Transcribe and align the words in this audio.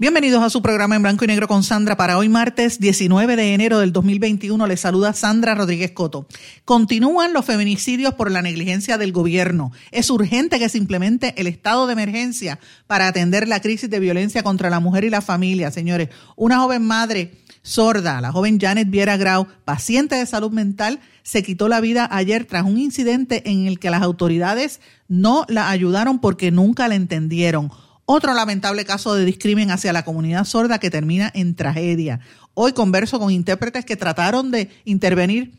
Bienvenidos 0.00 0.44
a 0.44 0.48
su 0.48 0.62
programa 0.62 0.94
en 0.94 1.02
blanco 1.02 1.24
y 1.24 1.26
negro 1.26 1.48
con 1.48 1.64
Sandra. 1.64 1.96
Para 1.96 2.18
hoy 2.18 2.28
martes 2.28 2.78
19 2.78 3.34
de 3.34 3.52
enero 3.52 3.80
del 3.80 3.92
2021 3.92 4.64
les 4.68 4.78
saluda 4.78 5.12
Sandra 5.12 5.56
Rodríguez 5.56 5.90
Coto. 5.90 6.28
Continúan 6.64 7.32
los 7.32 7.44
feminicidios 7.44 8.14
por 8.14 8.30
la 8.30 8.40
negligencia 8.40 8.96
del 8.96 9.10
gobierno. 9.10 9.72
Es 9.90 10.08
urgente 10.10 10.60
que 10.60 10.68
se 10.68 10.78
implemente 10.78 11.34
el 11.36 11.48
estado 11.48 11.88
de 11.88 11.94
emergencia 11.94 12.60
para 12.86 13.08
atender 13.08 13.48
la 13.48 13.60
crisis 13.60 13.90
de 13.90 13.98
violencia 13.98 14.44
contra 14.44 14.70
la 14.70 14.78
mujer 14.78 15.02
y 15.02 15.10
la 15.10 15.20
familia. 15.20 15.72
Señores, 15.72 16.10
una 16.36 16.60
joven 16.60 16.86
madre 16.86 17.32
sorda, 17.62 18.20
la 18.20 18.30
joven 18.30 18.60
Janet 18.60 18.88
Viera 18.88 19.16
Grau, 19.16 19.48
paciente 19.64 20.14
de 20.14 20.26
salud 20.26 20.52
mental, 20.52 21.00
se 21.24 21.42
quitó 21.42 21.66
la 21.66 21.80
vida 21.80 22.08
ayer 22.12 22.44
tras 22.44 22.62
un 22.62 22.78
incidente 22.78 23.50
en 23.50 23.66
el 23.66 23.80
que 23.80 23.90
las 23.90 24.02
autoridades 24.02 24.80
no 25.08 25.44
la 25.48 25.70
ayudaron 25.70 26.20
porque 26.20 26.52
nunca 26.52 26.86
la 26.86 26.94
entendieron. 26.94 27.72
Otro 28.10 28.32
lamentable 28.32 28.86
caso 28.86 29.14
de 29.14 29.26
discrimen 29.26 29.70
hacia 29.70 29.92
la 29.92 30.02
comunidad 30.02 30.46
sorda 30.46 30.78
que 30.78 30.88
termina 30.88 31.30
en 31.34 31.54
tragedia. 31.54 32.20
Hoy 32.54 32.72
converso 32.72 33.18
con 33.18 33.30
intérpretes 33.30 33.84
que 33.84 33.96
trataron 33.96 34.50
de 34.50 34.70
intervenir, 34.86 35.52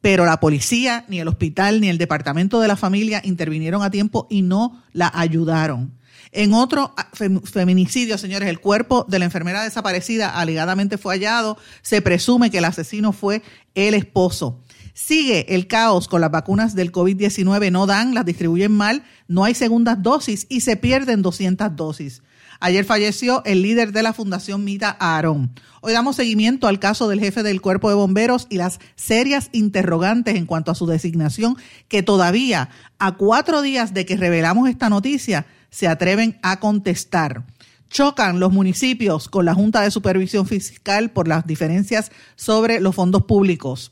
pero 0.00 0.24
la 0.24 0.38
policía, 0.38 1.04
ni 1.08 1.18
el 1.18 1.26
hospital, 1.26 1.80
ni 1.80 1.88
el 1.88 1.98
departamento 1.98 2.60
de 2.60 2.68
la 2.68 2.76
familia 2.76 3.20
intervinieron 3.24 3.82
a 3.82 3.90
tiempo 3.90 4.28
y 4.30 4.42
no 4.42 4.80
la 4.92 5.10
ayudaron. 5.12 5.98
En 6.30 6.52
otro 6.54 6.94
ah, 6.96 7.08
feminicidio, 7.42 8.18
señores, 8.18 8.48
el 8.48 8.60
cuerpo 8.60 9.04
de 9.08 9.18
la 9.18 9.24
enfermera 9.24 9.64
desaparecida 9.64 10.28
alegadamente 10.38 10.96
fue 10.96 11.14
hallado. 11.14 11.58
Se 11.82 12.00
presume 12.02 12.52
que 12.52 12.58
el 12.58 12.66
asesino 12.66 13.12
fue 13.12 13.42
el 13.74 13.94
esposo. 13.94 14.60
Sigue 15.06 15.54
el 15.54 15.66
caos 15.66 16.08
con 16.08 16.20
las 16.20 16.30
vacunas 16.30 16.74
del 16.74 16.92
COVID-19, 16.92 17.72
no 17.72 17.86
dan, 17.86 18.14
las 18.14 18.26
distribuyen 18.26 18.70
mal, 18.70 19.02
no 19.28 19.44
hay 19.44 19.54
segundas 19.54 20.02
dosis 20.02 20.46
y 20.50 20.60
se 20.60 20.76
pierden 20.76 21.22
200 21.22 21.74
dosis. 21.74 22.22
Ayer 22.60 22.84
falleció 22.84 23.42
el 23.46 23.62
líder 23.62 23.92
de 23.92 24.02
la 24.02 24.12
Fundación 24.12 24.62
Mita 24.62 24.94
Aarón. 25.00 25.52
Hoy 25.80 25.94
damos 25.94 26.16
seguimiento 26.16 26.68
al 26.68 26.78
caso 26.78 27.08
del 27.08 27.18
jefe 27.18 27.42
del 27.42 27.62
cuerpo 27.62 27.88
de 27.88 27.94
bomberos 27.94 28.46
y 28.50 28.58
las 28.58 28.78
serias 28.94 29.48
interrogantes 29.52 30.36
en 30.36 30.44
cuanto 30.44 30.70
a 30.70 30.74
su 30.74 30.86
designación 30.86 31.56
que 31.88 32.02
todavía, 32.02 32.68
a 32.98 33.16
cuatro 33.16 33.62
días 33.62 33.94
de 33.94 34.04
que 34.04 34.18
revelamos 34.18 34.68
esta 34.68 34.90
noticia, 34.90 35.46
se 35.70 35.88
atreven 35.88 36.38
a 36.42 36.60
contestar. 36.60 37.46
Chocan 37.88 38.38
los 38.38 38.52
municipios 38.52 39.30
con 39.30 39.46
la 39.46 39.54
Junta 39.54 39.80
de 39.80 39.90
Supervisión 39.90 40.46
Fiscal 40.46 41.10
por 41.10 41.26
las 41.26 41.46
diferencias 41.46 42.12
sobre 42.36 42.80
los 42.80 42.94
fondos 42.94 43.24
públicos. 43.24 43.90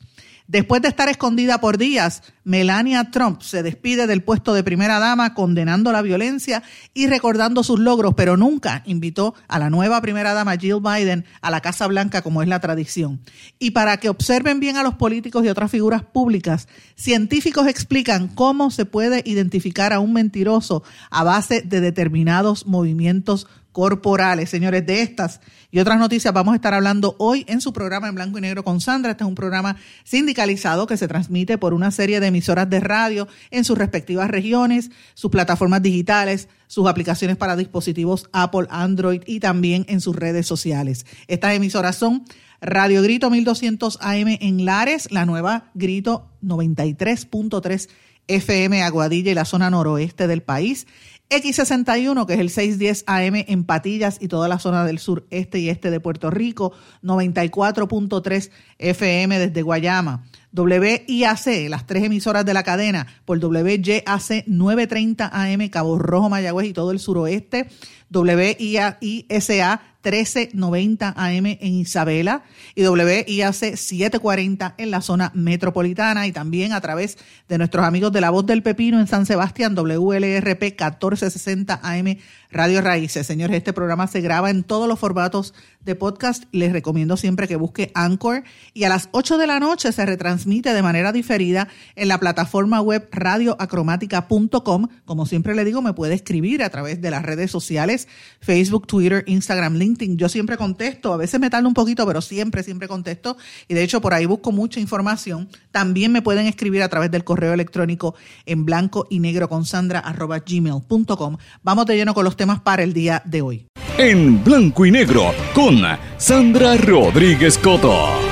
Después 0.48 0.80
de 0.80 0.88
estar 0.88 1.10
escondida 1.10 1.60
por 1.60 1.76
días, 1.76 2.22
Melania 2.42 3.10
Trump 3.10 3.42
se 3.42 3.62
despide 3.62 4.06
del 4.06 4.22
puesto 4.22 4.54
de 4.54 4.64
primera 4.64 4.98
dama 4.98 5.34
condenando 5.34 5.92
la 5.92 6.00
violencia 6.00 6.62
y 6.94 7.06
recordando 7.06 7.62
sus 7.62 7.78
logros, 7.78 8.14
pero 8.16 8.38
nunca 8.38 8.82
invitó 8.86 9.34
a 9.46 9.58
la 9.58 9.68
nueva 9.68 10.00
primera 10.00 10.32
dama 10.32 10.56
Jill 10.56 10.80
Biden 10.80 11.26
a 11.42 11.50
la 11.50 11.60
Casa 11.60 11.86
Blanca 11.86 12.22
como 12.22 12.40
es 12.40 12.48
la 12.48 12.60
tradición. 12.60 13.20
Y 13.58 13.72
para 13.72 13.98
que 13.98 14.08
observen 14.08 14.58
bien 14.58 14.78
a 14.78 14.82
los 14.82 14.94
políticos 14.94 15.44
y 15.44 15.48
otras 15.48 15.70
figuras 15.70 16.02
públicas, 16.02 16.66
científicos 16.94 17.66
explican 17.66 18.28
cómo 18.28 18.70
se 18.70 18.86
puede 18.86 19.22
identificar 19.26 19.92
a 19.92 20.00
un 20.00 20.14
mentiroso 20.14 20.82
a 21.10 21.24
base 21.24 21.60
de 21.60 21.82
determinados 21.82 22.66
movimientos 22.66 23.46
corporales. 23.78 24.50
Señores, 24.50 24.84
de 24.86 25.02
estas 25.02 25.40
y 25.70 25.78
otras 25.78 26.00
noticias 26.00 26.34
vamos 26.34 26.52
a 26.52 26.56
estar 26.56 26.74
hablando 26.74 27.14
hoy 27.20 27.44
en 27.46 27.60
su 27.60 27.72
programa 27.72 28.08
en 28.08 28.16
blanco 28.16 28.36
y 28.36 28.40
negro 28.40 28.64
con 28.64 28.80
Sandra. 28.80 29.12
Este 29.12 29.22
es 29.22 29.28
un 29.28 29.36
programa 29.36 29.76
sindicalizado 30.02 30.88
que 30.88 30.96
se 30.96 31.06
transmite 31.06 31.58
por 31.58 31.74
una 31.74 31.92
serie 31.92 32.18
de 32.18 32.26
emisoras 32.26 32.68
de 32.68 32.80
radio 32.80 33.28
en 33.52 33.62
sus 33.62 33.78
respectivas 33.78 34.32
regiones, 34.32 34.90
sus 35.14 35.30
plataformas 35.30 35.80
digitales, 35.80 36.48
sus 36.66 36.88
aplicaciones 36.88 37.36
para 37.36 37.54
dispositivos 37.54 38.28
Apple, 38.32 38.66
Android 38.68 39.22
y 39.26 39.38
también 39.38 39.86
en 39.88 40.00
sus 40.00 40.16
redes 40.16 40.44
sociales. 40.48 41.06
Estas 41.28 41.54
emisoras 41.54 41.94
son 41.94 42.24
Radio 42.60 43.00
Grito 43.00 43.30
1200 43.30 43.98
AM 44.00 44.38
en 44.40 44.64
Lares, 44.64 45.12
la 45.12 45.24
nueva 45.24 45.70
Grito 45.74 46.26
93.3 46.42 47.88
FM 48.26 48.82
Aguadilla 48.82 49.30
y 49.30 49.34
la 49.34 49.44
zona 49.44 49.70
noroeste 49.70 50.26
del 50.26 50.42
país. 50.42 50.88
X61, 51.30 52.26
que 52.26 52.34
es 52.34 52.40
el 52.40 52.48
610 52.48 53.04
AM 53.06 53.44
en 53.46 53.64
Patillas 53.64 54.16
y 54.20 54.28
toda 54.28 54.48
la 54.48 54.58
zona 54.58 54.84
del 54.86 54.98
sur, 54.98 55.26
este 55.30 55.58
y 55.58 55.68
este 55.68 55.90
de 55.90 56.00
Puerto 56.00 56.30
Rico, 56.30 56.72
94.3 57.02 58.50
FM 58.78 59.38
desde 59.38 59.62
Guayama. 59.62 60.24
WIAC, 60.56 61.68
las 61.68 61.86
tres 61.86 62.04
emisoras 62.04 62.46
de 62.46 62.54
la 62.54 62.62
cadena, 62.62 63.06
por 63.26 63.38
WYAC 63.38 64.46
930 64.46 65.30
AM, 65.30 65.68
Cabo 65.68 65.98
Rojo, 65.98 66.30
Mayagüez 66.30 66.68
y 66.68 66.72
todo 66.72 66.90
el 66.92 66.98
suroeste. 66.98 67.68
WIASA 68.12 69.80
1390 70.02 71.14
AM 71.16 71.46
en 71.46 71.74
Isabela 71.74 72.42
y 72.74 72.86
WIAC 72.86 73.76
740 73.76 74.74
en 74.78 74.90
la 74.90 75.00
zona 75.00 75.32
metropolitana 75.34 76.26
y 76.26 76.32
también 76.32 76.72
a 76.72 76.80
través 76.80 77.18
de 77.48 77.58
nuestros 77.58 77.84
amigos 77.84 78.12
de 78.12 78.20
La 78.20 78.30
Voz 78.30 78.46
del 78.46 78.62
Pepino 78.62 79.00
en 79.00 79.08
San 79.08 79.26
Sebastián, 79.26 79.74
WLRP 79.74 80.62
1460 80.62 81.80
AM 81.82 82.16
Radio 82.50 82.80
Raíces. 82.80 83.26
Señores, 83.26 83.56
este 83.56 83.72
programa 83.72 84.06
se 84.06 84.20
graba 84.20 84.50
en 84.50 84.62
todos 84.62 84.88
los 84.88 84.98
formatos 84.98 85.52
de 85.84 85.94
podcast. 85.94 86.44
Les 86.52 86.72
recomiendo 86.72 87.16
siempre 87.16 87.48
que 87.48 87.56
busque 87.56 87.90
Anchor 87.94 88.44
y 88.72 88.84
a 88.84 88.88
las 88.88 89.08
8 89.12 89.36
de 89.36 89.46
la 89.46 89.60
noche 89.60 89.92
se 89.92 90.06
retransmite 90.06 90.72
de 90.72 90.82
manera 90.82 91.12
diferida 91.12 91.68
en 91.96 92.08
la 92.08 92.18
plataforma 92.18 92.80
web 92.80 93.08
radioacromática.com. 93.10 94.88
Como 95.04 95.26
siempre 95.26 95.54
le 95.54 95.64
digo, 95.64 95.82
me 95.82 95.92
puede 95.92 96.14
escribir 96.14 96.62
a 96.62 96.70
través 96.70 97.02
de 97.02 97.10
las 97.10 97.22
redes 97.22 97.50
sociales, 97.50 97.97
Facebook, 98.40 98.86
Twitter, 98.86 99.24
Instagram, 99.26 99.76
LinkedIn. 99.76 100.16
Yo 100.16 100.28
siempre 100.28 100.56
contesto, 100.56 101.12
a 101.12 101.16
veces 101.16 101.40
me 101.40 101.50
tarda 101.50 101.66
un 101.66 101.74
poquito, 101.74 102.06
pero 102.06 102.20
siempre, 102.20 102.62
siempre 102.62 102.86
contesto. 102.86 103.36
Y 103.66 103.74
de 103.74 103.82
hecho, 103.82 104.00
por 104.00 104.14
ahí 104.14 104.26
busco 104.26 104.52
mucha 104.52 104.78
información. 104.78 105.48
También 105.72 106.12
me 106.12 106.22
pueden 106.22 106.46
escribir 106.46 106.82
a 106.82 106.88
través 106.88 107.10
del 107.10 107.24
correo 107.24 107.52
electrónico 107.52 108.14
en 108.46 108.64
blanco 108.64 109.06
y 109.10 109.20
negro 109.20 109.48
con 109.48 109.64
sandra 109.64 110.00
arroba 110.00 110.38
gmail.com. 110.40 111.36
Vamos 111.62 111.86
de 111.86 111.96
lleno 111.96 112.14
con 112.14 112.24
los 112.24 112.36
temas 112.36 112.60
para 112.60 112.82
el 112.82 112.92
día 112.92 113.22
de 113.24 113.42
hoy. 113.42 113.66
En 113.98 114.44
blanco 114.44 114.86
y 114.86 114.92
negro 114.92 115.32
con 115.54 115.82
Sandra 116.18 116.76
Rodríguez 116.76 117.58
Coto. 117.58 118.27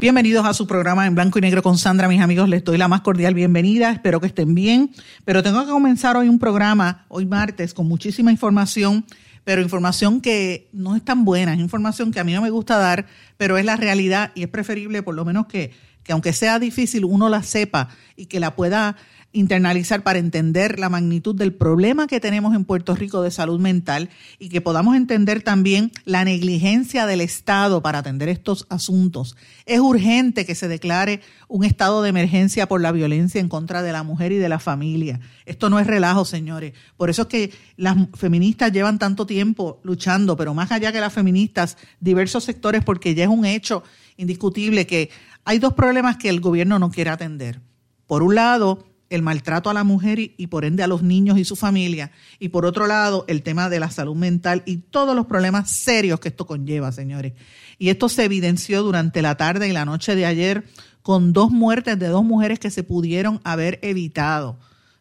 Bienvenidos 0.00 0.46
a 0.46 0.54
su 0.54 0.66
programa 0.66 1.06
en 1.06 1.14
blanco 1.14 1.38
y 1.38 1.42
negro 1.42 1.62
con 1.62 1.76
Sandra, 1.76 2.08
mis 2.08 2.22
amigos. 2.22 2.48
Les 2.48 2.64
doy 2.64 2.78
la 2.78 2.88
más 2.88 3.02
cordial 3.02 3.34
bienvenida. 3.34 3.90
Espero 3.90 4.18
que 4.18 4.28
estén 4.28 4.54
bien. 4.54 4.92
Pero 5.26 5.42
tengo 5.42 5.62
que 5.62 5.70
comenzar 5.70 6.16
hoy 6.16 6.26
un 6.30 6.38
programa, 6.38 7.04
hoy 7.08 7.26
martes, 7.26 7.74
con 7.74 7.86
muchísima 7.86 8.32
información, 8.32 9.04
pero 9.44 9.60
información 9.60 10.22
que 10.22 10.70
no 10.72 10.96
es 10.96 11.04
tan 11.04 11.26
buena. 11.26 11.52
Es 11.52 11.60
información 11.60 12.12
que 12.12 12.18
a 12.18 12.24
mí 12.24 12.32
no 12.32 12.40
me 12.40 12.48
gusta 12.48 12.78
dar, 12.78 13.08
pero 13.36 13.58
es 13.58 13.66
la 13.66 13.76
realidad 13.76 14.32
y 14.34 14.42
es 14.44 14.48
preferible, 14.48 15.02
por 15.02 15.14
lo 15.14 15.26
menos, 15.26 15.44
que, 15.48 15.72
que 16.02 16.12
aunque 16.12 16.32
sea 16.32 16.58
difícil, 16.58 17.04
uno 17.04 17.28
la 17.28 17.42
sepa 17.42 17.88
y 18.16 18.24
que 18.24 18.40
la 18.40 18.56
pueda 18.56 18.96
internalizar 19.32 20.02
para 20.02 20.18
entender 20.18 20.78
la 20.78 20.88
magnitud 20.88 21.34
del 21.34 21.54
problema 21.54 22.06
que 22.06 22.18
tenemos 22.18 22.54
en 22.54 22.64
Puerto 22.64 22.96
Rico 22.96 23.22
de 23.22 23.30
salud 23.30 23.60
mental 23.60 24.10
y 24.38 24.48
que 24.48 24.60
podamos 24.60 24.96
entender 24.96 25.42
también 25.42 25.92
la 26.04 26.24
negligencia 26.24 27.06
del 27.06 27.20
Estado 27.20 27.80
para 27.80 27.98
atender 27.98 28.28
estos 28.28 28.66
asuntos. 28.70 29.36
Es 29.66 29.78
urgente 29.78 30.44
que 30.44 30.56
se 30.56 30.66
declare 30.66 31.20
un 31.46 31.64
estado 31.64 32.02
de 32.02 32.08
emergencia 32.08 32.66
por 32.66 32.80
la 32.80 32.90
violencia 32.90 33.40
en 33.40 33.48
contra 33.48 33.82
de 33.82 33.92
la 33.92 34.02
mujer 34.02 34.32
y 34.32 34.36
de 34.36 34.48
la 34.48 34.58
familia. 34.58 35.20
Esto 35.46 35.70
no 35.70 35.78
es 35.78 35.86
relajo, 35.86 36.24
señores. 36.24 36.72
Por 36.96 37.08
eso 37.08 37.22
es 37.22 37.28
que 37.28 37.52
las 37.76 37.96
feministas 38.14 38.72
llevan 38.72 38.98
tanto 38.98 39.26
tiempo 39.26 39.80
luchando, 39.84 40.36
pero 40.36 40.54
más 40.54 40.72
allá 40.72 40.90
que 40.90 41.00
las 41.00 41.12
feministas, 41.12 41.76
diversos 42.00 42.44
sectores, 42.44 42.82
porque 42.82 43.14
ya 43.14 43.24
es 43.24 43.30
un 43.30 43.44
hecho 43.44 43.84
indiscutible 44.16 44.86
que 44.86 45.10
hay 45.44 45.58
dos 45.58 45.74
problemas 45.74 46.16
que 46.16 46.28
el 46.28 46.40
gobierno 46.40 46.78
no 46.78 46.90
quiere 46.90 47.10
atender. 47.10 47.60
Por 48.06 48.22
un 48.22 48.34
lado, 48.34 48.89
el 49.10 49.22
maltrato 49.22 49.68
a 49.68 49.74
la 49.74 49.84
mujer 49.84 50.18
y, 50.18 50.46
por 50.46 50.64
ende 50.64 50.82
a 50.82 50.86
los 50.86 51.02
niños 51.02 51.38
y 51.38 51.44
su 51.44 51.56
familia. 51.56 52.12
Y 52.38 52.48
por 52.48 52.64
otro 52.64 52.86
lado, 52.86 53.24
el 53.28 53.42
tema 53.42 53.68
de 53.68 53.80
la 53.80 53.90
salud 53.90 54.16
mental 54.16 54.62
y 54.64 54.78
todos 54.78 55.14
los 55.14 55.26
problemas 55.26 55.70
serios 55.70 56.20
que 56.20 56.28
esto 56.28 56.46
conlleva, 56.46 56.92
señores. 56.92 57.34
Y 57.78 57.90
esto 57.90 58.08
se 58.08 58.24
evidenció 58.24 58.82
durante 58.82 59.20
la 59.20 59.36
tarde 59.36 59.68
y 59.68 59.72
la 59.72 59.84
noche 59.84 60.14
de 60.14 60.26
ayer 60.26 60.64
con 61.02 61.32
dos 61.32 61.50
muertes 61.50 61.98
de 61.98 62.08
dos 62.08 62.24
mujeres 62.24 62.58
que 62.58 62.70
se 62.70 62.84
pudieron 62.84 63.40
haber 63.44 63.78
evitado 63.82 64.58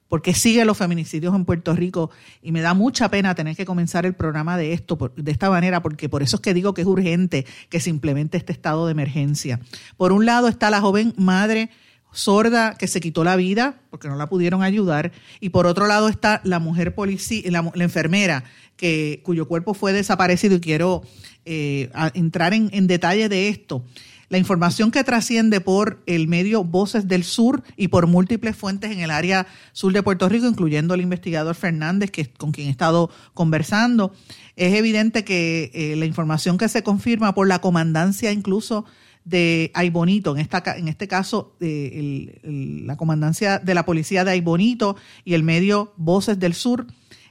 porque 0.10 0.34
sigue 0.34 0.66
los 0.66 0.76
feminicidios 0.76 1.34
en 1.36 1.46
Puerto 1.46 1.74
Rico 1.76 2.10
y 2.42 2.52
me 2.52 2.62
da 2.62 2.74
mucha 2.74 3.10
pena 3.10 3.36
tener 3.36 3.56
que 3.56 3.66
comenzar 3.66 4.06
el 4.06 4.16
programa 4.16 4.58
de 4.58 4.74
esto 4.74 5.14
de 5.16 5.32
esta 5.32 5.50
manera 5.50 5.82
porque 5.82 6.10
por 6.10 6.24
eso 6.24 6.38
es 6.38 6.42
que 6.42 6.54
digo 6.54 6.74
que 6.74 6.82
es 6.82 6.88
urgente 6.88 7.46
que 7.70 7.80
se 7.80 7.92
implemente 7.92 8.38
este 8.38 8.52
estado 8.52 8.88
de 8.88 8.92
emergencia. 8.92 9.62
Por 9.96 10.12
un 10.12 10.26
lado 10.26 10.48
está 10.48 10.70
la 10.72 10.82
joven 10.82 11.14
madre 11.16 11.70
sorda 12.12 12.76
que 12.76 12.88
se 12.88 13.00
quitó 13.00 13.24
la 13.24 13.36
vida 13.36 13.82
porque 13.90 14.08
no 14.08 14.16
la 14.16 14.28
pudieron 14.28 14.64
ayudar 14.64 15.12
y 15.40 15.50
por 15.50 15.68
otro 15.68 15.88
lado 15.88 16.10
está 16.10 16.42
la 16.44 16.60
mujer 16.60 16.96
policía, 16.96 17.44
la, 17.52 17.72
enfermera 17.76 18.44
que 18.76 19.22
cuyo 19.24 19.48
cuerpo 19.48 19.74
fue 19.74 19.94
desaparecido 19.94 20.56
y 20.56 20.60
quiero 20.60 21.04
eh, 21.46 21.90
entrar 22.14 22.54
en, 22.54 22.70
en 22.74 22.88
detalle 22.88 23.30
de 23.30 23.50
esto. 23.50 23.84
La 24.30 24.38
información 24.38 24.92
que 24.92 25.04
trasciende 25.04 25.60
por 25.60 26.04
el 26.06 26.28
medio 26.28 26.64
Voces 26.64 27.08
del 27.08 27.24
Sur 27.24 27.64
y 27.76 27.88
por 27.88 28.06
múltiples 28.06 28.56
fuentes 28.56 28.92
en 28.92 29.00
el 29.00 29.10
área 29.10 29.48
sur 29.74 29.92
de 29.92 30.04
Puerto 30.04 30.30
Rico, 30.30 30.46
incluyendo 30.46 30.94
el 30.94 31.02
investigador 31.02 31.56
Fernández, 31.56 32.12
que, 32.12 32.30
con 32.30 32.52
quien 32.52 32.68
he 32.68 32.72
estado 32.72 33.10
conversando, 33.34 34.14
es 34.56 34.76
evidente 34.76 35.24
que 35.24 35.72
eh, 35.74 35.96
la 35.96 36.06
información 36.06 36.60
que 36.60 36.70
se 36.70 36.84
confirma 36.84 37.34
por 37.34 37.48
la 37.48 37.60
comandancia 37.60 38.32
incluso 38.32 38.86
de 39.26 39.72
Aybonito, 39.74 40.36
en, 40.36 40.42
esta, 40.42 40.64
en 40.76 40.88
este 40.88 41.08
caso 41.08 41.56
la 41.60 42.98
comandancia 42.98 43.60
de 43.60 43.74
la 43.74 43.86
policía 43.86 44.24
de 44.24 44.32
Aybonito 44.32 44.96
y 45.24 45.34
el 45.34 45.44
medio 45.44 45.94
Voces 45.98 46.40
del 46.40 46.54
Sur, 46.54 46.88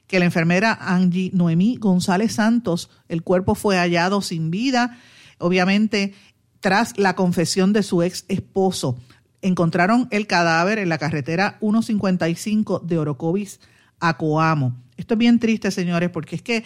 que 0.06 0.19
la 0.19 0.25
enfermera 0.25 0.79
Angie 0.81 1.31
Noemí 1.35 1.76
González 1.76 2.32
Santos, 2.32 2.90
el 3.08 3.23
cuerpo 3.23 3.55
fue 3.55 3.76
hallado 3.76 4.23
sin 4.23 4.50
vida. 4.50 4.99
Obviamente 5.38 6.14
tras 6.61 6.99
la 6.99 7.14
confesión 7.14 7.73
de 7.73 7.82
su 7.82 8.02
ex 8.02 8.25
esposo. 8.29 8.99
Encontraron 9.43 10.08
el 10.11 10.26
cadáver 10.26 10.79
en 10.79 10.88
la 10.88 10.99
carretera 10.99 11.58
155 11.61 12.81
de 12.81 12.99
Orocovis 12.99 13.61
a 14.00 14.17
Coamo. 14.17 14.76
Esto 14.96 15.14
es 15.14 15.19
bien 15.19 15.38
triste, 15.38 15.70
señores, 15.70 16.11
porque 16.11 16.37
es 16.37 16.43
que 16.43 16.64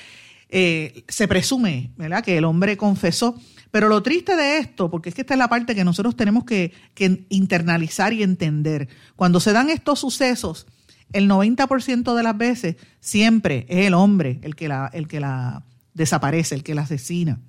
eh, 0.49 1.05
se 1.09 1.29
presume 1.29 1.91
¿verdad? 1.97 2.25
que 2.25 2.39
el 2.39 2.45
hombre 2.45 2.77
confesó. 2.77 3.37
Pero 3.73 3.89
lo 3.89 4.01
triste 4.05 4.37
de 4.37 4.59
esto, 4.59 4.89
porque 4.89 5.09
es 5.09 5.15
que 5.17 5.23
esta 5.23 5.35
es 5.35 5.39
la 5.39 5.49
parte 5.49 5.75
que 5.75 5.83
nosotros 5.83 6.15
tenemos 6.15 6.45
que, 6.45 6.73
que 6.95 7.27
internalizar 7.31 8.13
y 8.13 8.23
entender. 8.23 8.89
Cuando 9.17 9.41
se 9.41 9.53
dan 9.53 9.69
estos 9.69 9.99
sucesos, 9.99 10.69
el 11.13 11.29
90% 11.29 12.15
de 12.15 12.23
las 12.23 12.39
veces 12.39 12.77
siempre 13.01 13.67
es 13.69 13.87
el 13.87 13.95
hombre 13.95 14.39
el 14.43 14.55
que 14.55 14.69
la, 14.69 14.89
el 14.93 15.09
que 15.09 15.19
la 15.19 15.65
desaparece, 15.95 16.55
el 16.55 16.63
que 16.63 16.77
la 16.77 16.83
asesina 16.83 17.41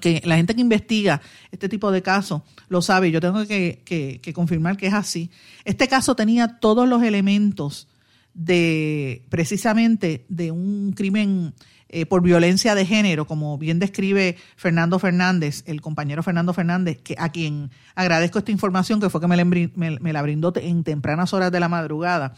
que, 0.00 0.22
la 0.24 0.36
gente 0.36 0.54
que 0.54 0.60
investiga 0.60 1.20
este 1.50 1.68
tipo 1.68 1.90
de 1.90 2.02
casos 2.02 2.42
lo 2.68 2.82
sabe, 2.82 3.10
yo 3.10 3.20
tengo 3.20 3.46
que, 3.46 4.32
confirmar 4.34 4.76
que 4.76 4.86
es 4.86 4.94
así. 4.94 5.30
Este 5.64 5.88
caso 5.88 6.14
tenía 6.14 6.58
todos 6.60 6.88
los 6.88 7.02
elementos 7.02 7.88
de 8.34 9.26
precisamente 9.28 10.24
de 10.28 10.50
un 10.50 10.92
crimen 10.92 11.54
eh, 11.92 12.06
por 12.06 12.22
violencia 12.22 12.74
de 12.74 12.86
género, 12.86 13.26
como 13.26 13.58
bien 13.58 13.78
describe 13.78 14.36
Fernando 14.56 14.98
Fernández, 14.98 15.62
el 15.66 15.80
compañero 15.80 16.22
Fernando 16.22 16.54
Fernández, 16.54 16.98
que 17.02 17.14
a 17.18 17.28
quien 17.28 17.70
agradezco 17.94 18.38
esta 18.38 18.50
información, 18.50 18.98
que 18.98 19.10
fue 19.10 19.20
que 19.20 19.28
me 19.28 20.12
la, 20.12 20.22
brindó 20.22 20.52
en 20.56 20.84
tempranas 20.84 21.32
horas 21.34 21.52
de 21.52 21.60
la 21.60 21.68
madrugada. 21.68 22.34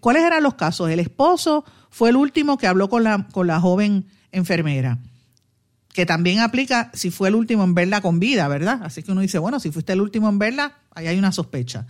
¿Cuáles 0.00 0.22
eran 0.22 0.42
los 0.42 0.54
casos? 0.54 0.90
El 0.90 1.00
esposo 1.00 1.64
fue 1.90 2.10
el 2.10 2.16
último 2.16 2.58
que 2.58 2.66
habló 2.66 2.88
con 2.88 3.04
la, 3.04 3.26
con 3.32 3.46
la 3.46 3.58
joven 3.58 4.06
enfermera 4.32 4.98
que 5.98 6.06
también 6.06 6.38
aplica 6.38 6.92
si 6.94 7.10
fue 7.10 7.28
el 7.28 7.34
último 7.34 7.64
en 7.64 7.74
verla 7.74 8.00
con 8.00 8.20
vida, 8.20 8.46
¿verdad? 8.46 8.82
Así 8.84 9.02
que 9.02 9.10
uno 9.10 9.20
dice, 9.20 9.38
bueno, 9.40 9.58
si 9.58 9.72
fuiste 9.72 9.94
el 9.94 10.00
último 10.00 10.28
en 10.28 10.38
verla, 10.38 10.78
ahí 10.94 11.08
hay 11.08 11.18
una 11.18 11.32
sospecha. 11.32 11.88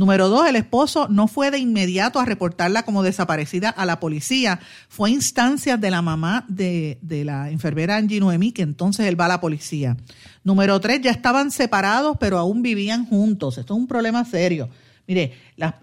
Número 0.00 0.30
dos, 0.30 0.48
el 0.48 0.56
esposo 0.56 1.08
no 1.10 1.28
fue 1.28 1.50
de 1.50 1.58
inmediato 1.58 2.20
a 2.20 2.24
reportarla 2.24 2.84
como 2.84 3.02
desaparecida 3.02 3.68
a 3.68 3.84
la 3.84 4.00
policía. 4.00 4.58
Fue 4.88 5.10
a 5.10 5.12
instancias 5.12 5.78
de 5.78 5.90
la 5.90 6.00
mamá 6.00 6.46
de, 6.48 6.98
la 7.02 7.50
enfermera 7.50 7.96
Angie 7.96 8.18
Noemí, 8.18 8.52
que 8.52 8.62
entonces 8.62 9.04
él 9.06 9.20
va 9.20 9.26
a 9.26 9.28
la 9.28 9.42
policía. 9.42 9.98
Número 10.42 10.80
tres, 10.80 11.02
ya 11.02 11.10
estaban 11.10 11.50
separados, 11.50 12.16
pero 12.18 12.38
aún 12.38 12.62
vivían 12.62 13.04
juntos. 13.04 13.58
Esto 13.58 13.74
es 13.74 13.78
un 13.78 13.86
problema 13.86 14.24
serio. 14.24 14.70
Mire, 15.06 15.34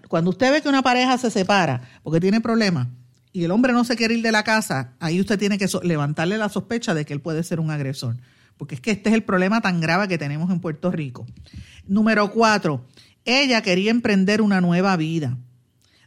cuando 0.08 0.30
usted 0.30 0.50
ve 0.50 0.62
que 0.62 0.68
una 0.68 0.82
pareja 0.82 1.16
se 1.16 1.30
separa 1.30 1.82
porque 2.02 2.18
tiene 2.18 2.40
problemas, 2.40 2.88
y 3.32 3.44
el 3.44 3.52
hombre 3.52 3.72
no 3.72 3.84
se 3.84 3.94
quiere 3.94 4.14
ir 4.14 4.22
de 4.22 4.32
la 4.32 4.42
casa, 4.42 4.94
ahí 4.98 5.20
usted 5.20 5.38
tiene 5.38 5.58
que 5.58 5.68
levantarle 5.84 6.38
la 6.38 6.48
sospecha 6.48 6.92
de 6.92 7.04
que 7.04 7.12
él 7.12 7.20
puede 7.20 7.44
ser 7.44 7.60
un 7.60 7.70
agresor. 7.70 8.16
Porque 8.56 8.74
es 8.74 8.80
que 8.80 8.90
este 8.90 9.10
es 9.10 9.14
el 9.14 9.22
problema 9.22 9.60
tan 9.60 9.80
grave 9.80 10.08
que 10.08 10.18
tenemos 10.18 10.50
en 10.50 10.58
Puerto 10.58 10.90
Rico. 10.90 11.24
Número 11.86 12.32
cuatro, 12.32 12.84
ella 13.28 13.60
quería 13.60 13.90
emprender 13.90 14.40
una 14.40 14.62
nueva 14.62 14.96
vida. 14.96 15.36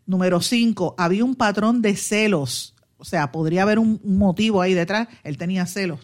Número 0.07 0.41
cinco, 0.41 0.95
había 0.97 1.23
un 1.23 1.35
patrón 1.35 1.83
de 1.83 1.95
celos. 1.95 2.73
O 2.97 3.05
sea, 3.05 3.31
podría 3.31 3.61
haber 3.61 3.77
un, 3.77 4.01
motivo 4.03 4.59
ahí 4.59 4.73
detrás. 4.73 5.07
Él 5.23 5.37
tenía 5.37 5.67
celos. 5.67 5.99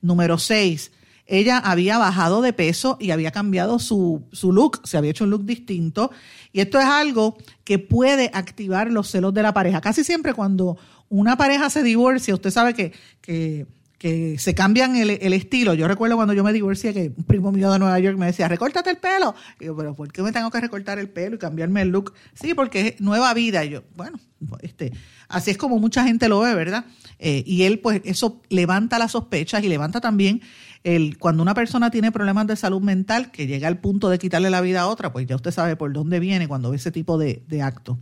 Número 0.00 0.38
seis, 0.38 0.92
ella 1.26 1.58
había 1.58 1.98
bajado 1.98 2.40
de 2.40 2.54
peso 2.54 2.96
y 2.98 3.10
había 3.10 3.32
cambiado 3.32 3.78
su, 3.78 4.24
su, 4.32 4.50
look, 4.50 4.80
se 4.84 4.96
había 4.96 5.10
hecho 5.10 5.24
un 5.24 5.30
look 5.30 5.44
distinto. 5.44 6.10
Y 6.52 6.60
esto 6.60 6.78
es 6.78 6.86
algo 6.86 7.36
que 7.62 7.78
puede 7.78 8.30
activar 8.32 8.90
los 8.90 9.10
celos 9.10 9.34
de 9.34 9.42
la 9.42 9.52
pareja. 9.52 9.82
Casi 9.82 10.04
siempre 10.04 10.32
cuando 10.32 10.78
una 11.10 11.36
pareja 11.36 11.68
se 11.68 11.82
divorcia, 11.82 12.32
usted 12.32 12.50
sabe 12.50 12.72
que, 12.72 12.92
que, 13.20 13.66
que 13.98 14.38
se 14.38 14.54
cambian 14.54 14.94
el, 14.96 15.10
el, 15.10 15.32
estilo. 15.32 15.72
Yo 15.74 15.88
recuerdo 15.88 16.16
cuando 16.16 16.34
yo 16.34 16.44
me 16.44 16.52
divorcié 16.52 16.92
que 16.92 17.12
un 17.16 17.24
primo 17.24 17.50
mío 17.50 17.72
de 17.72 17.78
Nueva 17.78 17.98
York 17.98 18.18
me 18.18 18.26
decía, 18.26 18.46
recórtate 18.46 18.90
el 18.90 18.98
pelo. 18.98 19.34
Y 19.58 19.66
yo, 19.66 19.76
pero 19.76 19.94
¿por 19.94 20.12
qué 20.12 20.22
me 20.22 20.32
tengo 20.32 20.50
que 20.50 20.60
recortar 20.60 20.98
el 20.98 21.08
pelo 21.08 21.36
y 21.36 21.38
cambiarme 21.38 21.82
el 21.82 21.88
look? 21.88 22.12
Sí, 22.34 22.52
porque 22.52 22.88
es 22.88 23.00
nueva 23.00 23.32
vida. 23.32 23.64
Y 23.64 23.70
yo, 23.70 23.84
bueno, 23.96 24.18
este, 24.60 24.92
así 25.28 25.50
es 25.50 25.56
como 25.56 25.78
mucha 25.78 26.04
gente 26.04 26.28
lo 26.28 26.40
ve, 26.40 26.54
¿verdad? 26.54 26.84
Eh, 27.18 27.42
y 27.46 27.62
él, 27.62 27.78
pues, 27.78 28.02
eso 28.04 28.42
levanta 28.50 28.98
las 28.98 29.12
sospechas 29.12 29.64
y 29.64 29.68
levanta 29.68 30.00
también 30.00 30.42
el, 30.84 31.16
cuando 31.18 31.42
una 31.42 31.54
persona 31.54 31.90
tiene 31.90 32.12
problemas 32.12 32.46
de 32.46 32.56
salud 32.56 32.82
mental, 32.82 33.30
que 33.30 33.46
llega 33.46 33.66
al 33.66 33.78
punto 33.78 34.10
de 34.10 34.18
quitarle 34.18 34.50
la 34.50 34.60
vida 34.60 34.82
a 34.82 34.88
otra, 34.88 35.12
pues 35.12 35.26
ya 35.26 35.36
usted 35.36 35.50
sabe 35.50 35.74
por 35.74 35.92
dónde 35.92 36.20
viene 36.20 36.48
cuando 36.48 36.70
ve 36.70 36.76
ese 36.76 36.92
tipo 36.92 37.16
de, 37.16 37.42
de 37.48 37.62
acto. 37.62 37.98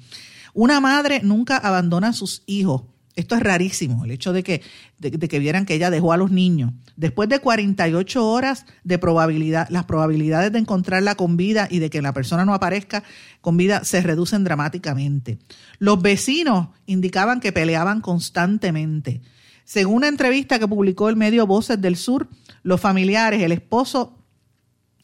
Una 0.55 0.81
madre 0.81 1.20
nunca 1.23 1.56
abandona 1.56 2.08
a 2.08 2.12
sus 2.12 2.43
hijos. 2.47 2.82
Esto 3.16 3.37
es 3.37 3.43
rarísimo, 3.43 4.05
el 4.05 4.11
hecho 4.11 4.32
de 4.32 4.43
que, 4.43 4.61
de, 4.99 5.12
que 5.12 5.38
vieran 5.38 5.66
que 5.66 5.75
ella 5.75 5.90
dejó 5.90 6.12
a 6.12 6.16
los 6.16 6.32
niños. 6.32 6.72
Después 6.96 7.28
de 7.28 7.38
48 7.38 8.26
horas 8.26 8.66
de 8.82 8.99
probabilidad, 8.99 9.69
las 9.70 9.84
probabilidades 9.84 10.50
de 10.50 10.58
encontrarla 10.58 11.14
con 11.14 11.37
vida 11.37 11.69
y 11.70 11.78
de 11.78 11.90
que 11.90 12.02
la 12.02 12.12
persona 12.12 12.44
no 12.44 12.55
aparezca 12.55 13.05
con 13.40 13.56
vida 13.56 13.84
se 13.84 14.02
reducen 14.02 14.42
dramáticamente. 14.42 15.38
Los 15.78 16.02
vecinos 16.02 16.68
indicaban 16.87 17.38
que 17.38 17.52
peleaban 17.52 18.00
constantemente. 18.00 19.21
Según 19.64 19.97
una 19.97 20.09
entrevista 20.09 20.59
que 20.59 20.66
publicó 20.66 21.09
el 21.09 21.16
medio 21.16 21.47
Voces 21.47 21.80
del 21.80 21.97
Sur, 21.97 22.28
los 22.64 22.80
familiares, 22.80 23.42
el 23.42 23.52
esposo, 23.52 24.18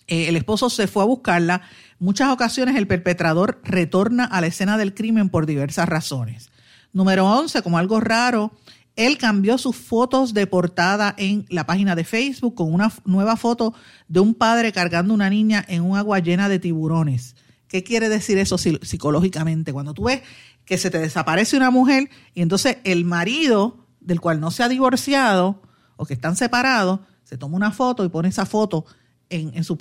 eh, 0.09 0.29
el 0.29 0.37
esposo 0.37 0.69
se 0.69 0.88
fue 0.88 1.05
a 1.05 1.07
buscarla. 1.07 1.62
Muchas 2.00 2.31
ocasiones 2.31 2.75
el 2.75 2.88
perpetrador 2.88 3.61
retorna 3.62 4.25
a 4.25 4.40
la 4.40 4.49
escena 4.49 4.76
del 4.79 4.95
crimen 4.95 5.29
por 5.29 5.47
diversas 5.47 5.88
razones. 5.88 6.50
Número 6.93 7.27
11, 7.27 7.63
como 7.63 7.79
algo 7.79 8.01
raro, 8.01 8.53
él 8.97 9.19
cambió 9.19 9.57
sus 9.59 9.77
fotos 9.77 10.35
de 10.35 10.47
portada 10.47 11.15
en 11.17 11.47
la 11.49 11.65
página 11.67 11.95
de 11.95 12.05
Facebook 12.05 12.55
con 12.55 12.73
una 12.73 12.93
nueva 13.05 13.37
foto 13.37 13.75
de 14.09 14.21
un 14.21 14.35
padre 14.35 14.73
cargando 14.73 15.15
una 15.15 15.31
niña 15.31 15.65
en 15.69 15.83
un 15.83 15.97
agua 15.97 16.19
llena 16.19 16.49
de 16.49 16.59
tiburones. 16.59 17.37
¿Qué 17.69 17.85
quiere 17.85 18.09
decir 18.09 18.37
eso 18.39 18.59
psicológicamente? 18.59 19.73
Cuando 19.73 19.95
tú 19.95 20.05
ves 20.05 20.23
que 20.65 20.77
se 20.77 20.91
te 20.91 20.99
desaparece 20.99 21.57
una 21.57 21.71
mujer 21.71 22.11
y 22.35 22.43
entonces 22.43 22.79
el 22.85 23.05
marido 23.05 23.87
del 24.01 24.21
cual 24.21 24.41
no 24.41 24.51
se 24.51 24.63
ha 24.63 24.69
divorciado 24.69 25.63
o 25.97 26.05
que 26.05 26.15
están 26.15 26.37
separados 26.37 27.01
se 27.23 27.39
toma 27.39 27.57
una 27.57 27.71
foto 27.71 28.05
y 28.05 28.09
pone 28.09 28.29
esa 28.29 28.45
foto 28.45 28.85
en, 29.29 29.63
su, 29.63 29.79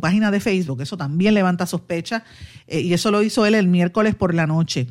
página 0.00 0.30
de 0.30 0.40
Facebook. 0.40 0.82
Eso 0.82 0.96
también 0.96 1.34
levanta 1.34 1.66
sospecha 1.66 2.24
eh, 2.66 2.80
y 2.80 2.92
eso 2.92 3.12
lo 3.12 3.22
hizo 3.22 3.46
él 3.46 3.54
el 3.54 3.68
miércoles 3.68 4.16
por 4.16 4.34
la 4.34 4.46
noche. 4.46 4.88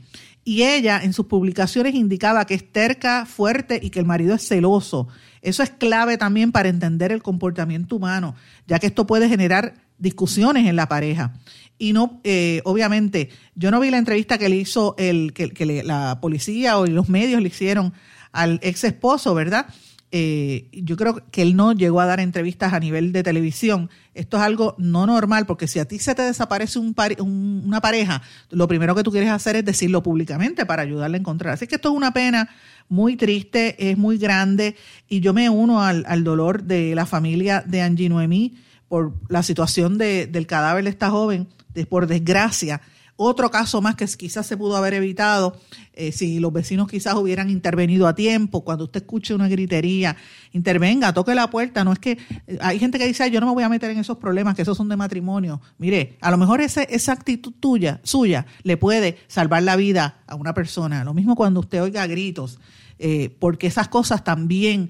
Y 0.48 0.64
ella 0.64 1.02
en 1.04 1.12
sus 1.12 1.26
publicaciones 1.26 1.94
indicaba 1.94 2.46
que 2.46 2.54
es 2.54 2.72
terca, 2.72 3.26
fuerte 3.26 3.82
y 3.84 3.90
que 3.90 4.00
el 4.00 4.06
marido 4.06 4.34
es 4.34 4.48
celoso. 4.48 5.10
Eso 5.42 5.62
es 5.62 5.72
clave 5.72 6.18
también 6.18 6.54
para 6.54 6.70
entender 6.70 7.12
el 7.12 7.22
comportamiento 7.22 7.98
humano, 7.98 8.34
ya 8.66 8.80
que 8.80 8.88
esto 8.88 9.06
puede 9.06 9.28
generar 9.28 9.74
discusiones 9.98 10.66
en 10.66 10.78
la 10.78 10.88
pareja. 10.88 11.34
Y 11.78 11.92
no, 11.92 12.22
eh, 12.24 12.62
obviamente, 12.64 13.28
yo 13.56 13.72
no 13.72 13.82
vi 13.82 13.92
la 13.92 13.98
entrevista 13.98 14.38
que 14.38 14.48
le 14.48 14.56
hizo 14.56 14.96
el, 14.98 15.34
que, 15.34 15.50
que 15.50 15.84
la 15.84 16.20
policía 16.22 16.78
o 16.78 16.88
los 16.88 17.10
medios 17.10 17.42
le 17.42 17.50
hicieron 17.50 17.92
al 18.32 18.62
ex 18.64 18.86
esposo, 18.86 19.36
¿verdad? 19.36 19.66
Eh, 20.12 20.70
yo 20.72 20.96
creo 20.96 21.22
que 21.32 21.42
él 21.42 21.58
no 21.58 21.74
llegó 21.74 22.00
a 22.00 22.06
dar 22.06 22.22
entrevistas 22.22 22.72
a 22.72 22.80
nivel 22.80 23.12
de 23.12 23.24
televisión. 23.24 23.90
Esto 24.14 24.38
es 24.38 24.44
algo 24.44 24.76
no 24.78 25.06
normal, 25.06 25.46
porque 25.46 25.68
si 25.68 25.80
a 25.80 25.86
ti 25.86 26.00
se 26.00 26.16
te 26.16 26.22
desaparece 26.22 26.80
un 26.80 26.96
una 27.20 27.82
pareja, 27.82 28.22
lo 28.50 28.68
primero 28.68 28.96
que 28.96 29.04
tú 29.04 29.12
quieres 29.12 29.30
hacer 29.30 29.58
es 29.58 29.66
decirlo 29.66 30.02
públicamente 30.02 30.66
para 30.66 30.84
ayudarle 30.84 31.18
a 31.18 31.20
encontrar. 31.20 31.54
Así 31.54 31.68
que 31.68 31.76
esto 31.76 31.90
es 31.90 31.96
una 31.96 32.14
pena 32.14 32.50
muy 32.90 33.18
triste, 33.18 33.92
es 33.92 33.98
muy 33.98 34.18
grande, 34.18 34.76
y 35.10 35.20
yo 35.20 35.34
me 35.34 35.50
uno 35.50 35.84
al, 35.84 36.06
al 36.08 36.24
dolor 36.24 36.64
de 36.64 36.96
la 36.96 37.06
familia 37.06 37.64
de 37.66 37.82
Angie 37.82 38.08
Noemí, 38.08 38.56
por 38.88 39.14
la 39.28 39.44
situación 39.44 39.98
de, 39.98 40.28
del 40.28 40.48
cadáver 40.48 40.86
de 40.86 40.90
esta 40.90 41.10
joven, 41.10 41.48
de, 41.74 41.86
por 41.86 42.08
desgracia, 42.08 42.82
otro 43.18 43.52
caso 43.52 43.82
más 43.82 43.96
que 43.96 44.06
quizás 44.06 44.46
se 44.46 44.56
pudo 44.56 44.78
haber 44.78 44.94
evitado 44.94 45.60
eh, 45.94 46.12
si 46.12 46.40
los 46.40 46.54
vecinos 46.54 46.88
quizás 46.88 47.16
hubieran 47.16 47.50
intervenido 47.50 48.08
a 48.08 48.14
tiempo. 48.14 48.64
Cuando 48.64 48.86
usted 48.86 49.02
escuche 49.02 49.34
una 49.34 49.50
gritería, 49.50 50.16
intervenga, 50.54 51.12
toque 51.12 51.34
la 51.34 51.50
puerta. 51.50 51.84
No 51.84 51.92
es 51.92 52.00
que 52.00 52.12
eh, 52.46 52.58
hay 52.62 52.78
gente 52.78 53.00
que 53.00 53.08
dice, 53.08 53.30
yo 53.32 53.40
no 53.40 53.48
me 53.48 53.54
voy 53.54 53.64
a 53.64 53.70
meter 53.70 53.90
en 53.90 53.98
esos 53.98 54.18
problemas, 54.18 54.56
que 54.56 54.62
esos 54.62 54.78
son 54.78 54.88
de 54.88 54.96
matrimonio. 54.96 55.60
Mire, 55.80 56.18
a 56.22 56.30
lo 56.30 56.38
mejor 56.38 56.62
ese, 56.62 56.88
esa 56.92 57.12
actitud 57.12 57.54
tuya, 57.60 58.00
suya, 58.04 58.46
le 58.62 58.78
puede 58.78 59.18
salvar 59.28 59.64
la 59.64 59.76
vida 59.76 60.20
a 60.28 60.36
una 60.36 60.54
persona. 60.54 61.04
Lo 61.04 61.16
mismo 61.16 61.36
cuando 61.36 61.60
usted 61.60 61.82
oiga 61.82 62.06
gritos, 62.06 62.60
eh, 63.00 63.36
porque 63.40 63.68
esas 63.68 63.88
cosas 63.88 64.24
también 64.24 64.90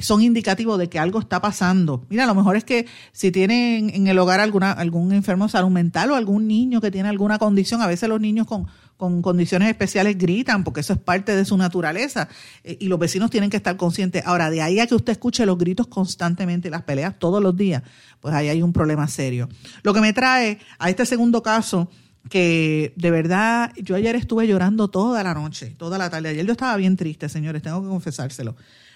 son 0.00 0.22
indicativos 0.22 0.78
de 0.78 0.88
que 0.88 0.98
algo 0.98 1.18
está 1.18 1.40
pasando. 1.40 2.04
Mira, 2.08 2.26
lo 2.26 2.34
mejor 2.34 2.56
es 2.56 2.64
que 2.64 2.86
si 3.12 3.30
tienen 3.30 3.90
en 3.90 4.06
el 4.06 4.18
hogar 4.18 4.40
alguna, 4.40 4.72
algún 4.72 5.12
enfermo 5.12 5.46
de 5.46 5.52
salud 5.52 5.70
mental 5.70 6.10
o 6.10 6.14
algún 6.14 6.46
niño 6.46 6.80
que 6.80 6.90
tiene 6.90 7.08
alguna 7.08 7.38
condición, 7.38 7.82
a 7.82 7.86
veces 7.86 8.08
los 8.08 8.20
niños 8.20 8.46
con, 8.46 8.66
con 8.96 9.22
condiciones 9.22 9.68
especiales 9.68 10.16
gritan 10.16 10.64
porque 10.64 10.80
eso 10.80 10.92
es 10.92 10.98
parte 10.98 11.34
de 11.34 11.44
su 11.44 11.56
naturaleza 11.56 12.28
eh, 12.64 12.76
y 12.80 12.88
los 12.88 12.98
vecinos 12.98 13.30
tienen 13.30 13.50
que 13.50 13.56
estar 13.56 13.76
conscientes. 13.76 14.22
Ahora, 14.24 14.50
de 14.50 14.62
ahí 14.62 14.78
a 14.78 14.86
que 14.86 14.94
usted 14.94 15.12
escuche 15.12 15.44
los 15.46 15.58
gritos 15.58 15.88
constantemente, 15.88 16.70
las 16.70 16.82
peleas 16.82 17.18
todos 17.18 17.42
los 17.42 17.56
días, 17.56 17.82
pues 18.20 18.34
ahí 18.34 18.48
hay 18.48 18.62
un 18.62 18.72
problema 18.72 19.08
serio. 19.08 19.48
Lo 19.82 19.92
que 19.92 20.00
me 20.00 20.12
trae 20.12 20.58
a 20.78 20.90
este 20.90 21.06
segundo 21.06 21.42
caso 21.42 21.90
que 22.30 22.92
de 22.94 23.10
verdad 23.10 23.72
yo 23.76 23.96
ayer 23.96 24.14
estuve 24.14 24.46
llorando 24.46 24.88
toda 24.88 25.24
la 25.24 25.34
noche, 25.34 25.74
toda 25.76 25.98
la 25.98 26.08
tarde. 26.08 26.28
Ayer 26.28 26.46
yo 26.46 26.52
estaba 26.52 26.76
bien 26.76 26.96
triste, 26.96 27.28
señores, 27.28 27.62
tengo 27.62 27.82
que 27.82 27.88
confesárselo 27.88 28.54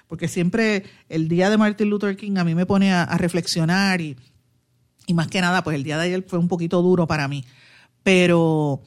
porque 0.08 0.28
siempre 0.28 0.84
el 1.08 1.28
día 1.28 1.50
de 1.50 1.58
Martin 1.58 1.90
Luther 1.90 2.16
King 2.16 2.36
a 2.36 2.44
mí 2.44 2.54
me 2.54 2.66
pone 2.66 2.92
a, 2.92 3.06
reflexionar 3.18 4.00
y, 4.00 4.16
y, 5.06 5.14
más 5.14 5.28
que 5.28 5.40
nada, 5.40 5.62
pues 5.64 5.74
el 5.74 5.82
día 5.82 5.98
de 5.98 6.04
ayer 6.04 6.24
fue 6.26 6.38
un 6.38 6.48
poquito 6.48 6.82
duro 6.82 7.06
para 7.06 7.28
mí. 7.28 7.44
Pero, 8.02 8.82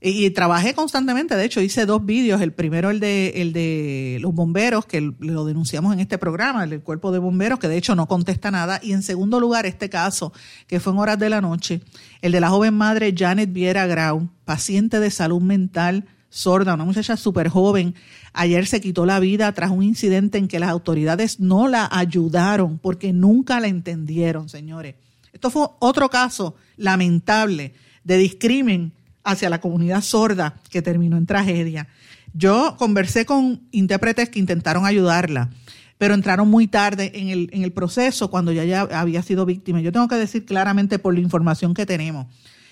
y, 0.00 0.30
trabajé 0.30 0.74
constantemente, 0.74 1.36
de 1.36 1.44
hecho 1.44 1.60
hice 1.60 1.86
dos 1.86 2.04
vídeos, 2.04 2.40
el 2.40 2.52
primero 2.52 2.90
el 2.90 3.00
de, 3.00 3.28
el 3.36 3.52
de 3.52 4.18
los 4.20 4.34
bomberos, 4.34 4.84
que 4.86 5.00
lo 5.00 5.44
denunciamos 5.44 5.92
en 5.92 6.00
este 6.00 6.18
programa, 6.18 6.64
el 6.64 6.70
del 6.70 6.82
cuerpo 6.82 7.12
de 7.12 7.18
bomberos, 7.18 7.58
que 7.58 7.68
de 7.68 7.76
hecho 7.76 7.94
no 7.94 8.06
contesta 8.06 8.50
nada, 8.50 8.80
y 8.82 8.92
en 8.92 9.02
segundo 9.02 9.40
lugar 9.40 9.64
este 9.64 9.88
caso, 9.88 10.32
que 10.66 10.80
fue 10.80 10.92
en 10.92 10.98
horas 10.98 11.18
de 11.18 11.30
la 11.30 11.40
noche, 11.40 11.80
el 12.20 12.32
de 12.32 12.40
la 12.40 12.50
joven 12.50 12.74
madre 12.74 13.14
Janet 13.16 13.52
Viera 13.52 13.86
Grau, 13.86 14.28
paciente 14.44 15.00
de 15.00 15.10
salud 15.10 15.40
mental, 15.40 16.06
sorda, 16.34 16.74
una 16.74 16.84
muchacha 16.84 17.16
súper 17.16 17.48
joven, 17.48 17.94
ayer 18.32 18.66
se 18.66 18.80
quitó 18.80 19.06
la 19.06 19.20
vida 19.20 19.52
tras 19.52 19.70
un 19.70 19.84
incidente 19.84 20.36
en 20.36 20.48
que 20.48 20.58
las 20.58 20.68
autoridades 20.68 21.38
no 21.38 21.68
la 21.68 21.88
ayudaron 21.92 22.78
porque 22.78 23.12
nunca 23.12 23.60
la 23.60 23.68
entendieron, 23.68 24.48
señores. 24.48 24.96
Esto 25.32 25.50
fue 25.50 25.68
otro 25.78 26.10
caso 26.10 26.56
lamentable 26.76 27.74
de 28.02 28.18
discrimen 28.18 28.92
hacia 29.22 29.48
la 29.48 29.60
comunidad 29.60 30.02
sorda 30.02 30.56
que 30.70 30.82
terminó 30.82 31.16
en 31.16 31.26
tragedia. 31.26 31.86
Yo 32.32 32.74
conversé 32.78 33.24
con 33.24 33.62
intérpretes 33.70 34.28
que 34.28 34.40
intentaron 34.40 34.86
ayudarla, 34.86 35.50
pero 35.98 36.14
entraron 36.14 36.48
muy 36.48 36.66
tarde 36.66 37.12
en 37.14 37.28
el, 37.28 37.48
en 37.52 37.62
el 37.62 37.72
proceso 37.72 38.28
cuando 38.28 38.50
ya, 38.50 38.64
ya 38.64 38.80
había 38.80 39.22
sido 39.22 39.46
víctima. 39.46 39.80
Yo 39.80 39.92
tengo 39.92 40.08
que 40.08 40.16
decir 40.16 40.44
claramente 40.44 40.98
por 40.98 41.14
la 41.14 41.20
información 41.20 41.74
que 41.74 41.86
tenemos 41.86 42.26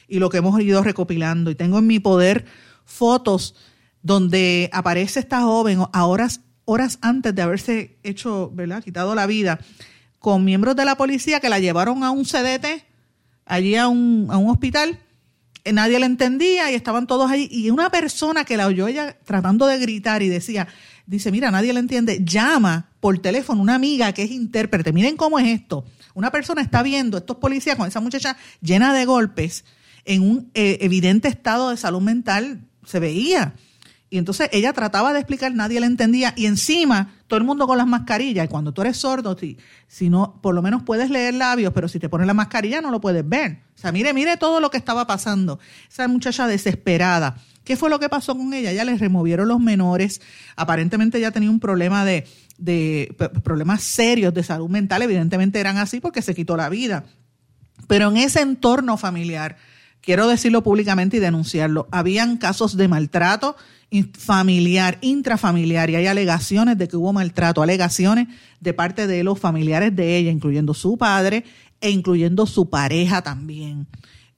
y 0.09 0.19
lo 0.19 0.31
que 0.31 0.38
hemos 0.38 0.61
ido 0.61 0.83
recopilando, 0.83 1.50
y 1.50 1.54
tengo 1.54 1.78
en 1.78 1.87
mi 1.87 2.00
poder 2.00 2.45
fotos 2.84 3.54
donde 4.02 4.68
aparece 4.72 5.20
esta 5.20 5.42
joven 5.42 5.80
a 5.92 6.06
horas, 6.06 6.40
horas 6.64 6.98
antes 7.02 7.34
de 7.34 7.42
haberse 7.42 7.96
hecho, 8.02 8.50
¿verdad? 8.52 8.82
Quitado 8.82 9.14
la 9.14 9.26
vida, 9.26 9.60
con 10.18 10.44
miembros 10.44 10.76
de 10.76 10.84
la 10.84 10.96
policía 10.96 11.40
que 11.40 11.48
la 11.48 11.58
llevaron 11.58 12.04
a 12.04 12.10
un 12.10 12.24
CDT, 12.24 12.84
allí 13.46 13.76
a 13.76 13.88
un, 13.88 14.28
a 14.30 14.36
un 14.36 14.50
hospital. 14.50 14.98
Eh, 15.64 15.72
nadie 15.72 16.00
la 16.00 16.06
entendía 16.06 16.70
y 16.70 16.74
estaban 16.74 17.06
todos 17.06 17.30
ahí. 17.30 17.48
Y 17.50 17.70
una 17.70 17.90
persona 17.90 18.44
que 18.44 18.56
la 18.56 18.66
oyó 18.66 18.88
ella 18.88 19.16
tratando 19.24 19.66
de 19.66 19.78
gritar 19.78 20.22
y 20.22 20.28
decía, 20.28 20.66
dice, 21.06 21.30
mira, 21.30 21.50
nadie 21.50 21.72
la 21.72 21.80
entiende, 21.80 22.24
llama 22.24 22.90
por 23.00 23.18
teléfono 23.18 23.62
una 23.62 23.74
amiga 23.76 24.12
que 24.12 24.24
es 24.24 24.30
intérprete. 24.30 24.92
Miren 24.92 25.16
cómo 25.16 25.38
es 25.38 25.46
esto. 25.46 25.84
Una 26.14 26.30
persona 26.30 26.62
está 26.62 26.82
viendo 26.82 27.18
estos 27.18 27.36
policías 27.36 27.76
con 27.76 27.86
esa 27.86 28.00
muchacha 28.00 28.36
llena 28.60 28.92
de 28.92 29.04
golpes 29.04 29.64
en 30.04 30.22
un 30.22 30.50
eh, 30.54 30.78
evidente 30.80 31.28
estado 31.28 31.70
de 31.70 31.76
salud 31.76 32.00
mental 32.00 32.60
se 32.84 33.00
veía. 33.00 33.54
Y 34.12 34.18
entonces 34.18 34.50
ella 34.52 34.74
trataba 34.74 35.14
de 35.14 35.20
explicar, 35.20 35.54
nadie 35.54 35.80
la 35.80 35.86
entendía, 35.86 36.34
y 36.36 36.44
encima 36.44 37.14
todo 37.28 37.38
el 37.38 37.44
mundo 37.44 37.66
con 37.66 37.78
las 37.78 37.86
mascarillas. 37.86 38.44
Y 38.44 38.48
cuando 38.48 38.74
tú 38.74 38.82
eres 38.82 38.98
sordo, 38.98 39.38
si, 39.38 39.56
si 39.88 40.10
no, 40.10 40.38
por 40.42 40.54
lo 40.54 40.60
menos 40.60 40.82
puedes 40.82 41.08
leer 41.08 41.32
labios, 41.32 41.72
pero 41.72 41.88
si 41.88 41.98
te 41.98 42.10
pones 42.10 42.26
la 42.26 42.34
mascarilla 42.34 42.82
no 42.82 42.90
lo 42.90 43.00
puedes 43.00 43.26
ver. 43.26 43.60
O 43.74 43.80
sea, 43.80 43.90
mire, 43.90 44.12
mire 44.12 44.36
todo 44.36 44.60
lo 44.60 44.70
que 44.70 44.76
estaba 44.76 45.06
pasando. 45.06 45.58
Esa 45.90 46.06
muchacha 46.08 46.46
desesperada. 46.46 47.38
¿Qué 47.64 47.74
fue 47.74 47.88
lo 47.88 47.98
que 47.98 48.10
pasó 48.10 48.36
con 48.36 48.52
ella? 48.52 48.70
Ya 48.70 48.84
le 48.84 48.98
removieron 48.98 49.48
los 49.48 49.60
menores. 49.60 50.20
Aparentemente 50.56 51.18
ya 51.18 51.30
tenía 51.30 51.48
un 51.48 51.58
problema 51.58 52.04
de, 52.04 52.26
de 52.58 53.16
problemas 53.42 53.82
serios 53.82 54.34
de 54.34 54.42
salud 54.42 54.68
mental. 54.68 55.00
Evidentemente 55.00 55.58
eran 55.58 55.78
así 55.78 56.00
porque 56.00 56.20
se 56.20 56.34
quitó 56.34 56.58
la 56.58 56.68
vida. 56.68 57.04
Pero 57.88 58.10
en 58.10 58.18
ese 58.18 58.42
entorno 58.42 58.98
familiar, 58.98 59.56
quiero 60.02 60.28
decirlo 60.28 60.62
públicamente 60.62 61.16
y 61.16 61.21
denunciarlo, 61.21 61.88
habían 61.90 62.37
casos 62.37 62.76
de 62.76 62.88
maltrato 62.88 63.56
familiar, 64.18 64.99
intrafamiliar, 65.02 65.90
y 65.90 65.97
hay 65.97 66.06
alegaciones 66.06 66.78
de 66.78 66.88
que 66.88 66.97
hubo 66.97 67.12
maltrato, 67.12 67.62
alegaciones 67.62 68.28
de 68.61 68.73
parte 68.73 69.06
de 69.06 69.23
los 69.23 69.38
familiares 69.38 69.94
de 69.94 70.16
ella, 70.16 70.30
incluyendo 70.30 70.73
su 70.73 70.97
padre 70.97 71.44
e 71.80 71.90
incluyendo 71.90 72.47
su 72.47 72.71
pareja 72.71 73.23
también. 73.23 73.87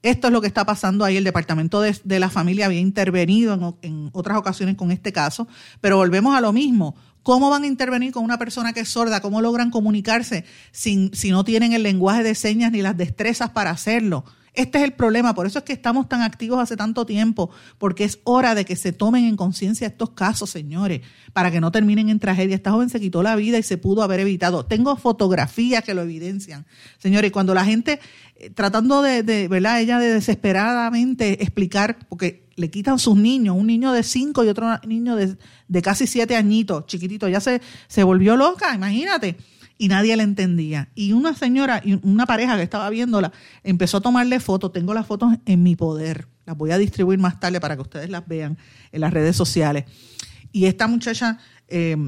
Esto 0.03 0.27
es 0.27 0.33
lo 0.33 0.41
que 0.41 0.49
está 0.49 0.67
pasando 0.67 1.05
ahí. 1.05 1.17
El 1.17 1.25
Departamento 1.25 1.81
de, 1.81 2.19
la 2.19 2.29
Familia 2.29 2.67
había 2.67 2.81
intervenido 2.81 3.55
en, 3.55 3.91
en, 3.91 4.11
otras 4.13 4.37
ocasiones 4.37 4.75
con 4.75 4.91
este 4.91 5.13
caso, 5.13 5.47
pero 5.81 5.97
volvemos 5.97 6.37
a 6.37 6.41
lo 6.41 6.53
mismo. 6.53 6.97
¿Cómo 7.23 7.49
van 7.49 7.63
a 7.63 7.67
intervenir 7.67 8.13
con 8.13 8.23
una 8.23 8.39
persona 8.39 8.75
que 8.75 8.81
es 8.81 8.89
sorda? 8.89 9.23
¿Cómo 9.23 9.41
logran 9.41 9.71
comunicarse 9.71 10.45
sin, 10.73 11.15
si 11.15 11.31
no 11.31 11.43
tienen 11.43 11.73
el 11.73 11.83
lenguaje 11.83 12.23
de 12.23 12.35
señas 12.35 12.73
ni 12.73 12.83
las 12.83 12.99
destrezas 12.99 13.51
para 13.51 13.71
hacerlo? 13.71 14.25
Este 14.55 14.79
es 14.79 14.85
el 14.85 14.93
problema, 14.93 15.35
por 15.35 15.47
eso 15.47 15.59
es 15.59 15.65
que 15.65 15.73
estamos 15.73 16.09
tan 16.09 16.23
activos 16.23 16.61
hace 16.61 16.77
tanto 16.77 17.05
tiempo, 17.05 17.51
porque 17.77 18.05
es 18.05 18.21
hora 18.23 18.55
de 18.55 18.65
que 18.65 18.77
se 18.77 18.93
tomen 18.93 19.25
en 19.25 19.37
conciencia 19.37 19.89
estos 19.89 20.11
casos, 20.11 20.49
señores, 20.49 21.01
para 21.33 21.51
que 21.51 21.61
no 21.61 21.73
terminen 21.73 22.09
en 22.09 22.21
tragedia. 22.21 22.55
Esta 22.55 22.71
joven 22.71 22.89
se 22.89 23.01
quitó 23.01 23.25
la 23.25 23.35
vida 23.35 23.59
y 23.59 23.65
se 23.65 23.79
pudo 23.79 24.05
haber 24.05 24.21
evitado. 24.21 24.65
Tengo 24.65 24.95
fotografías 24.95 25.83
que 25.83 25.93
lo 25.93 26.03
evidencian. 26.03 26.67
Señores, 26.99 27.33
cuando 27.33 27.53
la 27.53 27.65
gente, 27.65 27.99
eh, 28.37 28.51
tratando 28.51 29.03
de, 29.03 29.25
de, 29.25 29.49
¿verdad? 29.49 29.81
Ella 29.81 29.99
de 29.99 30.15
desesperadamente 30.15 31.43
explicar, 31.43 31.99
porque 32.09 32.45
le 32.55 32.71
quitan 32.71 33.01
sus 33.01 33.17
niños, 33.17 33.57
un 33.59 33.67
niño 33.67 33.91
de 33.91 34.05
cinco 34.05 34.45
y 34.45 34.49
otro 34.49 34.69
niño 34.87 35.17
de, 35.17 35.37
de 35.67 35.83
casi 35.83 36.07
siete 36.07 36.37
añitos, 36.37 36.87
chiquitito, 36.87 37.29
ya 37.29 37.41
se, 37.41 37.61
se 37.89 38.05
volvió 38.05 38.37
loca, 38.37 38.73
imagínate 38.73 39.37
y 39.85 39.89
nadie 39.89 40.17
la 40.17 40.23
entendía. 40.23 40.89
Y 40.95 41.13
una 41.13 41.35
señora, 41.35 41.83
una 42.01 42.25
pareja 42.25 42.57
que 42.57 42.63
estaba 42.63 42.89
viéndola, 42.89 43.33
empezó 43.63 43.99
a 43.99 44.01
tomarle 44.01 44.41
fotos. 44.41 44.73
Tengo 44.73 44.95
las 44.95 45.07
fotos 45.07 45.35
en 45.45 45.63
mi 45.63 45.77
poder. 45.77 46.27
Las 46.47 46.57
voy 46.57 46.71
a 46.71 46.79
distribuir 46.79 47.19
más 47.19 47.39
tarde 47.39 47.61
para 47.61 47.77
que 47.77 47.83
ustedes 47.83 48.09
las 48.09 48.27
vean 48.27 48.57
en 48.93 49.01
las 49.03 49.13
redes 49.13 49.37
sociales. 49.37 49.85
Y 50.53 50.65
esta 50.65 50.87
muchacha, 50.87 51.37
eh, 51.69 51.99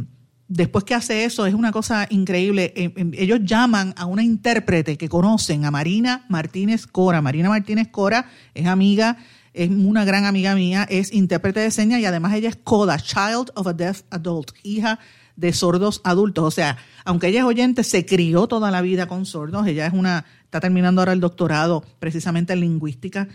después 0.49 0.85
que 0.85 0.95
hace 0.95 1.27
eso, 1.27 1.45
es 1.45 1.53
una 1.53 1.71
cosa 1.71 2.07
increíble. 2.09 2.73
Eh, 2.75 2.95
eh, 2.97 3.11
ellos 3.13 3.41
llaman 3.43 3.93
a 3.99 4.07
una 4.07 4.23
intérprete 4.23 4.97
que 4.97 5.11
conocen, 5.11 5.67
a 5.67 5.71
Marina 5.71 6.25
Martínez 6.31 6.87
Cora. 6.87 7.21
Marina 7.21 7.51
Martínez 7.51 7.89
Cora 7.89 8.31
es 8.55 8.67
amiga 8.67 9.19
es 9.53 9.71
una 9.71 10.05
gran 10.05 10.27
amiga 10.27 10.55
mía, 10.55 10.87
es 10.89 11.13
intérprete 11.13 11.61
de 11.61 11.71
señas 11.71 12.01
y 12.01 12.05
además 12.05 12.35
ella 12.35 12.51
es 12.51 12.57
CODA, 12.57 12.99
Child 12.99 13.53
of 13.55 13.67
a 13.67 13.73
Deaf 13.73 14.03
Adult, 14.11 14.53
hija 14.63 14.99
de 15.37 15.53
sordos 15.53 16.01
adultos. 16.05 16.45
O 16.45 16.51
sea, 16.51 16.79
aunque 17.05 17.29
ella 17.29 17.41
es 17.41 17.45
oyente, 17.45 17.85
se 17.85 18.05
crió 18.05 18.47
toda 18.47 18.71
la 18.71 18.83
vida 18.83 19.07
con 19.07 19.27
sordos. 19.27 19.67
Ella 19.67 19.87
es 19.87 19.93
una, 19.93 20.25
está 20.45 20.61
terminando 20.61 21.01
ahora 21.01 21.13
el 21.13 21.21
doctorado 21.21 21.85
precisamente 21.99 22.53
en 22.53 22.61
lingüística. 22.61 23.29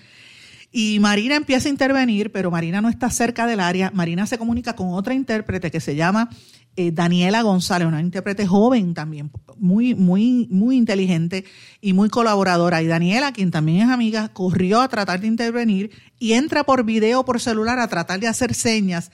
Y 0.71 0.99
Marina 0.99 1.35
empieza 1.35 1.67
a 1.67 1.71
intervenir, 1.71 2.31
pero 2.31 2.49
Marina 2.49 2.79
no 2.81 2.89
está 2.89 3.09
cerca 3.09 3.45
del 3.45 3.59
área. 3.59 3.91
Marina 3.93 4.25
se 4.25 4.37
comunica 4.37 4.73
con 4.73 4.93
otra 4.93 5.13
intérprete 5.13 5.69
que 5.69 5.81
se 5.81 5.95
llama 5.95 6.29
eh, 6.77 6.91
Daniela 6.93 7.41
González, 7.41 7.85
una 7.85 7.99
intérprete 7.99 8.47
joven 8.47 8.93
también, 8.93 9.29
muy, 9.57 9.93
muy, 9.93 10.47
muy 10.49 10.77
inteligente 10.77 11.43
y 11.81 11.91
muy 11.91 12.07
colaboradora. 12.07 12.81
Y 12.81 12.87
Daniela, 12.87 13.33
quien 13.33 13.51
también 13.51 13.81
es 13.81 13.89
amiga, 13.89 14.29
corrió 14.29 14.79
a 14.79 14.87
tratar 14.87 15.19
de 15.19 15.27
intervenir 15.27 15.91
y 16.17 16.33
entra 16.33 16.63
por 16.63 16.85
video, 16.85 17.25
por 17.25 17.41
celular, 17.41 17.77
a 17.79 17.89
tratar 17.89 18.21
de 18.21 18.29
hacer 18.29 18.53
señas 18.53 19.11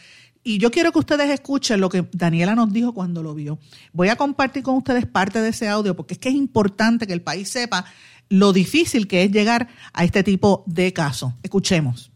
y 0.48 0.60
yo 0.60 0.72
quiero 0.72 0.94
que 0.94 1.00
ustedes 1.00 1.30
escuchen 1.30 1.82
lo 1.82 1.90
que 1.90 2.06
Daniela 2.14 2.56
nos 2.56 2.72
dijo 2.72 2.94
cuando 2.94 3.22
lo 3.22 3.36
vio. 3.36 3.60
Voy 3.92 4.08
a 4.08 4.16
compartir 4.16 4.64
con 4.64 4.78
ustedes 4.78 5.06
parte 5.06 5.42
de 5.42 5.50
ese 5.50 5.68
audio 5.68 5.94
porque 5.94 6.14
es 6.14 6.20
que 6.20 6.30
es 6.30 6.36
importante 6.36 7.06
que 7.06 7.12
el 7.12 7.22
país 7.22 7.50
sepa 7.50 7.84
lo 8.30 8.54
difícil 8.54 9.10
que 9.10 9.24
es 9.24 9.32
llegar 9.32 9.68
a 9.92 10.06
este 10.06 10.24
tipo 10.24 10.64
de 10.66 10.94
casos. 10.94 11.34
Escuchemos. 11.44 12.14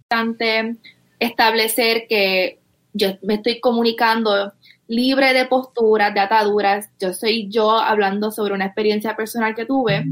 Establecer 1.19 2.05
que 2.07 2.61
yo 2.93 3.17
me 3.21 3.33
estoy 3.33 3.59
comunicando 3.59 4.53
libre 4.87 5.33
de 5.33 5.43
posturas, 5.43 6.13
de 6.13 6.21
ataduras. 6.21 6.89
Yo 7.01 7.13
soy 7.13 7.49
yo 7.49 7.77
hablando 7.77 8.31
sobre 8.31 8.53
una 8.53 8.67
experiencia 8.67 9.13
personal 9.17 9.55
que 9.55 9.65
tuve 9.65 10.05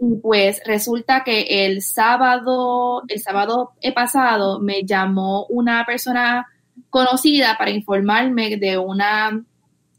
Y 0.00 0.14
pues 0.22 0.62
resulta 0.64 1.22
que 1.22 1.66
el 1.66 1.82
sábado, 1.82 3.02
el 3.08 3.20
sábado 3.20 3.74
pasado 3.94 4.58
me 4.58 4.84
llamó 4.84 5.44
una 5.50 5.84
persona 5.84 6.46
conocida 6.90 7.56
para 7.58 7.70
informarme 7.70 8.56
de 8.56 8.78
una 8.78 9.42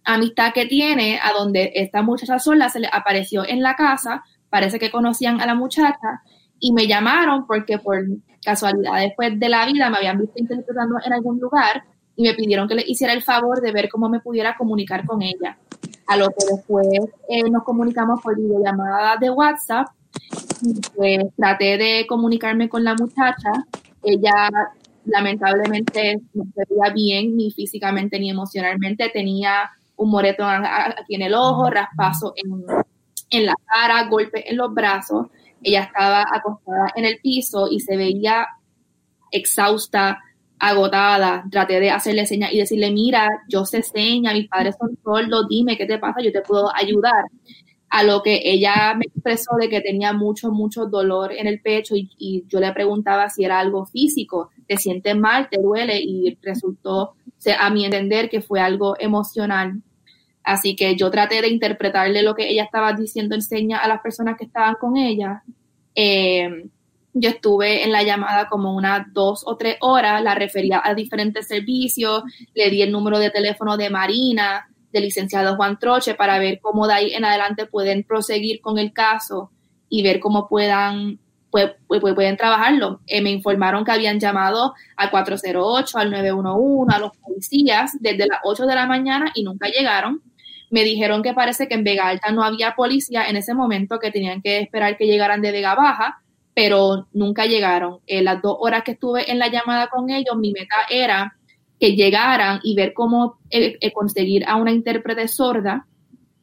amistad 0.06 0.54
que 0.54 0.66
tiene 0.66 1.20
a 1.22 1.32
donde 1.32 1.72
esta 1.76 2.02
muchacha 2.02 2.40
sola 2.40 2.70
se 2.70 2.80
le 2.80 2.90
apareció 2.92 3.48
en 3.48 3.62
la 3.62 3.76
casa, 3.76 4.24
parece 4.50 4.80
que 4.80 4.92
conocían 4.92 5.42
a 5.42 5.46
la 5.46 5.56
muchacha 5.56 6.22
y 6.60 6.74
me 6.74 6.88
llamaron 6.88 7.48
porque 7.48 7.78
por 7.78 8.06
casualidad 8.44 9.00
después 9.00 9.40
de 9.40 9.50
la 9.50 9.66
vida 9.66 9.90
me 9.90 9.98
habían 9.98 10.20
visto 10.20 10.36
interpretando 10.38 10.98
en 11.04 11.14
algún 11.14 11.40
lugar 11.40 11.84
y 12.16 12.24
me 12.24 12.34
pidieron 12.34 12.68
que 12.68 12.76
le 12.76 12.84
hiciera 12.86 13.14
el 13.14 13.24
favor 13.24 13.62
de 13.62 13.72
ver 13.72 13.90
cómo 13.90 14.10
me 14.10 14.20
pudiera 14.20 14.56
comunicar 14.56 15.06
con 15.06 15.22
ella. 15.22 15.58
A 16.08 16.18
lo 16.18 16.28
que 16.28 16.46
después 16.52 16.88
eh, 17.30 17.50
nos 17.50 17.64
comunicamos 17.64 18.22
por 18.22 18.36
videollamada 18.36 19.18
de 19.18 19.30
WhatsApp 19.30 19.88
y 20.62 20.80
pues 20.96 21.26
traté 21.36 21.78
de 21.78 22.06
comunicarme 22.08 22.70
con 22.70 22.84
la 22.84 22.94
muchacha. 22.94 23.52
Ella 24.04 24.50
lamentablemente 25.06 26.20
no 26.34 26.46
se 26.56 26.64
veía 26.70 26.94
bien 26.94 27.36
ni 27.36 27.52
físicamente 27.52 28.20
ni 28.20 28.30
emocionalmente. 28.30 29.10
Tenía 29.10 29.70
un 29.96 30.10
moretón 30.10 30.64
aquí 30.66 31.16
en 31.16 31.24
el 31.24 31.34
ojo, 31.34 31.70
raspazo 31.70 32.34
en, 32.36 32.66
en 33.30 33.46
la 33.46 33.56
cara, 33.66 34.08
golpe 34.08 34.50
en 34.50 34.58
los 34.58 34.74
brazos. 34.74 35.28
Ella 35.62 35.84
estaba 35.84 36.26
acostada 36.32 36.92
en 36.96 37.06
el 37.06 37.20
piso 37.20 37.68
y 37.70 37.80
se 37.80 37.96
veía 37.96 38.48
exhausta, 39.32 40.20
agotada, 40.60 41.44
traté 41.52 41.80
de 41.80 41.92
hacerle 41.92 42.26
señas 42.26 42.54
y 42.54 42.58
decirle, 42.60 42.90
mira, 42.92 43.28
yo 43.50 43.66
sé 43.66 43.84
señas, 43.84 44.34
mis 44.34 44.48
padres 44.48 44.76
son 44.80 44.98
sordos, 45.04 45.48
dime 45.50 45.76
qué 45.76 45.86
te 45.86 45.98
pasa, 45.98 46.22
yo 46.22 46.32
te 46.32 46.42
puedo 46.42 46.74
ayudar. 46.74 47.26
A 47.96 48.02
lo 48.02 48.24
que 48.24 48.42
ella 48.44 48.96
me 48.96 49.06
expresó 49.06 49.56
de 49.56 49.70
que 49.70 49.80
tenía 49.80 50.14
mucho, 50.14 50.50
mucho 50.50 50.88
dolor 50.88 51.32
en 51.32 51.46
el 51.46 51.62
pecho 51.62 51.94
y, 51.96 52.44
yo 52.48 52.60
le 52.60 52.74
preguntaba 52.74 53.30
si 53.30 53.46
era 53.46 53.60
algo 53.60 53.86
físico, 53.86 54.50
te 54.68 54.78
sientes 54.78 55.16
mal, 55.16 55.48
te 55.48 55.62
duele 55.62 56.02
y 56.02 56.36
resultó, 56.42 57.14
a 57.60 57.70
mi 57.70 57.86
entender, 57.86 58.32
que 58.32 58.42
fue 58.42 58.60
algo 58.60 58.96
emocional. 59.00 59.84
Así 60.44 60.76
que 60.76 60.96
yo 60.96 61.12
traté 61.12 61.44
de 61.44 61.50
interpretarle 61.50 62.24
lo 62.24 62.34
que 62.34 62.50
ella 62.50 62.64
estaba 62.64 62.94
diciendo 62.94 63.36
en 63.36 63.44
señas 63.44 63.82
a 63.84 63.88
las 63.88 64.02
personas 64.02 64.38
que 64.40 64.46
estaban 64.46 64.74
con 64.82 64.98
ella. 64.98 65.44
Eh, 65.94 66.66
yo 67.14 67.30
estuve 67.30 67.84
en 67.84 67.92
la 67.92 68.02
llamada 68.02 68.50
como 68.50 68.76
unas 68.76 69.14
dos 69.14 69.44
o 69.46 69.56
tres 69.56 69.78
horas, 69.82 70.24
la 70.24 70.34
refería 70.34 70.82
a 70.84 70.96
diferentes 70.96 71.46
servicios, 71.46 72.24
le 72.56 72.72
di 72.72 72.82
el 72.82 72.92
número 72.92 73.20
de 73.20 73.30
teléfono 73.30 73.78
de 73.78 73.92
Marina, 73.92 74.68
del 74.94 75.04
licenciado 75.04 75.58
Juan 75.58 75.78
Troche, 75.78 76.14
para 76.14 76.40
ver 76.40 76.60
cómo 76.62 76.88
de 76.88 76.94
ahí 76.94 77.14
en 77.14 77.26
adelante 77.26 77.66
pueden 77.66 78.04
proseguir 78.04 78.62
con 78.62 78.78
el 78.78 78.94
caso 78.94 79.52
y 79.90 80.04
ver 80.04 80.20
cómo 80.22 80.48
puedan, 80.48 81.20
pueden 81.50 82.38
trabajarlo. 82.38 83.02
Eh, 83.08 83.22
me 83.22 83.32
informaron 83.32 83.84
que 83.84 83.92
habían 83.92 84.20
llamado 84.20 84.74
al 84.96 85.12
408, 85.12 85.98
al 85.98 86.12
911, 86.12 86.96
a 86.96 87.00
los 87.00 87.18
policías 87.18 87.92
desde 88.00 88.28
las 88.28 88.40
8 88.46 88.66
de 88.66 88.76
la 88.76 88.86
mañana 88.86 89.32
y 89.36 89.44
nunca 89.44 89.68
llegaron. 89.68 90.22
Me 90.70 90.84
dijeron 90.84 91.22
que 91.22 91.34
parece 91.34 91.68
que 91.68 91.74
en 91.74 91.84
Vega 91.84 92.08
Alta 92.08 92.32
no 92.32 92.44
había 92.44 92.76
policía 92.76 93.28
en 93.28 93.36
ese 93.36 93.54
momento, 93.54 94.00
que 94.00 94.12
tenían 94.12 94.42
que 94.42 94.60
esperar 94.60 94.98
que 94.98 95.06
llegaran 95.06 95.42
de 95.42 95.52
Vega 95.52 95.76
Baja 95.76 96.24
pero 96.54 97.08
nunca 97.14 97.46
llegaron. 97.46 98.00
En 98.08 98.26
las 98.26 98.42
dos 98.42 98.58
horas 98.60 98.84
que 98.84 98.92
estuve 98.92 99.32
en 99.32 99.40
la 99.40 99.48
llamada 99.48 99.88
con 99.88 100.10
ellos, 100.10 100.36
mi 100.38 100.52
meta 100.52 100.76
era 100.90 101.36
que 101.84 101.98
llegaran 101.98 102.62
y 102.64 102.76
ver 102.76 102.94
cómo 102.94 103.40
eh, 103.50 103.76
eh, 103.82 103.92
conseguir 103.92 104.46
a 104.48 104.56
una 104.56 104.72
intérprete 104.72 105.28
sorda, 105.28 105.86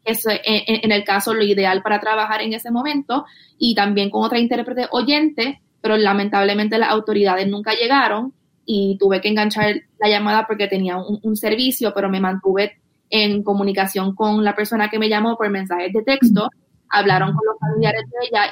eso 0.05 0.29
en, 0.29 0.41
en, 0.45 0.93
el 0.93 1.03
caso 1.03 1.33
lo 1.33 1.43
ideal 1.43 1.81
para 1.81 1.99
trabajar 1.99 2.43
en 2.43 2.53
ese 2.53 2.71
momento, 2.71 3.25
y 3.57 3.75
también 3.75 4.11
con 4.11 4.23
otra 4.23 4.39
intérprete 4.39 4.87
oyente, 4.91 5.63
pero 5.81 5.97
lamentablemente 5.97 6.77
las 6.77 6.91
autoridades 6.91 7.49
nunca 7.49 7.73
llegaron 7.73 8.35
y 8.67 8.99
tuve 9.01 9.23
que 9.23 9.29
enganchar 9.29 9.77
la 9.99 10.11
llamada 10.11 10.47
porque 10.47 10.69
tenía 10.69 10.99
un 10.99 11.37
servicio, 11.37 11.95
pero 11.95 12.11
me 12.11 12.21
mantuve 12.21 12.79
en 13.09 13.43
comunicación 13.43 14.15
con 14.15 14.45
la 14.45 14.55
persona 14.55 14.91
que 14.91 14.99
me 14.99 15.09
llamó 15.09 15.39
por 15.39 15.49
mensajes 15.49 15.91
de 15.91 16.03
texto 16.03 16.51
hablaron 16.91 17.35
con 17.35 17.47
los 17.47 17.59
familiares 17.59 18.03
de 18.11 18.27
ella 18.27 18.51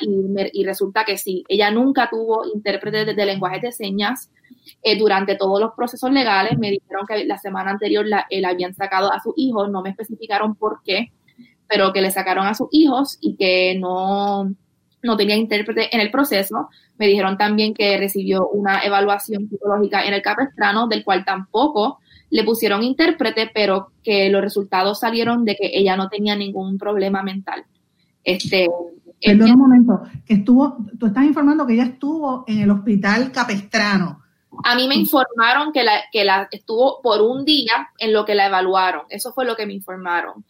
y, 0.52 0.64
resulta 0.64 1.04
que 1.04 1.18
sí, 1.18 1.44
ella 1.48 1.70
nunca 1.70 2.08
tuvo 2.08 2.44
intérprete 2.46 3.04
de, 3.04 3.26
lenguaje 3.26 3.60
de 3.60 3.72
señas 3.72 4.30
eh, 4.82 4.96
durante 4.96 5.34
todos 5.34 5.60
los 5.60 5.72
procesos 5.74 6.10
legales. 6.12 6.56
Me 6.56 6.70
dijeron 6.70 7.04
que 7.06 7.24
la 7.24 7.38
semana 7.38 7.72
anterior 7.72 8.06
la, 8.06 8.26
habían 8.48 8.74
sacado 8.74 9.12
a 9.12 9.20
sus 9.20 9.34
hijos, 9.36 9.70
no 9.70 9.82
me 9.82 9.90
especificaron 9.90 10.54
por 10.54 10.82
qué, 10.84 11.12
pero 11.68 11.92
que 11.92 12.00
le 12.00 12.12
sacaron 12.12 12.46
a 12.46 12.54
sus 12.54 12.68
hijos 12.70 13.18
y 13.20 13.34
que 13.34 13.76
no, 13.78 14.54
no 15.02 15.16
tenía 15.16 15.36
intérprete 15.36 15.94
en 15.94 16.00
el 16.00 16.12
proceso. 16.12 16.68
Me 16.96 17.08
dijeron 17.08 17.36
también 17.36 17.74
que 17.74 17.98
recibió 17.98 18.48
una 18.48 18.80
evaluación 18.84 19.48
psicológica 19.48 20.04
en 20.04 20.14
el 20.14 20.22
capestrano, 20.22 20.86
del 20.86 21.02
cual 21.02 21.24
tampoco 21.24 21.98
le 22.30 22.44
pusieron 22.44 22.84
intérprete, 22.84 23.50
pero 23.52 23.90
que 24.04 24.28
los 24.30 24.42
resultados 24.42 25.00
salieron 25.00 25.44
de 25.44 25.56
que 25.56 25.70
ella 25.72 25.96
no 25.96 26.08
tenía 26.08 26.36
ningún 26.36 26.78
problema 26.78 27.22
mental. 27.22 27.64
Este, 28.28 28.68
Perdón 29.24 29.52
un 29.52 29.58
momento, 29.58 30.02
que 30.26 30.34
estuvo, 30.34 30.76
tú 30.98 31.06
estás 31.06 31.24
informando 31.24 31.66
que 31.66 31.72
ella 31.72 31.84
estuvo 31.84 32.44
en 32.46 32.60
el 32.60 32.70
hospital 32.70 33.32
Capestrano. 33.32 34.22
A 34.64 34.76
mí 34.76 34.86
me 34.86 34.96
informaron 34.96 35.72
que 35.72 35.82
la, 35.82 36.02
que 36.12 36.24
la 36.24 36.46
estuvo 36.50 37.00
por 37.02 37.22
un 37.22 37.44
día 37.44 37.88
en 37.98 38.12
lo 38.12 38.24
que 38.24 38.34
la 38.34 38.46
evaluaron. 38.46 39.02
Eso 39.08 39.32
fue 39.32 39.44
lo 39.44 39.56
que 39.56 39.66
me 39.66 39.72
informaron. 39.72 40.44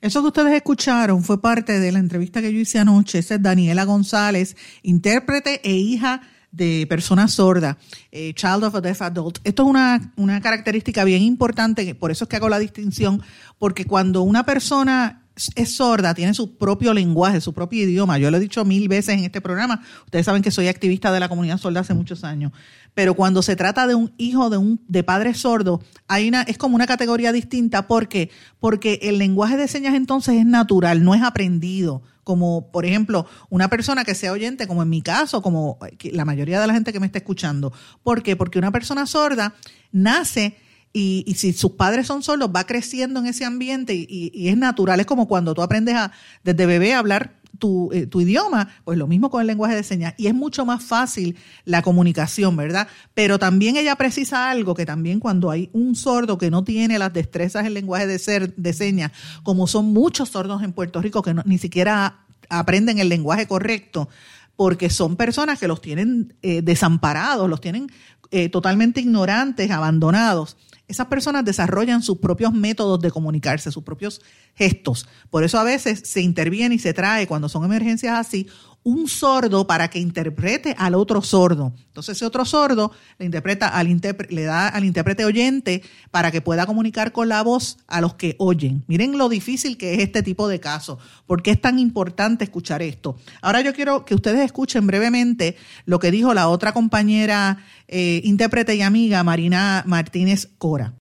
Eso 0.00 0.22
que 0.22 0.28
ustedes 0.28 0.54
escucharon 0.54 1.22
fue 1.22 1.40
parte 1.40 1.78
de 1.78 1.92
la 1.92 1.98
entrevista 1.98 2.40
que 2.40 2.52
yo 2.52 2.58
hice 2.58 2.78
anoche. 2.78 3.18
Esa 3.18 3.34
es 3.34 3.42
Daniela 3.42 3.84
González, 3.84 4.56
intérprete 4.82 5.60
e 5.62 5.74
hija 5.74 6.22
de 6.52 6.86
personas 6.88 7.34
sordas, 7.34 7.76
eh, 8.10 8.32
Child 8.34 8.64
of 8.64 8.74
a 8.74 8.80
Deaf 8.80 9.02
Adult. 9.02 9.38
Esto 9.44 9.62
es 9.62 9.68
una, 9.68 10.12
una 10.16 10.40
característica 10.40 11.04
bien 11.04 11.22
importante, 11.22 11.94
por 11.94 12.10
eso 12.10 12.24
es 12.24 12.28
que 12.28 12.36
hago 12.36 12.48
la 12.48 12.58
distinción, 12.58 13.22
porque 13.58 13.84
cuando 13.84 14.22
una 14.22 14.44
persona 14.44 15.19
es 15.54 15.74
sorda, 15.76 16.14
tiene 16.14 16.34
su 16.34 16.56
propio 16.56 16.92
lenguaje, 16.92 17.40
su 17.40 17.52
propio 17.52 17.82
idioma. 17.82 18.18
Yo 18.18 18.30
lo 18.30 18.36
he 18.36 18.40
dicho 18.40 18.64
mil 18.64 18.88
veces 18.88 19.18
en 19.18 19.24
este 19.24 19.40
programa. 19.40 19.82
Ustedes 20.04 20.26
saben 20.26 20.42
que 20.42 20.50
soy 20.50 20.68
activista 20.68 21.12
de 21.12 21.20
la 21.20 21.28
comunidad 21.28 21.58
sorda 21.58 21.80
hace 21.80 21.94
muchos 21.94 22.24
años. 22.24 22.52
Pero 22.94 23.14
cuando 23.14 23.42
se 23.42 23.56
trata 23.56 23.86
de 23.86 23.94
un 23.94 24.12
hijo 24.18 24.50
de 24.50 24.56
un 24.56 24.80
de 24.88 25.02
padre 25.04 25.34
sordo, 25.34 25.82
hay 26.08 26.28
una 26.28 26.42
es 26.42 26.58
como 26.58 26.74
una 26.74 26.86
categoría 26.86 27.32
distinta 27.32 27.86
porque 27.86 28.30
porque 28.58 28.98
el 29.02 29.18
lenguaje 29.18 29.56
de 29.56 29.68
señas 29.68 29.94
entonces 29.94 30.36
es 30.36 30.46
natural, 30.46 31.04
no 31.04 31.14
es 31.14 31.22
aprendido. 31.22 32.02
Como 32.24 32.70
por 32.70 32.84
ejemplo, 32.84 33.26
una 33.48 33.68
persona 33.68 34.04
que 34.04 34.14
sea 34.14 34.32
oyente, 34.32 34.66
como 34.66 34.82
en 34.82 34.88
mi 34.88 35.02
caso, 35.02 35.42
como 35.42 35.78
la 36.12 36.24
mayoría 36.24 36.60
de 36.60 36.66
la 36.66 36.74
gente 36.74 36.92
que 36.92 37.00
me 37.00 37.06
está 37.06 37.18
escuchando. 37.18 37.72
¿Por 38.02 38.22
qué? 38.22 38.36
Porque 38.36 38.58
una 38.58 38.70
persona 38.70 39.06
sorda 39.06 39.54
nace 39.90 40.56
y, 40.92 41.34
si 41.36 41.52
sus 41.52 41.72
padres 41.72 42.08
son 42.08 42.22
solos, 42.22 42.50
va 42.54 42.64
creciendo 42.64 43.20
en 43.20 43.26
ese 43.26 43.44
ambiente 43.44 43.94
y, 43.94 44.48
es 44.48 44.56
natural. 44.56 44.98
Es 44.98 45.06
como 45.06 45.28
cuando 45.28 45.54
tú 45.54 45.62
aprendes 45.62 45.94
a, 45.94 46.10
desde 46.42 46.66
bebé 46.66 46.94
a 46.94 46.98
hablar 46.98 47.36
tu, 47.58 47.90
eh, 47.92 48.06
tu, 48.06 48.20
idioma, 48.20 48.68
pues 48.84 48.98
lo 48.98 49.06
mismo 49.06 49.30
con 49.30 49.40
el 49.40 49.46
lenguaje 49.46 49.76
de 49.76 49.84
señas. 49.84 50.14
Y 50.16 50.26
es 50.26 50.34
mucho 50.34 50.64
más 50.64 50.82
fácil 50.82 51.36
la 51.64 51.82
comunicación, 51.82 52.56
¿verdad? 52.56 52.88
Pero 53.14 53.38
también 53.38 53.76
ella 53.76 53.94
precisa 53.94 54.50
algo 54.50 54.74
que 54.74 54.84
también 54.84 55.20
cuando 55.20 55.50
hay 55.50 55.70
un 55.72 55.94
sordo 55.94 56.38
que 56.38 56.50
no 56.50 56.64
tiene 56.64 56.98
las 56.98 57.12
destrezas 57.12 57.66
en 57.66 57.74
lenguaje 57.74 58.08
de, 58.08 58.18
ser, 58.18 58.54
de 58.56 58.72
señas, 58.72 59.12
como 59.44 59.68
son 59.68 59.92
muchos 59.92 60.30
sordos 60.30 60.62
en 60.62 60.72
Puerto 60.72 61.00
Rico 61.00 61.22
que 61.22 61.34
ni 61.44 61.58
siquiera 61.58 62.24
aprenden 62.48 62.98
el 62.98 63.08
lenguaje 63.08 63.46
correcto, 63.46 64.08
porque 64.56 64.90
son 64.90 65.14
personas 65.14 65.60
que 65.60 65.68
los 65.68 65.80
tienen 65.80 66.34
eh, 66.42 66.62
desamparados, 66.62 67.48
los 67.48 67.60
tienen 67.60 67.92
eh, 68.32 68.48
totalmente 68.48 69.00
ignorantes, 69.00 69.70
abandonados 69.70 70.56
esas 70.90 71.06
personas 71.06 71.44
desarrollan 71.44 72.02
sus 72.02 72.18
propios 72.18 72.52
métodos 72.52 73.00
de 73.00 73.10
comunicarse, 73.10 73.70
sus 73.70 73.84
propios 73.84 74.20
gestos. 74.54 75.08
Por 75.30 75.44
eso 75.44 75.58
a 75.58 75.64
veces 75.64 76.02
se 76.04 76.20
interviene 76.20 76.74
y 76.74 76.78
se 76.78 76.92
trae, 76.92 77.26
cuando 77.26 77.48
son 77.48 77.64
emergencias 77.64 78.18
así, 78.18 78.48
un 78.82 79.08
sordo 79.08 79.66
para 79.66 79.88
que 79.88 79.98
interprete 79.98 80.74
al 80.78 80.94
otro 80.94 81.20
sordo. 81.22 81.72
Entonces 81.88 82.16
ese 82.16 82.24
otro 82.24 82.44
sordo 82.44 82.92
le 83.18 83.26
interpreta 83.26 83.68
al 83.68 83.88
le 84.30 84.42
da 84.44 84.68
al 84.68 84.84
intérprete 84.84 85.24
oyente 85.24 85.82
para 86.10 86.30
que 86.30 86.40
pueda 86.40 86.64
comunicar 86.64 87.12
con 87.12 87.28
la 87.28 87.42
voz 87.42 87.78
a 87.86 88.00
los 88.00 88.14
que 88.14 88.36
oyen. 88.38 88.84
Miren 88.86 89.18
lo 89.18 89.28
difícil 89.28 89.76
que 89.76 89.94
es 89.94 90.00
este 90.00 90.22
tipo 90.22 90.48
de 90.48 90.60
casos, 90.60 90.98
porque 91.26 91.50
es 91.50 91.60
tan 91.60 91.78
importante 91.78 92.44
escuchar 92.44 92.80
esto. 92.82 93.16
Ahora 93.42 93.60
yo 93.60 93.74
quiero 93.74 94.04
que 94.04 94.14
ustedes 94.14 94.44
escuchen 94.44 94.86
brevemente 94.86 95.56
lo 95.84 95.98
que 95.98 96.10
dijo 96.10 96.32
la 96.32 96.48
otra 96.48 96.72
compañera 96.72 97.58
eh, 97.88 98.20
intérprete 98.24 98.74
y 98.76 98.82
amiga 98.82 99.22
Marina 99.24 99.82
Martínez 99.86 100.48
Cora. 100.58 100.94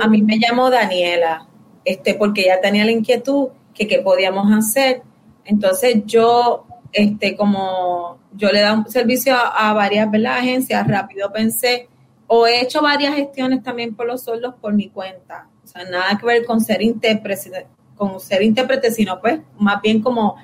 A 0.00 0.08
mí 0.08 0.22
me 0.22 0.38
llamó 0.38 0.70
Daniela, 0.70 1.48
este, 1.84 2.14
porque 2.14 2.42
ella 2.42 2.60
tenía 2.62 2.84
la 2.84 2.92
inquietud 2.92 3.48
que 3.74 3.86
qué 3.86 3.98
podíamos 3.98 4.52
hacer. 4.52 5.02
Entonces 5.44 6.02
yo 6.06 6.65
este, 6.96 7.36
como 7.36 8.18
yo 8.32 8.48
le 8.48 8.60
he 8.60 8.62
dado 8.62 8.78
un 8.78 8.90
servicio 8.90 9.34
a, 9.36 9.72
varias 9.74 10.08
agencias, 10.26 10.88
rápido 10.88 11.30
pensé, 11.30 11.88
o 12.26 12.46
he 12.46 12.62
hecho 12.62 12.80
varias 12.80 13.14
gestiones 13.14 13.62
también 13.62 13.94
por 13.94 14.06
los 14.06 14.22
sordos 14.22 14.54
por 14.60 14.72
mi 14.72 14.88
cuenta. 14.88 15.46
O 15.62 15.66
sea, 15.66 15.84
nada 15.84 16.16
que 16.18 16.24
ver 16.24 16.46
con 16.46 16.60
ser 16.60 16.80
intérprete, 16.80 17.66
con 17.96 18.18
ser 18.18 18.42
intérprete, 18.42 18.90
sino 18.90 19.20
pues 19.20 19.40
más 19.58 19.82
bien 19.82 20.00
como 20.00 20.36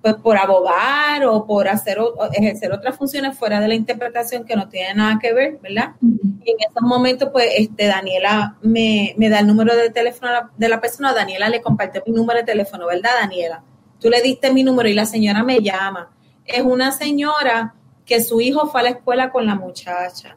pues 0.00 0.14
por 0.14 0.36
abogar 0.36 1.26
o 1.26 1.44
por 1.44 1.66
hacer 1.66 1.98
o 1.98 2.14
ejercer 2.32 2.72
otras 2.72 2.96
funciones 2.96 3.36
fuera 3.36 3.58
de 3.58 3.66
la 3.66 3.74
interpretación 3.74 4.44
que 4.44 4.54
no 4.54 4.68
tiene 4.68 4.94
nada 4.94 5.18
que 5.20 5.32
ver, 5.32 5.58
¿verdad? 5.60 5.96
Y 6.00 6.50
en 6.52 6.56
esos 6.60 6.82
momentos, 6.82 7.30
pues, 7.32 7.48
este, 7.56 7.86
Daniela 7.86 8.56
me, 8.62 9.14
me, 9.18 9.28
da 9.28 9.40
el 9.40 9.48
número 9.48 9.74
de 9.74 9.90
teléfono 9.90 10.30
de 10.56 10.68
la 10.68 10.80
persona, 10.80 11.12
Daniela 11.12 11.48
le 11.48 11.60
comparte 11.60 12.00
mi 12.06 12.12
número 12.12 12.38
de 12.38 12.44
teléfono, 12.44 12.86
¿verdad, 12.86 13.10
Daniela? 13.20 13.64
Tú 14.00 14.08
le 14.10 14.20
diste 14.22 14.52
mi 14.52 14.62
número 14.62 14.88
y 14.88 14.94
la 14.94 15.06
señora 15.06 15.42
me 15.42 15.60
llama. 15.60 16.10
Es 16.44 16.62
una 16.62 16.92
señora 16.92 17.74
que 18.04 18.22
su 18.22 18.40
hijo 18.40 18.68
fue 18.68 18.80
a 18.80 18.84
la 18.84 18.90
escuela 18.90 19.30
con 19.30 19.46
la 19.46 19.54
muchacha. 19.54 20.36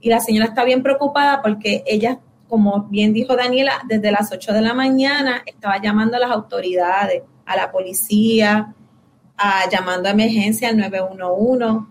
Y 0.00 0.08
la 0.08 0.20
señora 0.20 0.46
está 0.46 0.64
bien 0.64 0.82
preocupada 0.82 1.42
porque 1.42 1.82
ella, 1.86 2.18
como 2.48 2.84
bien 2.84 3.12
dijo 3.12 3.36
Daniela, 3.36 3.82
desde 3.86 4.10
las 4.10 4.32
8 4.32 4.52
de 4.52 4.62
la 4.62 4.74
mañana 4.74 5.42
estaba 5.46 5.80
llamando 5.80 6.16
a 6.16 6.20
las 6.20 6.30
autoridades, 6.30 7.22
a 7.46 7.56
la 7.56 7.70
policía, 7.70 8.74
a, 9.36 9.68
llamando 9.70 10.08
a 10.08 10.12
emergencia 10.12 10.68
al 10.68 10.76
911. 10.78 11.86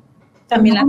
También 0.47 0.75
las 0.75 0.85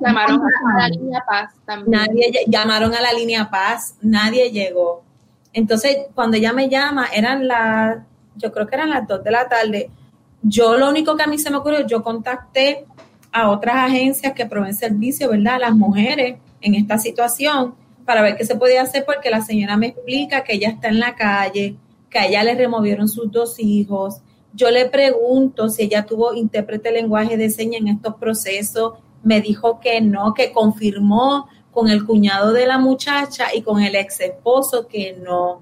llamaron 0.00 0.42
a 0.42 0.78
la 0.78 0.88
línea 0.88 1.24
Paz. 1.26 1.54
Nadie 1.86 2.44
llamaron 2.46 2.94
a 2.94 3.00
la 3.00 3.12
línea 3.12 3.50
Paz, 3.50 3.96
nadie 4.02 4.50
llegó. 4.50 5.02
Entonces, 5.52 5.96
cuando 6.14 6.36
ella 6.36 6.52
me 6.52 6.68
llama, 6.68 7.06
eran 7.12 7.48
las, 7.48 7.98
yo 8.36 8.52
creo 8.52 8.66
que 8.66 8.74
eran 8.76 8.90
las 8.90 9.06
2 9.06 9.24
de 9.24 9.30
la 9.30 9.48
tarde. 9.48 9.90
Yo 10.42 10.76
lo 10.76 10.88
único 10.88 11.16
que 11.16 11.22
a 11.22 11.26
mí 11.26 11.38
se 11.38 11.50
me 11.50 11.56
ocurrió, 11.56 11.86
yo 11.86 12.02
contacté 12.02 12.86
a 13.32 13.50
otras 13.50 13.76
agencias 13.76 14.32
que 14.32 14.46
proveen 14.46 14.74
servicio, 14.74 15.30
¿verdad? 15.30 15.54
A 15.54 15.58
las 15.58 15.74
mujeres 15.74 16.38
en 16.60 16.74
esta 16.74 16.98
situación 16.98 17.74
para 18.04 18.22
ver 18.22 18.36
qué 18.36 18.44
se 18.44 18.56
podía 18.56 18.82
hacer 18.82 19.04
porque 19.04 19.30
la 19.30 19.40
señora 19.42 19.76
me 19.76 19.88
explica 19.88 20.42
que 20.42 20.54
ella 20.54 20.70
está 20.70 20.88
en 20.88 20.98
la 20.98 21.14
calle, 21.14 21.76
que 22.08 22.18
a 22.18 22.26
ella 22.26 22.42
le 22.42 22.54
removieron 22.54 23.08
sus 23.08 23.30
dos 23.30 23.60
hijos, 23.60 24.22
yo 24.52 24.70
le 24.70 24.86
pregunto 24.86 25.68
si 25.68 25.82
ella 25.82 26.04
tuvo 26.04 26.34
intérprete 26.34 26.88
de 26.88 27.02
lenguaje 27.02 27.36
de 27.36 27.50
señas 27.50 27.82
en 27.82 27.88
estos 27.88 28.16
procesos. 28.16 28.94
Me 29.22 29.40
dijo 29.40 29.80
que 29.80 30.00
no, 30.00 30.34
que 30.34 30.52
confirmó 30.52 31.48
con 31.70 31.88
el 31.88 32.04
cuñado 32.04 32.52
de 32.52 32.66
la 32.66 32.78
muchacha 32.78 33.54
y 33.54 33.62
con 33.62 33.80
el 33.80 33.94
ex 33.94 34.20
esposo 34.20 34.88
que 34.88 35.16
no. 35.22 35.60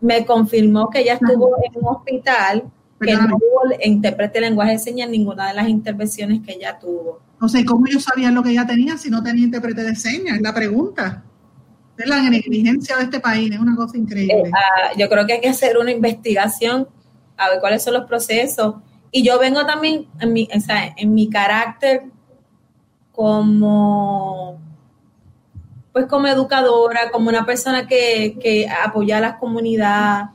Me 0.00 0.24
confirmó 0.24 0.88
que 0.90 1.00
ella 1.00 1.14
estuvo 1.14 1.56
en 1.62 1.72
un 1.76 1.86
hospital, 1.88 2.64
que 3.00 3.14
no 3.14 3.28
tuvo 3.28 3.62
intérprete 3.82 4.40
de 4.40 4.46
lenguaje 4.46 4.72
de 4.72 4.78
señas 4.78 5.06
en 5.06 5.12
ninguna 5.12 5.48
de 5.48 5.54
las 5.54 5.68
intervenciones 5.68 6.40
que 6.44 6.52
ella 6.52 6.78
tuvo. 6.78 7.20
O 7.40 7.48
sea, 7.48 7.64
¿cómo 7.64 7.86
ellos 7.86 8.04
sabían 8.04 8.34
lo 8.34 8.42
que 8.42 8.50
ella 8.50 8.66
tenía 8.66 8.98
si 8.98 9.10
no 9.10 9.22
tenía 9.22 9.44
intérprete 9.44 9.82
de 9.82 9.96
señas? 9.96 10.36
Es 10.36 10.42
la 10.42 10.54
pregunta. 10.54 11.24
Es 11.96 12.06
la 12.06 12.22
negligencia 12.28 12.96
de 12.96 13.04
este 13.04 13.20
país, 13.20 13.52
es 13.52 13.58
una 13.58 13.76
cosa 13.76 13.96
increíble. 13.96 14.48
Eh, 14.48 14.50
ah, 14.54 14.92
yo 14.96 15.08
creo 15.08 15.26
que 15.26 15.34
hay 15.34 15.40
que 15.40 15.48
hacer 15.48 15.76
una 15.76 15.90
investigación 15.90 16.88
a 17.36 17.50
ver 17.50 17.60
cuáles 17.60 17.82
son 17.82 17.94
los 17.94 18.06
procesos. 18.06 18.76
Y 19.10 19.22
yo 19.22 19.38
vengo 19.38 19.66
también 19.66 20.06
en 20.20 20.32
mi, 20.32 20.48
en 20.96 21.14
mi 21.14 21.28
carácter 21.28 22.04
como, 23.12 24.60
pues 25.92 26.06
como 26.06 26.26
educadora, 26.28 27.10
como 27.10 27.28
una 27.28 27.44
persona 27.44 27.86
que, 27.86 28.38
que 28.40 28.68
apoya 28.68 29.18
a 29.18 29.20
la 29.20 29.38
comunidad, 29.38 30.30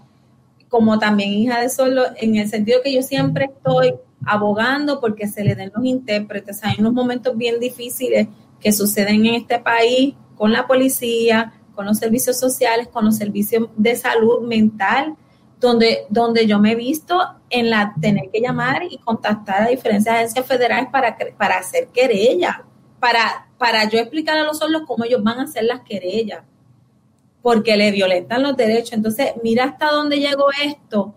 como 0.70 1.00
también 1.00 1.32
hija 1.32 1.62
de 1.62 1.70
solo, 1.70 2.04
en 2.18 2.36
el 2.36 2.50
sentido 2.50 2.82
que 2.84 2.94
yo 2.94 3.02
siempre 3.02 3.46
estoy 3.46 3.96
abogando 4.26 5.00
porque 5.00 5.28
se 5.28 5.44
le 5.44 5.56
den 5.56 5.72
los 5.74 5.86
intérpretes. 5.86 6.63
Hay 6.63 6.76
unos 6.80 6.94
momentos 6.94 7.38
bien 7.38 7.60
difíciles 7.60 8.28
que 8.60 8.72
suceden 8.72 9.26
en 9.26 9.36
este 9.36 9.60
país 9.60 10.15
con 10.36 10.52
la 10.52 10.68
policía, 10.68 11.54
con 11.76 11.86
los 11.86 11.98
servicios 11.98 12.39
sociales, 12.39 12.88
con 12.88 13.06
los 13.06 13.15
servicios 13.15 13.70
de 13.76 13.96
salud 13.96 14.41
mental, 14.41 15.15
donde, 15.60 16.06
donde 16.10 16.48
yo 16.48 16.60
me 16.60 16.72
he 16.72 16.76
visto 16.76 17.22
en 17.50 17.70
la 17.70 17.94
tener 18.02 18.30
que 18.32 18.41
llamar 18.41 18.84
y 18.89 18.98
contactar 18.98 19.63
a 19.63 19.68
diferentes 19.68 20.12
agencias 20.12 20.46
federales 20.46 20.89
para, 20.91 21.15
para 21.38 21.58
hacer 21.58 21.88
querella, 21.88 22.63
para, 23.00 23.44
para 23.58 23.88
yo 23.89 24.00
explicar 24.00 24.38
a 24.38 24.44
los 24.44 24.58
solos 24.60 24.84
cómo 24.86 25.06
ellos 25.06 25.24
van 25.24 25.39
a 25.39 25.44
hacer 25.44 25.63
las 25.63 25.82
querellas, 25.82 26.44
porque 27.41 27.78
le 27.78 27.91
violentan 27.91 28.44
los 28.44 28.56
derechos. 28.58 28.94
Entonces, 28.94 29.34
mira 29.44 29.65
hasta 29.65 29.91
dónde 29.91 30.20
llegó 30.20 30.46
esto. 30.63 31.15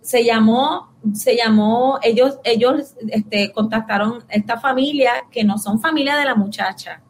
Se 0.00 0.24
llamó, 0.24 0.92
se 1.12 1.36
llamó, 1.36 1.98
ellos, 2.02 2.38
ellos 2.44 2.94
este, 3.08 3.52
contactaron 3.52 4.22
a 4.30 4.34
esta 4.34 4.58
familia 4.58 5.12
que 5.30 5.44
no 5.44 5.58
son 5.58 5.80
familia 5.80 6.16
de 6.16 6.24
la 6.24 6.34
muchacha. 6.34 7.00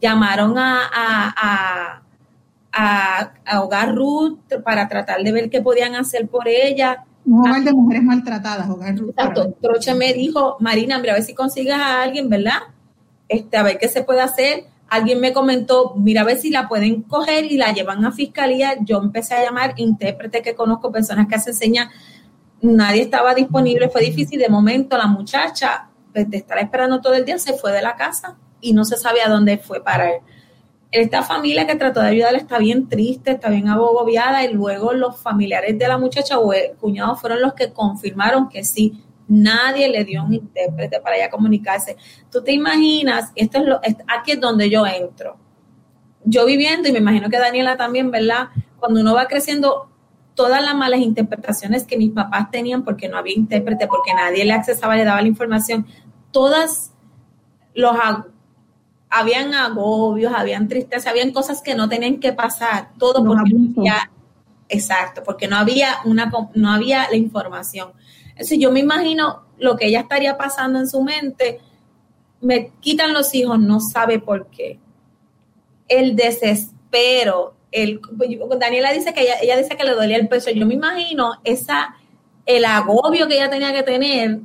Llamaron 0.00 0.56
a 0.58 2.02
a, 2.72 3.32
Hogar 3.62 3.94
Ruth 3.94 4.38
para 4.64 4.88
tratar 4.88 5.22
de 5.22 5.32
ver 5.32 5.50
qué 5.50 5.60
podían 5.60 5.94
hacer 5.94 6.28
por 6.28 6.48
ella. 6.48 7.04
Un 7.24 7.40
hogar 7.40 7.62
de 7.62 7.72
mujeres 7.72 8.02
maltratadas, 8.02 8.68
Hogar 8.68 8.96
Ruth. 8.96 9.14
Troche 9.60 9.94
me 9.94 10.12
dijo, 10.12 10.56
Marina, 10.60 10.98
mira, 10.98 11.12
a 11.12 11.16
ver 11.16 11.24
si 11.24 11.34
consigues 11.34 11.74
a 11.74 12.02
alguien, 12.02 12.28
¿verdad? 12.28 12.58
Este, 13.30 13.56
a 13.56 13.62
ver 13.62 13.78
qué 13.78 13.88
se 13.88 14.02
puede 14.02 14.20
hacer. 14.20 14.64
Alguien 14.88 15.20
me 15.20 15.32
comentó, 15.32 15.94
mira 15.96 16.22
a 16.22 16.24
ver 16.24 16.38
si 16.38 16.50
la 16.50 16.68
pueden 16.68 17.02
coger 17.02 17.44
y 17.44 17.56
la 17.56 17.72
llevan 17.72 18.04
a 18.04 18.12
fiscalía. 18.12 18.74
Yo 18.80 18.98
empecé 18.98 19.34
a 19.34 19.44
llamar 19.44 19.74
intérprete 19.76 20.42
que 20.42 20.54
conozco, 20.54 20.92
personas 20.92 21.28
que 21.28 21.36
hacen 21.36 21.54
señas. 21.54 21.88
Nadie 22.60 23.02
estaba 23.02 23.34
disponible, 23.34 23.88
fue 23.88 24.02
difícil. 24.02 24.38
De 24.40 24.48
momento, 24.48 24.98
la 24.98 25.06
muchacha, 25.06 25.88
pues, 26.12 26.28
de 26.28 26.38
estar 26.38 26.58
esperando 26.58 27.00
todo 27.00 27.14
el 27.14 27.24
día, 27.24 27.38
se 27.38 27.54
fue 27.54 27.72
de 27.72 27.80
la 27.80 27.96
casa 27.96 28.36
y 28.60 28.72
no 28.72 28.84
se 28.84 28.96
sabía 28.96 29.28
dónde 29.28 29.58
fue 29.58 29.82
para 29.82 30.10
él 30.10 30.20
esta 30.92 31.22
familia 31.22 31.66
que 31.66 31.76
trató 31.76 32.00
de 32.00 32.08
ayudarla 32.08 32.38
está 32.38 32.58
bien 32.58 32.88
triste, 32.88 33.32
está 33.32 33.48
bien 33.48 33.68
abogobiada 33.68 34.44
y 34.44 34.52
luego 34.52 34.92
los 34.92 35.16
familiares 35.20 35.78
de 35.78 35.86
la 35.86 35.98
muchacha 35.98 36.38
o 36.38 36.52
el 36.52 36.72
cuñado 36.76 37.14
fueron 37.16 37.40
los 37.42 37.54
que 37.54 37.72
confirmaron 37.72 38.48
que 38.48 38.64
sí, 38.64 39.00
nadie 39.30 39.88
le 39.88 40.04
dio 40.04 40.24
un 40.24 40.34
intérprete 40.34 41.00
para 41.00 41.16
ella 41.16 41.30
comunicarse. 41.30 41.96
Tú 42.30 42.42
te 42.42 42.52
imaginas, 42.52 43.30
esto 43.36 43.58
es 43.58 43.64
lo, 43.64 43.80
aquí 44.08 44.32
es 44.32 44.40
donde 44.40 44.68
yo 44.68 44.84
entro. 44.86 45.36
Yo 46.24 46.44
viviendo, 46.44 46.88
y 46.88 46.92
me 46.92 46.98
imagino 46.98 47.30
que 47.30 47.38
Daniela 47.38 47.76
también, 47.76 48.10
¿verdad? 48.10 48.48
Cuando 48.78 49.00
uno 49.00 49.14
va 49.14 49.26
creciendo, 49.26 49.88
todas 50.34 50.64
las 50.64 50.74
malas 50.74 51.00
interpretaciones 51.00 51.84
que 51.84 51.96
mis 51.96 52.10
papás 52.10 52.50
tenían 52.50 52.82
porque 52.82 53.08
no 53.08 53.18
había 53.18 53.34
intérprete, 53.34 53.86
porque 53.86 54.14
nadie 54.14 54.44
le 54.44 54.52
accesaba, 54.52 54.96
le 54.96 55.04
daba 55.04 55.22
la 55.22 55.28
información, 55.28 55.86
todas 56.30 56.92
los 57.74 57.94
habían 59.08 59.54
agobios, 59.54 60.32
habían 60.34 60.66
tristeza, 60.66 61.10
habían 61.10 61.30
cosas 61.30 61.62
que 61.62 61.74
no 61.74 61.88
tenían 61.88 62.18
que 62.20 62.32
pasar, 62.32 62.90
todo 62.98 63.24
porque 63.24 63.52
no 63.54 63.80
había, 63.80 64.10
exacto, 64.68 65.22
porque 65.24 65.46
no 65.46 65.56
había 65.56 65.96
una 66.04 66.32
no 66.54 66.70
había 66.70 67.08
la 67.10 67.16
información. 67.16 67.92
Entonces 68.40 68.58
yo 68.58 68.72
me 68.72 68.80
imagino 68.80 69.42
lo 69.58 69.76
que 69.76 69.88
ella 69.88 70.00
estaría 70.00 70.38
pasando 70.38 70.78
en 70.78 70.88
su 70.88 71.02
mente, 71.02 71.60
me 72.40 72.72
quitan 72.80 73.12
los 73.12 73.34
hijos, 73.34 73.60
no 73.60 73.80
sabe 73.80 74.18
por 74.18 74.46
qué. 74.46 74.78
El 75.86 76.16
desespero, 76.16 77.52
el 77.70 78.00
Daniela 78.58 78.94
dice 78.94 79.12
que 79.12 79.24
ella, 79.24 79.34
ella 79.42 79.58
dice 79.58 79.76
que 79.76 79.84
le 79.84 79.92
dolía 79.92 80.16
el 80.16 80.26
peso, 80.26 80.50
yo 80.50 80.64
me 80.64 80.72
imagino 80.72 81.32
esa 81.44 81.96
el 82.46 82.64
agobio 82.64 83.28
que 83.28 83.34
ella 83.34 83.50
tenía 83.50 83.74
que 83.74 83.82
tener, 83.82 84.40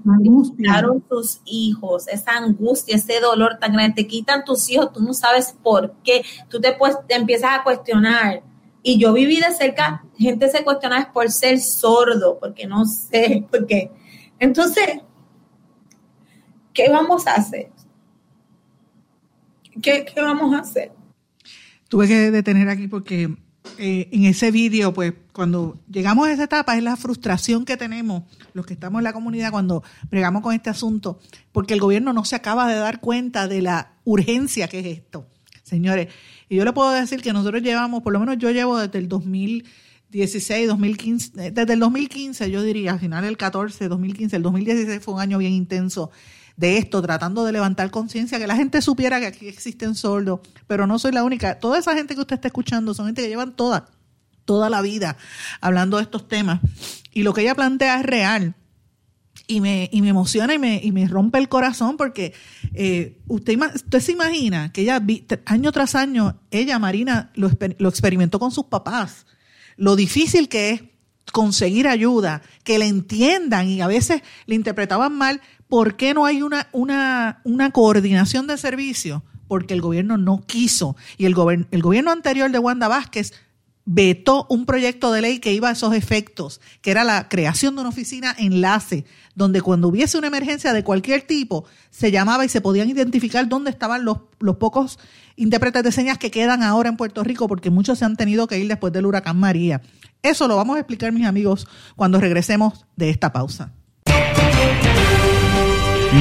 quitaron 0.57 0.99
tus 0.99 1.39
hijos, 1.45 2.09
esa 2.09 2.33
angustia, 2.33 2.97
ese 2.97 3.21
dolor 3.21 3.59
tan 3.61 3.71
grande, 3.71 4.03
te 4.03 4.07
quitan 4.07 4.43
tus 4.43 4.69
hijos, 4.69 4.91
tú 4.91 4.99
no 4.99 5.13
sabes 5.13 5.55
por 5.63 5.93
qué, 6.03 6.21
tú 6.49 6.59
te, 6.59 6.73
pues, 6.73 6.97
te 7.07 7.15
empiezas 7.15 7.51
a 7.57 7.63
cuestionar. 7.63 8.43
Y 8.87 8.99
yo 8.99 9.13
viví 9.13 9.37
de 9.37 9.51
cerca, 9.51 10.05
gente 10.15 10.47
se 10.47 10.63
cuestiona 10.63 11.11
por 11.11 11.31
ser 11.31 11.59
sordo, 11.59 12.37
porque 12.39 12.67
no 12.67 12.85
sé, 12.85 13.43
por 13.51 13.65
qué. 13.65 13.89
Entonces, 14.37 15.01
¿qué 16.71 16.87
vamos 16.91 17.25
a 17.25 17.33
hacer? 17.33 17.71
¿Qué, 19.81 20.05
qué 20.05 20.21
vamos 20.21 20.53
a 20.53 20.59
hacer? 20.59 20.91
Tuve 21.89 22.07
que 22.07 22.29
detener 22.29 22.69
aquí 22.69 22.87
porque 22.87 23.35
eh, 23.79 24.07
en 24.11 24.25
ese 24.25 24.51
vídeo, 24.51 24.93
pues 24.93 25.15
cuando 25.33 25.79
llegamos 25.89 26.27
a 26.27 26.33
esa 26.33 26.43
etapa 26.43 26.77
es 26.77 26.83
la 26.83 26.95
frustración 26.95 27.65
que 27.65 27.77
tenemos 27.77 28.21
los 28.53 28.67
que 28.67 28.73
estamos 28.73 28.99
en 28.99 29.05
la 29.05 29.13
comunidad 29.13 29.49
cuando 29.49 29.81
bregamos 30.11 30.43
con 30.43 30.53
este 30.53 30.69
asunto, 30.69 31.19
porque 31.51 31.73
el 31.73 31.79
gobierno 31.79 32.13
no 32.13 32.23
se 32.23 32.35
acaba 32.35 32.67
de 32.67 32.75
dar 32.75 32.99
cuenta 32.99 33.47
de 33.47 33.63
la 33.63 33.93
urgencia 34.03 34.67
que 34.67 34.81
es 34.81 34.85
esto, 34.85 35.27
señores. 35.63 36.09
Y 36.49 36.57
yo 36.57 36.65
le 36.65 36.73
puedo 36.73 36.91
decir 36.91 37.21
que 37.21 37.33
nosotros 37.33 37.61
llevamos, 37.61 38.03
por 38.03 38.13
lo 38.13 38.19
menos 38.19 38.37
yo 38.37 38.51
llevo 38.51 38.77
desde 38.77 38.99
el 38.99 39.07
2016, 39.07 40.67
2015, 40.67 41.51
desde 41.51 41.73
el 41.73 41.79
2015, 41.79 42.51
yo 42.51 42.61
diría, 42.61 42.93
al 42.93 42.99
final 42.99 43.23
del 43.23 43.37
14, 43.37 43.87
2015, 43.87 44.35
el 44.35 44.43
2016 44.43 45.03
fue 45.03 45.13
un 45.15 45.21
año 45.21 45.37
bien 45.37 45.53
intenso 45.53 46.11
de 46.57 46.77
esto, 46.77 47.01
tratando 47.01 47.43
de 47.43 47.51
levantar 47.51 47.91
conciencia, 47.91 48.39
que 48.39 48.47
la 48.47 48.55
gente 48.55 48.81
supiera 48.81 49.19
que 49.19 49.25
aquí 49.27 49.47
existen 49.47 49.95
sordos, 49.95 50.39
pero 50.67 50.87
no 50.87 50.99
soy 50.99 51.11
la 51.11 51.23
única. 51.23 51.59
Toda 51.59 51.79
esa 51.79 51.93
gente 51.95 52.15
que 52.15 52.21
usted 52.21 52.35
está 52.35 52.47
escuchando 52.47 52.93
son 52.93 53.07
gente 53.07 53.21
que 53.21 53.27
llevan 53.27 53.55
toda, 53.55 53.89
toda 54.45 54.69
la 54.69 54.81
vida 54.81 55.17
hablando 55.61 55.97
de 55.97 56.03
estos 56.03 56.27
temas. 56.27 56.61
Y 57.11 57.23
lo 57.23 57.33
que 57.33 57.41
ella 57.41 57.55
plantea 57.55 57.99
es 57.99 58.05
real. 58.05 58.55
Y 59.47 59.61
me, 59.61 59.89
y 59.91 60.01
me 60.01 60.09
emociona 60.09 60.55
y 60.55 60.59
me, 60.59 60.81
y 60.83 60.91
me 60.91 61.07
rompe 61.07 61.37
el 61.37 61.49
corazón 61.49 61.97
porque 61.97 62.33
eh, 62.73 63.19
usted, 63.27 63.59
usted 63.75 63.99
se 63.99 64.11
imagina 64.11 64.71
que 64.71 64.81
ella, 64.81 64.99
año 65.45 65.71
tras 65.71 65.93
año, 65.93 66.39
ella, 66.49 66.79
Marina, 66.79 67.31
lo, 67.35 67.51
lo 67.77 67.89
experimentó 67.89 68.39
con 68.39 68.51
sus 68.51 68.65
papás. 68.65 69.27
Lo 69.77 69.95
difícil 69.95 70.49
que 70.49 70.71
es 70.71 70.83
conseguir 71.31 71.87
ayuda, 71.87 72.41
que 72.63 72.79
le 72.79 72.87
entiendan 72.87 73.67
y 73.67 73.81
a 73.81 73.87
veces 73.87 74.21
le 74.45 74.55
interpretaban 74.55 75.13
mal, 75.15 75.41
¿por 75.67 75.95
qué 75.95 76.13
no 76.13 76.25
hay 76.25 76.41
una, 76.41 76.67
una, 76.71 77.41
una 77.43 77.71
coordinación 77.71 78.47
de 78.47 78.57
servicio? 78.57 79.23
Porque 79.47 79.73
el 79.73 79.81
gobierno 79.81 80.17
no 80.17 80.41
quiso. 80.45 80.95
Y 81.17 81.25
el, 81.25 81.35
el 81.71 81.81
gobierno 81.81 82.11
anterior 82.11 82.51
de 82.51 82.59
Wanda 82.59 82.87
Vázquez 82.87 83.33
vetó 83.85 84.47
un 84.49 84.65
proyecto 84.65 85.11
de 85.11 85.21
ley 85.21 85.39
que 85.39 85.53
iba 85.53 85.69
a 85.69 85.73
esos 85.73 85.93
efectos, 85.93 86.59
que 86.81 86.91
era 86.91 87.03
la 87.03 87.29
creación 87.29 87.75
de 87.75 87.81
una 87.81 87.89
oficina 87.89 88.35
enlace, 88.37 89.05
donde 89.35 89.61
cuando 89.61 89.87
hubiese 89.87 90.17
una 90.17 90.27
emergencia 90.27 90.73
de 90.73 90.83
cualquier 90.83 91.21
tipo, 91.21 91.65
se 91.91 92.11
llamaba 92.11 92.45
y 92.45 92.49
se 92.49 92.61
podían 92.61 92.89
identificar 92.89 93.47
dónde 93.47 93.69
estaban 93.69 94.03
los, 94.03 94.19
los 94.39 94.57
pocos 94.57 94.99
intérpretes 95.35 95.83
de 95.83 95.91
señas 95.91 96.17
que 96.17 96.31
quedan 96.31 96.63
ahora 96.63 96.89
en 96.89 96.97
Puerto 96.97 97.23
Rico, 97.23 97.47
porque 97.47 97.69
muchos 97.69 97.99
se 97.99 98.05
han 98.05 98.15
tenido 98.15 98.47
que 98.47 98.57
ir 98.59 98.67
después 98.67 98.91
del 98.91 99.05
huracán 99.05 99.39
María. 99.39 99.81
Eso 100.23 100.47
lo 100.47 100.55
vamos 100.55 100.77
a 100.77 100.79
explicar, 100.79 101.11
mis 101.11 101.27
amigos, 101.27 101.67
cuando 101.95 102.19
regresemos 102.19 102.85
de 102.95 103.09
esta 103.09 103.31
pausa. 103.31 103.71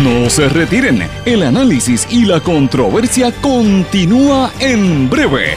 No 0.03 0.29
se 0.29 0.49
retiren, 0.49 1.09
el 1.25 1.43
análisis 1.45 2.07
y 2.11 2.25
la 2.25 2.41
controversia 2.41 3.33
continúa 3.41 4.53
en 4.59 5.09
breve, 5.09 5.57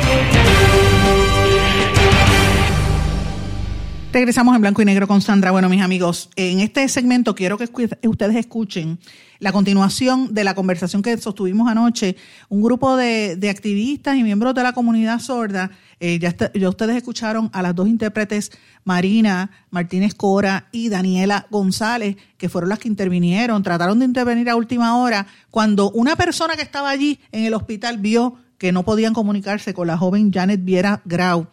Regresamos 4.13 4.53
en 4.55 4.61
blanco 4.61 4.81
y 4.81 4.85
negro 4.85 5.07
con 5.07 5.21
Sandra. 5.21 5.51
Bueno, 5.51 5.69
mis 5.69 5.81
amigos, 5.81 6.29
en 6.35 6.59
este 6.59 6.85
segmento 6.89 7.33
quiero 7.33 7.57
que 7.57 7.69
ustedes 8.03 8.35
escuchen 8.35 8.99
la 9.39 9.53
continuación 9.53 10.33
de 10.33 10.43
la 10.43 10.53
conversación 10.53 11.01
que 11.01 11.17
sostuvimos 11.17 11.69
anoche. 11.69 12.17
Un 12.49 12.61
grupo 12.61 12.97
de, 12.97 13.39
activistas 13.49 14.17
y 14.17 14.23
miembros 14.23 14.53
de 14.53 14.63
la 14.63 14.73
comunidad 14.73 15.19
sorda, 15.19 15.71
eh, 16.01 16.19
ya, 16.19 16.35
ya, 16.53 16.67
ustedes 16.67 16.97
escucharon 16.97 17.49
a 17.53 17.61
las 17.61 17.73
dos 17.73 17.87
intérpretes, 17.87 18.51
Marina 18.83 19.49
Martínez 19.69 20.13
Cora 20.13 20.67
y 20.73 20.89
Daniela 20.89 21.47
González, 21.49 22.17
que 22.37 22.49
fueron 22.49 22.69
las 22.69 22.79
que 22.79 22.89
intervinieron, 22.89 23.63
trataron 23.63 23.99
de 23.99 24.05
intervenir 24.05 24.49
a 24.49 24.57
última 24.57 24.97
hora, 24.97 25.25
cuando 25.51 25.89
una 25.91 26.17
persona 26.17 26.57
que 26.57 26.63
estaba 26.63 26.89
allí 26.89 27.21
en 27.31 27.45
el 27.45 27.53
hospital 27.53 27.97
vio 27.97 28.35
que 28.57 28.73
no 28.73 28.83
podían 28.83 29.13
comunicarse 29.13 29.73
con 29.73 29.87
la 29.87 29.97
joven 29.97 30.33
Janet 30.33 30.65
Viera 30.65 31.01
Grau 31.05 31.47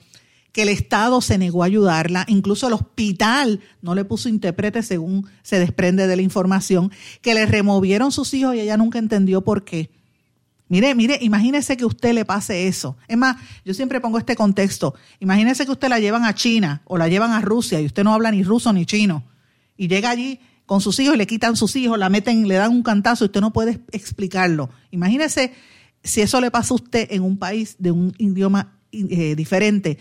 que 0.58 0.62
el 0.62 0.70
Estado 0.70 1.20
se 1.20 1.38
negó 1.38 1.62
a 1.62 1.66
ayudarla, 1.66 2.24
incluso 2.26 2.66
el 2.66 2.72
hospital 2.72 3.60
no 3.80 3.94
le 3.94 4.04
puso 4.04 4.28
intérprete 4.28 4.82
según 4.82 5.24
se 5.44 5.60
desprende 5.60 6.08
de 6.08 6.16
la 6.16 6.22
información, 6.22 6.90
que 7.22 7.32
le 7.32 7.46
removieron 7.46 8.10
sus 8.10 8.34
hijos 8.34 8.56
y 8.56 8.60
ella 8.62 8.76
nunca 8.76 8.98
entendió 8.98 9.44
por 9.44 9.64
qué. 9.64 9.88
Mire, 10.66 10.96
mire, 10.96 11.16
imagínese 11.20 11.76
que 11.76 11.84
usted 11.84 12.12
le 12.12 12.24
pase 12.24 12.66
eso. 12.66 12.96
Es 13.06 13.16
más, 13.16 13.36
yo 13.64 13.72
siempre 13.72 14.00
pongo 14.00 14.18
este 14.18 14.34
contexto. 14.34 14.96
Imagínese 15.20 15.64
que 15.64 15.70
usted 15.70 15.88
la 15.88 16.00
llevan 16.00 16.24
a 16.24 16.34
China 16.34 16.82
o 16.86 16.98
la 16.98 17.06
llevan 17.06 17.30
a 17.30 17.40
Rusia 17.40 17.80
y 17.80 17.86
usted 17.86 18.02
no 18.02 18.12
habla 18.12 18.32
ni 18.32 18.42
ruso 18.42 18.72
ni 18.72 18.84
chino. 18.84 19.22
Y 19.76 19.86
llega 19.86 20.10
allí 20.10 20.40
con 20.66 20.80
sus 20.80 20.98
hijos 20.98 21.14
y 21.14 21.18
le 21.18 21.28
quitan 21.28 21.54
sus 21.54 21.76
hijos, 21.76 21.96
la 22.00 22.08
meten, 22.08 22.48
le 22.48 22.56
dan 22.56 22.72
un 22.72 22.82
cantazo 22.82 23.24
y 23.24 23.26
usted 23.26 23.42
no 23.42 23.52
puede 23.52 23.78
explicarlo. 23.92 24.70
Imagínese 24.90 25.52
si 26.02 26.20
eso 26.20 26.40
le 26.40 26.50
pasa 26.50 26.74
a 26.74 26.78
usted 26.78 27.06
en 27.12 27.22
un 27.22 27.38
país 27.38 27.76
de 27.78 27.92
un 27.92 28.12
idioma 28.18 28.72
eh, 28.90 29.36
diferente 29.36 29.98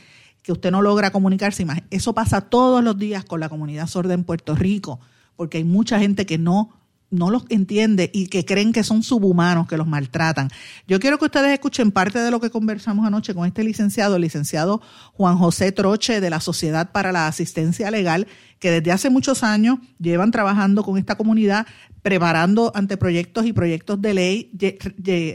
que 0.48 0.54
usted 0.54 0.72
no 0.72 0.82
logra 0.82 1.12
comunicarse. 1.12 1.68
Eso 1.90 2.14
pasa 2.14 2.40
todos 2.40 2.82
los 2.82 2.98
días 2.98 3.26
con 3.26 3.42
la 3.42 3.50
comunidad 3.50 3.86
sorda 3.86 4.14
en 4.14 4.24
Puerto 4.24 4.56
Rico, 4.56 5.02
porque 5.36 5.58
hay 5.58 5.66
mucha 5.66 6.00
gente 6.00 6.26
que 6.26 6.38
no 6.38 6.70
no 7.10 7.30
los 7.30 7.44
entiende 7.50 8.10
y 8.14 8.28
que 8.28 8.46
creen 8.46 8.74
que 8.74 8.84
son 8.84 9.04
subhumanos, 9.04 9.68
que 9.68 9.78
los 9.78 9.88
maltratan. 9.88 10.50
Yo 10.88 11.00
quiero 11.00 11.18
que 11.18 11.26
ustedes 11.26 11.54
escuchen 11.54 11.92
parte 11.92 12.20
de 12.20 12.32
lo 12.32 12.40
que 12.40 12.50
conversamos 12.50 13.06
anoche 13.06 13.34
con 13.34 13.46
este 13.46 13.64
licenciado, 13.64 14.16
el 14.16 14.22
licenciado 14.24 14.82
Juan 15.14 15.38
José 15.38 15.72
Troche 15.72 16.20
de 16.20 16.30
la 16.30 16.40
Sociedad 16.40 16.92
para 16.92 17.12
la 17.12 17.28
Asistencia 17.28 17.92
Legal, 17.92 18.28
que 18.60 18.72
desde 18.72 18.92
hace 18.92 19.10
muchos 19.10 19.44
años 19.44 19.80
llevan 20.00 20.32
trabajando 20.32 20.84
con 20.84 20.98
esta 20.98 21.16
comunidad, 21.16 21.68
preparando 22.02 22.72
anteproyectos 22.76 23.46
y 23.46 23.54
proyectos 23.54 24.02
de 24.02 24.14
ley, 24.14 24.52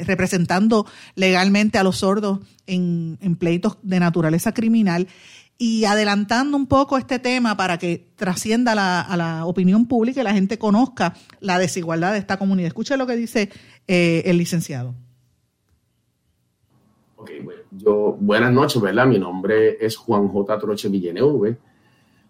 representando 0.05 0.87
legalmente 1.15 1.79
a 1.79 1.85
los 1.85 1.99
sordos 1.99 2.41
en, 2.67 3.19
en 3.21 3.37
pleitos 3.37 3.79
de 3.83 4.01
naturaleza 4.01 4.53
criminal 4.53 5.09
y 5.65 5.85
adelantando 5.85 6.57
un 6.57 6.67
poco 6.67 6.99
este 6.99 7.21
tema 7.21 7.57
para 7.57 7.79
que 7.79 8.09
trascienda 8.17 8.73
a 9.03 9.17
la 9.17 9.47
opinión 9.47 9.87
pública 9.87 10.21
y 10.21 10.25
la 10.25 10.33
gente 10.33 10.59
conozca 10.59 11.15
la 11.39 11.61
desigualdad 11.61 12.15
de 12.15 12.19
esta 12.19 12.37
comunidad. 12.37 12.67
Escuche 12.67 12.97
lo 12.97 13.07
que 13.07 13.15
dice 13.15 13.49
eh, 13.87 14.25
el 14.25 14.39
licenciado. 14.39 14.93
Ok, 17.15 17.31
bueno, 17.45 17.61
yo, 17.71 18.17
buenas 18.19 18.53
noches, 18.53 18.83
¿verdad? 18.83 19.07
Mi 19.07 19.21
nombre 19.21 19.77
es 19.81 19.97
Juan 19.97 20.27
J. 20.27 20.59
Troche 20.59 20.89
Villeneuve, 20.89 21.57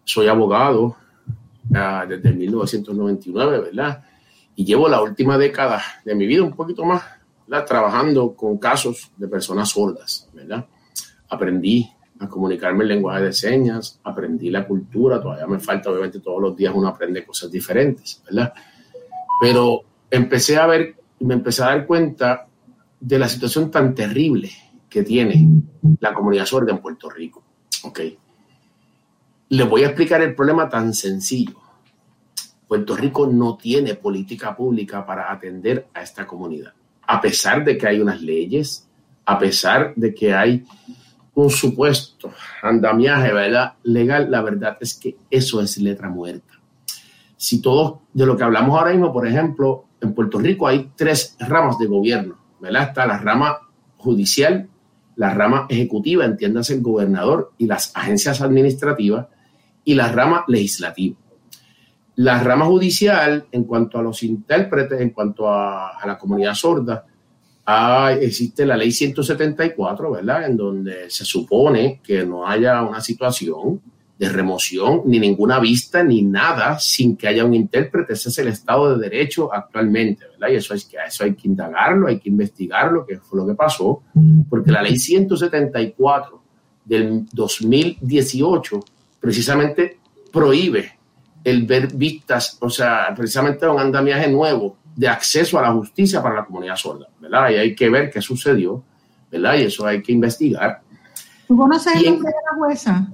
soy 0.04 0.28
abogado 0.28 0.94
uh, 1.70 2.06
desde 2.06 2.34
1999, 2.34 3.60
¿verdad? 3.60 4.04
Y 4.56 4.66
llevo 4.66 4.90
la 4.90 5.00
última 5.00 5.38
década 5.38 5.82
de 6.04 6.14
mi 6.14 6.26
vida, 6.26 6.42
un 6.42 6.54
poquito 6.54 6.84
más, 6.84 7.02
¿verdad? 7.46 7.64
trabajando 7.64 8.34
con 8.34 8.58
casos 8.58 9.10
de 9.16 9.26
personas 9.26 9.70
sordas, 9.70 10.28
¿verdad? 10.34 10.66
Aprendí 11.30 11.88
a 12.22 12.28
comunicarme 12.28 12.84
en 12.84 12.88
lenguaje 12.88 13.24
de 13.24 13.32
señas, 13.32 14.00
aprendí 14.04 14.50
la 14.50 14.66
cultura, 14.66 15.20
todavía 15.20 15.46
me 15.46 15.58
falta, 15.58 15.90
obviamente 15.90 16.20
todos 16.20 16.40
los 16.40 16.56
días 16.56 16.72
uno 16.74 16.88
aprende 16.88 17.24
cosas 17.24 17.50
diferentes, 17.50 18.22
¿verdad? 18.24 18.52
Pero 19.40 19.82
empecé 20.10 20.56
a 20.56 20.66
ver, 20.66 20.94
me 21.20 21.34
empecé 21.34 21.62
a 21.62 21.66
dar 21.66 21.86
cuenta 21.86 22.46
de 23.00 23.18
la 23.18 23.28
situación 23.28 23.70
tan 23.70 23.94
terrible 23.94 24.50
que 24.88 25.02
tiene 25.02 25.48
la 25.98 26.14
comunidad 26.14 26.46
sorda 26.46 26.70
en 26.70 26.78
Puerto 26.78 27.10
Rico, 27.10 27.42
¿ok? 27.84 28.00
Les 29.48 29.68
voy 29.68 29.82
a 29.82 29.86
explicar 29.86 30.22
el 30.22 30.34
problema 30.34 30.68
tan 30.68 30.94
sencillo. 30.94 31.56
Puerto 32.68 32.96
Rico 32.96 33.26
no 33.26 33.56
tiene 33.56 33.96
política 33.96 34.56
pública 34.56 35.04
para 35.04 35.32
atender 35.32 35.88
a 35.92 36.02
esta 36.02 36.26
comunidad, 36.26 36.72
a 37.06 37.20
pesar 37.20 37.64
de 37.64 37.76
que 37.76 37.86
hay 37.86 38.00
unas 38.00 38.22
leyes, 38.22 38.88
a 39.24 39.38
pesar 39.38 39.92
de 39.96 40.14
que 40.14 40.32
hay 40.32 40.64
un 41.34 41.50
supuesto 41.50 42.32
andamiaje 42.62 43.32
¿verdad? 43.32 43.74
legal, 43.84 44.30
la 44.30 44.42
verdad 44.42 44.76
es 44.80 44.94
que 44.94 45.16
eso 45.30 45.60
es 45.60 45.78
letra 45.78 46.08
muerta. 46.08 46.54
Si 47.36 47.60
todo 47.60 48.02
de 48.12 48.26
lo 48.26 48.36
que 48.36 48.44
hablamos 48.44 48.78
ahora 48.78 48.92
mismo, 48.92 49.12
por 49.12 49.26
ejemplo, 49.26 49.86
en 50.00 50.14
Puerto 50.14 50.38
Rico 50.38 50.66
hay 50.66 50.90
tres 50.94 51.36
ramas 51.40 51.78
de 51.78 51.86
gobierno. 51.86 52.36
Está 52.62 53.06
la 53.06 53.18
rama 53.18 53.58
judicial, 53.96 54.68
la 55.16 55.34
rama 55.34 55.66
ejecutiva, 55.68 56.24
entiéndase 56.24 56.74
el 56.74 56.82
gobernador 56.82 57.52
y 57.58 57.66
las 57.66 57.90
agencias 57.96 58.40
administrativas, 58.40 59.26
y 59.84 59.94
la 59.94 60.12
rama 60.12 60.44
legislativa. 60.46 61.16
La 62.14 62.40
rama 62.40 62.66
judicial, 62.66 63.46
en 63.50 63.64
cuanto 63.64 63.98
a 63.98 64.02
los 64.02 64.22
intérpretes, 64.22 65.00
en 65.00 65.10
cuanto 65.10 65.50
a 65.50 65.98
la 66.04 66.18
comunidad 66.18 66.54
sorda, 66.54 67.06
Ah, 67.64 68.12
existe 68.20 68.66
la 68.66 68.76
ley 68.76 68.90
174, 68.90 70.10
¿verdad? 70.10 70.46
En 70.46 70.56
donde 70.56 71.08
se 71.10 71.24
supone 71.24 72.00
que 72.02 72.24
no 72.24 72.46
haya 72.46 72.82
una 72.82 73.00
situación 73.00 73.80
de 74.18 74.28
remoción, 74.28 75.02
ni 75.06 75.18
ninguna 75.18 75.58
vista, 75.58 76.02
ni 76.02 76.22
nada, 76.22 76.78
sin 76.78 77.16
que 77.16 77.28
haya 77.28 77.44
un 77.44 77.54
intérprete. 77.54 78.12
Ese 78.12 78.28
es 78.28 78.38
el 78.38 78.48
Estado 78.48 78.96
de 78.96 79.08
Derecho 79.08 79.52
actualmente, 79.52 80.26
¿verdad? 80.32 80.48
Y 80.52 80.56
eso, 80.56 80.74
es 80.74 80.88
eso 81.06 81.24
hay 81.24 81.34
que 81.34 81.48
indagarlo, 81.48 82.08
hay 82.08 82.18
que 82.18 82.28
investigarlo, 82.28 83.06
que 83.06 83.18
fue 83.18 83.40
lo 83.40 83.46
que 83.46 83.54
pasó, 83.54 84.02
porque 84.48 84.70
la 84.70 84.82
ley 84.82 84.96
174 84.96 86.42
del 86.84 87.26
2018 87.32 88.80
precisamente 89.20 89.98
prohíbe 90.32 90.98
el 91.44 91.66
ver 91.66 91.92
vistas, 91.92 92.58
o 92.60 92.70
sea, 92.70 93.12
precisamente 93.16 93.66
un 93.66 93.80
andamiaje 93.80 94.30
nuevo 94.30 94.76
de 94.94 95.08
acceso 95.08 95.58
a 95.58 95.62
la 95.62 95.72
justicia 95.72 96.22
para 96.22 96.36
la 96.36 96.44
comunidad 96.44 96.76
sorda, 96.76 97.08
¿verdad? 97.20 97.50
Y 97.50 97.54
hay 97.54 97.74
que 97.74 97.88
ver 97.88 98.10
qué 98.10 98.20
sucedió, 98.20 98.82
¿verdad? 99.30 99.54
Y 99.54 99.62
eso 99.62 99.86
hay 99.86 100.02
que 100.02 100.12
investigar. 100.12 100.82
¿Tú 101.48 101.56
conoces 101.56 101.96
el 101.96 102.04
nombre 102.04 102.28
de 102.28 102.50
la 102.50 102.56
jueza? 102.56 103.08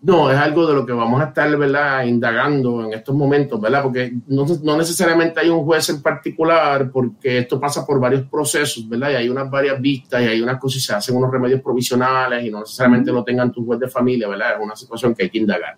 No, 0.00 0.30
es 0.30 0.38
algo 0.38 0.64
de 0.64 0.74
lo 0.74 0.86
que 0.86 0.92
vamos 0.92 1.20
a 1.20 1.24
estar, 1.24 1.56
¿verdad? 1.56 2.04
Indagando 2.04 2.84
en 2.84 2.92
estos 2.92 3.16
momentos, 3.16 3.60
¿verdad? 3.60 3.82
Porque 3.82 4.12
no, 4.28 4.46
no, 4.62 4.76
necesariamente 4.76 5.40
hay 5.40 5.48
un 5.48 5.64
juez 5.64 5.88
en 5.88 6.00
particular, 6.00 6.88
porque 6.92 7.38
esto 7.38 7.58
pasa 7.58 7.84
por 7.84 7.98
varios 7.98 8.22
procesos, 8.28 8.88
¿verdad? 8.88 9.10
Y 9.10 9.14
hay 9.16 9.28
unas 9.28 9.50
varias 9.50 9.80
vistas 9.80 10.22
y 10.22 10.26
hay 10.26 10.40
unas 10.40 10.60
cosas 10.60 10.76
y 10.76 10.80
se 10.86 10.94
hacen 10.94 11.16
unos 11.16 11.32
remedios 11.32 11.60
provisionales 11.60 12.44
y 12.44 12.50
no 12.50 12.60
necesariamente 12.60 13.10
lo 13.10 13.24
tengan 13.24 13.50
tu 13.50 13.66
juez 13.66 13.80
de 13.80 13.88
familia, 13.88 14.28
¿verdad? 14.28 14.52
Es 14.52 14.64
una 14.64 14.76
situación 14.76 15.16
que 15.16 15.24
hay 15.24 15.30
que 15.30 15.38
indagar. 15.38 15.76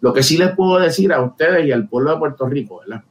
Lo 0.00 0.12
que 0.12 0.22
sí 0.22 0.36
les 0.36 0.54
puedo 0.54 0.78
decir 0.78 1.10
a 1.10 1.22
ustedes 1.22 1.66
y 1.66 1.72
al 1.72 1.88
pueblo 1.88 2.12
de 2.12 2.18
Puerto 2.18 2.46
Rico, 2.46 2.80
¿verdad? 2.80 3.02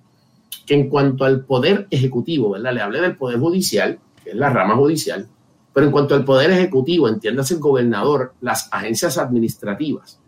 Que 0.67 0.75
en 0.75 0.89
cuanto 0.89 1.23
al 1.23 1.45
poder 1.45 1.87
ejecutivo, 1.89 2.51
¿verdad? 2.51 2.73
Le 2.73 2.81
hablé 2.81 3.01
del 3.01 3.15
poder 3.15 3.39
judicial, 3.39 3.99
que 4.23 4.31
es 4.31 4.35
la 4.35 4.49
rama 4.49 4.75
judicial, 4.75 5.27
Pero 5.73 5.85
en 5.85 5.91
cuanto 5.91 6.15
al 6.15 6.25
poder 6.25 6.49
ejecutivo, 6.51 7.07
entiéndase 7.07 7.53
el 7.53 7.59
gobernador, 7.59 8.33
las 8.41 8.67
agencias 8.73 9.19
administrativas, 9.19 10.19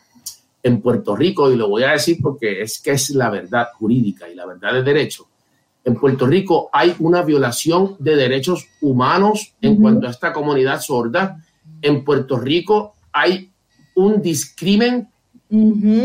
En 0.63 0.83
Puerto 0.83 1.17
Rico, 1.17 1.51
y 1.51 1.57
lo 1.57 1.69
voy 1.69 1.85
a 1.85 1.93
decir 1.93 2.19
porque 2.21 2.61
es 2.61 2.81
que 2.81 2.93
es 2.93 3.11
la 3.11 3.31
verdad 3.31 3.69
jurídica 3.79 4.29
y 4.29 4.35
la 4.35 4.45
verdad 4.45 4.75
de 4.75 4.83
derecho, 4.83 5.31
en 5.85 5.95
Puerto 5.95 6.27
Rico 6.27 6.69
hay 6.73 6.95
una 6.99 7.23
violación 7.23 7.97
de 7.99 8.17
derechos 8.17 8.69
humanos 8.81 9.55
en 9.63 9.77
cuanto 9.77 10.07
a 10.07 10.11
esta 10.11 10.33
comunidad 10.33 10.81
sorda. 10.81 11.43
En 11.81 12.05
Puerto 12.05 12.39
Rico 12.39 12.95
hay 13.13 13.51
un 13.95 14.21
discrimen 14.21 15.09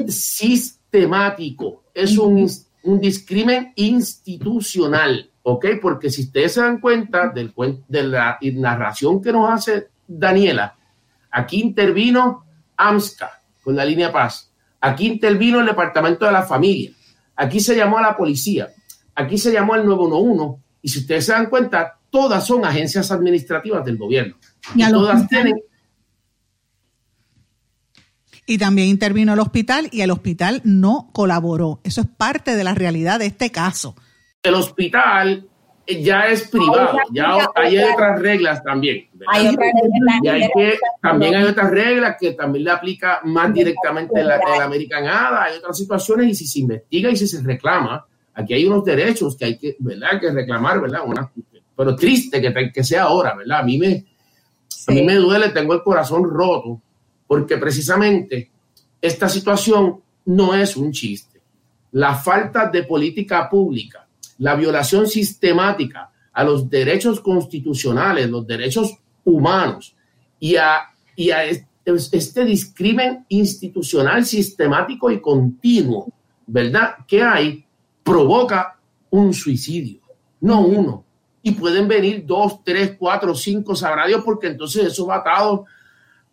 sistemático, 0.08 1.84
es 1.94 2.18
un, 2.18 2.50
un, 2.84 3.00
discrimen 3.00 3.74
institucional, 3.76 5.30
¿ok? 5.44 5.66
Porque 5.82 6.10
si 6.10 6.24
ustedes 6.24 6.54
se 6.54 6.62
dan 6.62 6.80
cuenta 6.80 7.30
del, 7.30 7.54
de 7.88 8.04
la 8.04 8.40
narración 8.42 9.22
que 9.22 9.32
nos 9.32 9.50
hace 9.50 9.90
Daniela, 10.08 10.76
aquí 11.30 11.62
intervino 11.62 12.46
AMSCA 12.78 13.42
con 13.66 13.76
la 13.76 13.84
línea 13.84 14.14
Paz, 14.14 14.50
aquí 14.80 15.08
intervino 15.08 15.60
el 15.60 15.66
Departamento 15.66 16.26
de 16.26 16.32
la 16.32 16.44
Familia, 16.44 16.92
aquí 17.36 17.60
se 17.60 17.76
llamó 17.76 17.98
a 17.98 18.02
la 18.02 18.16
policía, 18.16 18.70
Aquí 19.16 19.38
se 19.38 19.52
llamó 19.52 19.74
al 19.74 19.86
911 19.86 20.62
y 20.82 20.90
si 20.90 21.00
ustedes 21.00 21.26
se 21.26 21.32
dan 21.32 21.50
cuenta, 21.50 22.00
todas 22.10 22.46
son 22.46 22.66
agencias 22.66 23.12
administrativas 23.12 23.84
del 23.86 23.98
gobierno. 23.98 24.36
Y, 24.76 24.88
todas 24.92 25.28
tienen... 25.30 25.56
Y 28.46 28.58
también 28.60 28.90
intervino 28.90 29.34
el 29.34 29.40
hospital 29.40 29.88
y 29.92 30.02
el 30.02 30.12
hospital 30.12 30.62
no 30.64 31.10
colaboró. 31.14 31.80
Eso 31.84 32.02
es 32.02 32.08
parte 32.08 32.56
de 32.56 32.64
la 32.64 32.76
realidad 32.76 33.20
de 33.20 33.26
este 33.26 33.52
caso. 33.52 33.96
El 34.44 34.54
hospital 34.54 35.50
ya 35.88 36.28
es 36.28 36.48
privado, 36.50 36.98
ya 37.12 37.48
hay 37.56 37.78
otras 37.78 38.20
reglas 38.20 38.64
también. 38.64 39.08
Hay 39.28 39.48
otras 39.48 39.72
reglas. 39.82 40.50
que, 40.56 40.78
también 41.02 41.36
hay 41.36 41.44
otras 41.44 41.72
reglas 41.72 42.18
que 42.20 42.32
también 42.32 42.66
le 42.66 42.72
aplica 42.72 43.22
más 43.24 43.54
directamente 43.54 44.24
la, 44.24 44.38
la 44.38 44.66
American 44.66 45.06
ADA, 45.06 45.44
hay 45.44 45.58
otras 45.58 45.78
situaciones 45.78 46.28
y 46.28 46.36
si 46.36 46.48
se 46.48 46.60
investiga 46.60 47.10
y 47.10 47.16
si 47.16 47.28
se 47.28 47.42
reclama, 47.42 48.06
Aquí 48.36 48.54
hay 48.54 48.66
unos 48.66 48.84
derechos 48.84 49.38
que 49.38 49.46
hay 49.46 49.58
que, 49.58 49.78
¿verdad? 49.80 50.20
que 50.20 50.30
reclamar, 50.30 50.82
¿verdad? 50.82 51.00
pero 51.76 51.96
triste 51.96 52.42
que, 52.42 52.72
que 52.72 52.84
sea 52.84 53.04
ahora, 53.04 53.34
¿verdad? 53.34 53.60
A 53.60 53.64
mí, 53.64 53.78
me, 53.78 54.06
a 54.88 54.92
mí 54.92 55.04
me 55.04 55.16
duele, 55.16 55.50
tengo 55.50 55.74
el 55.74 55.82
corazón 55.82 56.30
roto, 56.30 56.82
porque 57.28 57.58
precisamente 57.58 58.52
esta 59.02 59.30
situación 59.30 60.02
no 60.26 60.54
es 60.54 60.76
un 60.76 60.92
chiste. 60.92 61.40
La 61.94 62.14
falta 62.14 62.70
de 62.70 62.84
política 62.84 63.50
pública, 63.50 64.05
la 64.38 64.56
violación 64.56 65.08
sistemática 65.08 66.12
a 66.34 66.44
los 66.44 66.70
derechos 66.70 67.22
constitucionales, 67.22 68.30
los 68.30 68.46
derechos 68.46 68.98
humanos 69.24 69.96
y 70.40 70.56
a, 70.58 70.82
y 71.16 71.32
a 71.32 71.46
este 71.46 72.46
discrimen 72.46 73.26
institucional 73.30 74.26
sistemático 74.26 75.10
y 75.12 75.22
continuo, 75.22 76.12
¿verdad? 76.48 76.96
Que 77.08 77.24
hay 77.24 77.66
provoca 78.04 78.78
un 79.10 79.34
suicidio, 79.34 80.00
no 80.42 80.62
uno. 80.62 81.04
Y 81.42 81.52
pueden 81.52 81.88
venir 81.88 82.26
dos, 82.26 82.64
tres, 82.64 82.96
cuatro, 82.98 83.36
cinco, 83.36 83.76
sabrá 83.76 84.08
Dios, 84.08 84.24
porque 84.26 84.48
entonces 84.48 84.86
eso 84.86 85.06
va 85.06 85.18
atado 85.18 85.66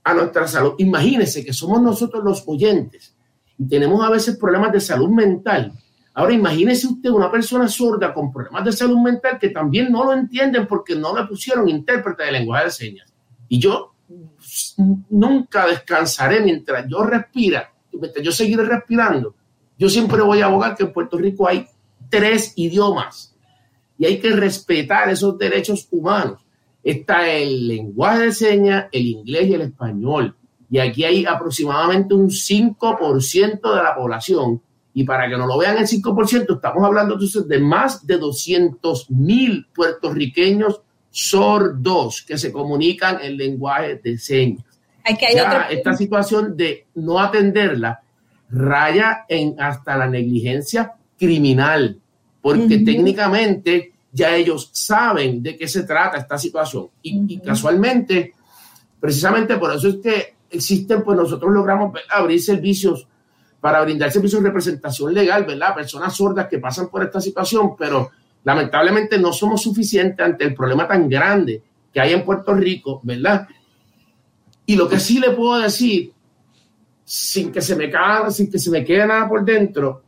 a 0.03 0.15
nuestra 0.15 0.49
salud. 0.49 0.75
Imagínense 0.79 1.45
que 1.45 1.53
somos 1.53 1.81
nosotros 1.81 2.25
los 2.25 2.43
oyentes 2.47 3.15
y 3.59 3.69
tenemos 3.69 4.05
a 4.05 4.11
veces 4.11 4.37
problemas 4.37 4.73
de 4.73 4.81
salud 4.81 5.11
mental. 5.11 5.73
Ahora 6.15 6.35
imagínese 6.35 6.87
usted 6.87 7.11
una 7.11 7.31
persona 7.31 7.69
sorda 7.69 8.13
con 8.13 8.33
problemas 8.33 8.65
de 8.65 8.73
salud 8.73 8.99
mental 8.99 9.39
que 9.39 9.49
también 9.49 9.91
no 9.91 10.05
lo 10.05 10.13
entienden 10.13 10.67
porque 10.67 10.95
no 10.95 11.17
le 11.17 11.27
pusieron 11.27 11.69
intérprete 11.69 12.25
de 12.25 12.33
lenguaje 12.33 12.65
de 12.67 12.71
señas. 12.71 13.13
Y 13.49 13.59
yo 13.59 13.95
nunca 15.09 15.67
descansaré 15.67 16.41
mientras 16.41 16.87
yo 16.89 17.03
respira, 17.03 17.73
mientras 17.93 18.25
yo 18.25 18.33
seguiré 18.33 18.65
respirando 18.65 19.35
yo 19.83 19.89
siempre 19.89 20.23
voy 20.23 20.41
a 20.41 20.47
abogar 20.47 20.77
que 20.77 20.85
en 20.85 20.93
Puerto 20.93 21.19
Rico 21.19 21.49
hay 21.49 21.67
tres 22.09 22.53
idiomas 22.55 23.35
y 23.99 24.07
hay 24.07 24.21
que 24.21 24.31
respetar 24.31 25.09
esos 25.09 25.37
derechos 25.37 25.89
humanos. 25.91 26.41
Está 26.85 27.29
el 27.29 27.67
lenguaje 27.67 28.27
de 28.27 28.33
señas, 28.33 28.87
el 28.93 29.07
inglés 29.07 29.49
y 29.49 29.55
el 29.55 29.63
español. 29.63 30.37
Y 30.71 30.79
aquí 30.79 31.03
hay 31.03 31.27
aproximadamente 31.27 32.15
un 32.15 32.29
5% 32.29 33.75
de 33.75 33.83
la 33.83 33.95
población. 33.97 34.63
Y 34.95 35.05
para 35.05 35.29
que 35.29 35.37
no 35.37 35.47
lo 35.47 35.59
vean 35.59 35.79
el 35.79 35.87
5%, 35.87 36.55
estamos 36.55 36.85
hablando 36.85 37.15
entonces 37.15 37.49
de 37.49 37.59
más 37.59 38.07
de 38.07 38.19
200 38.19 39.11
mil 39.11 39.67
puertorriqueños 39.75 40.83
sordos 41.11 42.23
que 42.23 42.39
se 42.39 42.53
comunican 42.53 43.19
en 43.23 43.37
lenguaje 43.37 43.97
de 43.97 44.19
señas. 44.19 44.65
Hay 45.05 45.17
hay 45.17 45.77
esta 45.77 45.95
situación 45.95 46.57
de 46.57 46.87
no 46.95 47.19
atenderla 47.19 48.03
raya 48.51 49.25
en 49.29 49.61
hasta 49.61 49.97
la 49.97 50.07
negligencia 50.07 50.93
criminal, 51.19 51.99
porque 52.41 52.79
técnicamente 52.79 53.93
ya 54.13 54.37
ellos 54.37 54.69
saben 54.73 55.43
de 55.43 55.57
qué 55.57 55.67
se 55.67 55.85
trata 55.85 56.19
esta 56.19 56.39
situación. 56.39 56.89
Y, 57.03 57.39
casualmente, 57.39 58.35
precisamente 59.01 59.57
por 59.57 59.75
eso 59.75 59.89
es 59.89 59.97
que 59.97 60.35
existen, 60.51 61.03
pues 61.03 61.17
nosotros 61.17 61.51
logramos 61.53 61.99
abrir 62.11 62.41
servicios 62.43 63.09
para 63.63 63.81
brindar 63.81 64.11
servicios 64.11 64.43
de 64.43 64.49
representación 64.49 65.15
legal, 65.15 65.45
¿verdad? 65.45 65.73
Personas 65.73 66.17
sordas 66.17 66.49
que 66.49 66.59
pasan 66.59 66.89
por 66.89 67.05
esta 67.05 67.21
situación, 67.21 67.77
pero 67.79 68.11
lamentablemente 68.43 69.21
no 69.21 69.33
somos 69.33 69.63
suficientes 69.63 70.27
ante 70.27 70.43
el 70.43 70.53
problema 70.53 70.89
tan 70.89 71.09
grande 71.09 71.63
que 71.95 72.01
hay 72.01 72.13
en 72.13 72.25
Puerto 72.25 72.55
Rico, 72.55 73.01
¿verdad? 73.05 73.47
Y 74.67 74.75
lo 74.75 74.89
que 74.89 74.99
sí 74.99 75.21
le 75.21 75.31
puedo 75.31 75.61
decir 75.61 76.13
sin 77.05 77.53
que 77.53 77.61
se 77.61 77.77
me 77.77 77.89
sin 78.31 78.51
que 78.51 78.59
se 78.59 78.69
me 78.69 78.85
quede 78.85 79.07
nada 79.07 79.29
por 79.29 79.45
dentro, 79.45 80.03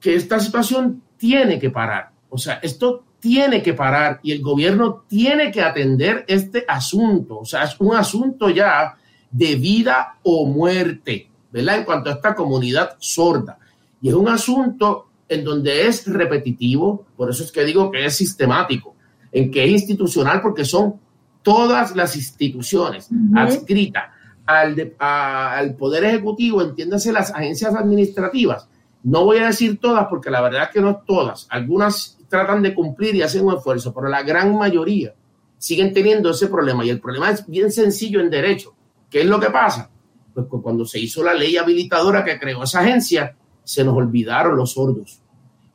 que 0.00 0.14
esta 0.14 0.40
situación 0.40 1.02
tiene 1.18 1.58
que 1.58 1.68
parar. 1.68 2.10
O 2.30 2.38
sea, 2.38 2.54
esto 2.62 3.04
tiene 3.20 3.62
que 3.62 3.74
parar 3.74 4.18
y 4.22 4.32
el 4.32 4.40
gobierno 4.40 5.04
tiene 5.06 5.52
que 5.52 5.60
atender 5.60 6.24
este 6.26 6.64
asunto. 6.66 7.40
O 7.40 7.44
sea, 7.44 7.64
es 7.64 7.78
un 7.80 7.94
asunto 7.94 8.48
ya 8.48 8.94
de 9.30 9.56
vida 9.56 10.16
o 10.22 10.46
muerte, 10.46 11.28
¿verdad? 11.52 11.78
En 11.78 11.84
cuanto 11.84 12.10
a 12.10 12.14
esta 12.14 12.34
comunidad 12.34 12.96
sorda. 12.98 13.58
Y 14.00 14.08
es 14.08 14.14
un 14.14 14.28
asunto 14.28 15.06
en 15.28 15.44
donde 15.44 15.86
es 15.86 16.06
repetitivo, 16.06 17.06
por 17.16 17.30
eso 17.30 17.44
es 17.44 17.52
que 17.52 17.64
digo 17.64 17.90
que 17.90 18.04
es 18.04 18.16
sistemático, 18.16 18.94
en 19.30 19.50
que 19.50 19.64
es 19.64 19.70
institucional 19.70 20.42
porque 20.42 20.64
son 20.64 20.96
todas 21.42 21.96
las 21.96 22.16
instituciones 22.16 23.08
adscritas 23.34 24.04
al, 24.46 24.94
al 24.98 25.74
Poder 25.74 26.04
Ejecutivo, 26.04 26.62
entiéndase 26.62 27.12
las 27.12 27.30
agencias 27.30 27.74
administrativas. 27.74 28.68
No 29.02 29.24
voy 29.24 29.38
a 29.38 29.46
decir 29.46 29.78
todas 29.80 30.06
porque 30.08 30.30
la 30.30 30.40
verdad 30.40 30.64
es 30.64 30.68
que 30.70 30.80
no 30.80 31.02
todas. 31.06 31.46
Algunas 31.50 32.18
tratan 32.28 32.62
de 32.62 32.74
cumplir 32.74 33.14
y 33.14 33.22
hacen 33.22 33.44
un 33.44 33.54
esfuerzo, 33.54 33.92
pero 33.92 34.08
la 34.08 34.22
gran 34.22 34.56
mayoría 34.56 35.14
siguen 35.58 35.92
teniendo 35.92 36.30
ese 36.30 36.48
problema. 36.48 36.84
Y 36.84 36.90
el 36.90 37.00
problema 37.00 37.30
es 37.30 37.46
bien 37.46 37.70
sencillo 37.70 38.20
en 38.20 38.30
derecho. 38.30 38.74
¿Qué 39.10 39.20
es 39.20 39.26
lo 39.26 39.38
que 39.38 39.50
pasa? 39.50 39.90
Pues 40.34 40.46
cuando 40.62 40.84
se 40.84 40.98
hizo 40.98 41.22
la 41.22 41.34
ley 41.34 41.56
habilitadora 41.56 42.24
que 42.24 42.38
creó 42.38 42.62
esa 42.62 42.80
agencia, 42.80 43.36
se 43.64 43.84
nos 43.84 43.94
olvidaron 43.94 44.56
los 44.56 44.72
sordos. 44.72 45.20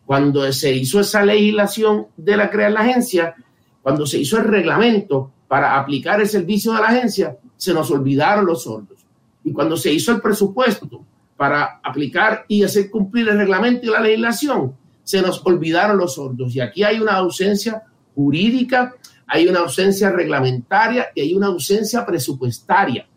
Cuando 0.06 0.52
se 0.54 0.74
hizo 0.74 1.00
esa 1.00 1.24
legislación 1.24 2.08
de 2.16 2.38
la 2.38 2.50
crear 2.50 2.72
la 2.72 2.82
agencia, 2.82 3.36
cuando 3.82 4.06
se 4.06 4.20
hizo 4.20 4.38
el 4.38 4.46
reglamento 4.46 5.32
para 5.48 5.80
aplicar 5.80 6.22
el 6.22 6.28
servicio 6.28 6.74
de 6.74 6.82
la 6.82 6.88
agencia, 6.88 7.38
se 7.56 7.74
nos 7.74 7.92
olvidaron 7.92 8.46
los 8.46 8.64
sordos. 8.64 9.06
Y 9.44 9.52
cuando 9.52 9.78
se 9.78 9.92
hizo 9.92 10.12
el 10.12 10.22
presupuesto 10.22 11.04
para 11.36 11.80
aplicar 11.84 12.46
y 12.48 12.64
hacer 12.64 12.90
cumplir 12.90 13.30
el 13.30 13.38
reglamento 13.38 13.86
y 13.86 13.90
la 13.90 14.02
legislación, 14.02 14.76
se 15.04 15.22
nos 15.22 15.42
olvidaron 15.46 15.98
los 15.98 16.16
sordos. 16.16 16.56
Y 16.56 16.60
aquí 16.60 16.84
hay 16.84 17.00
una 17.00 17.14
ausencia 17.14 17.84
jurídica, 18.14 18.94
hay 19.26 19.48
una 19.48 19.60
ausencia 19.60 20.10
reglamentaria 20.10 21.08
y 21.16 21.22
hay 21.22 21.34
una 21.34 21.48
ausencia 21.48 22.06
presupuestaria. 22.06 23.08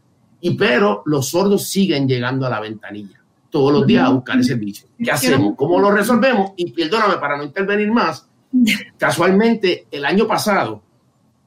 Y 0.41 0.55
pero 0.55 1.03
los 1.07 1.29
sordos 1.29 1.69
siguen 1.69 2.09
llegando 2.09 2.47
a 2.47 2.51
la 2.51 2.61
ventanilla 2.61 3.21
todos 3.51 3.73
los 3.73 3.87
días 3.87 4.07
a 4.07 4.11
buscar 4.11 4.39
ese 4.39 4.51
servicio. 4.51 4.89
¿Qué 5.03 5.11
hacemos? 5.11 5.55
¿Cómo 5.57 5.79
lo 5.81 5.91
resolvemos? 5.91 6.53
Y 6.57 6.71
perdóname 6.71 7.17
para 7.17 7.37
no 7.37 7.43
intervenir 7.43 7.91
más. 7.91 8.27
Casualmente, 8.97 9.87
el 9.91 10.05
año 10.05 10.27
pasado 10.27 10.83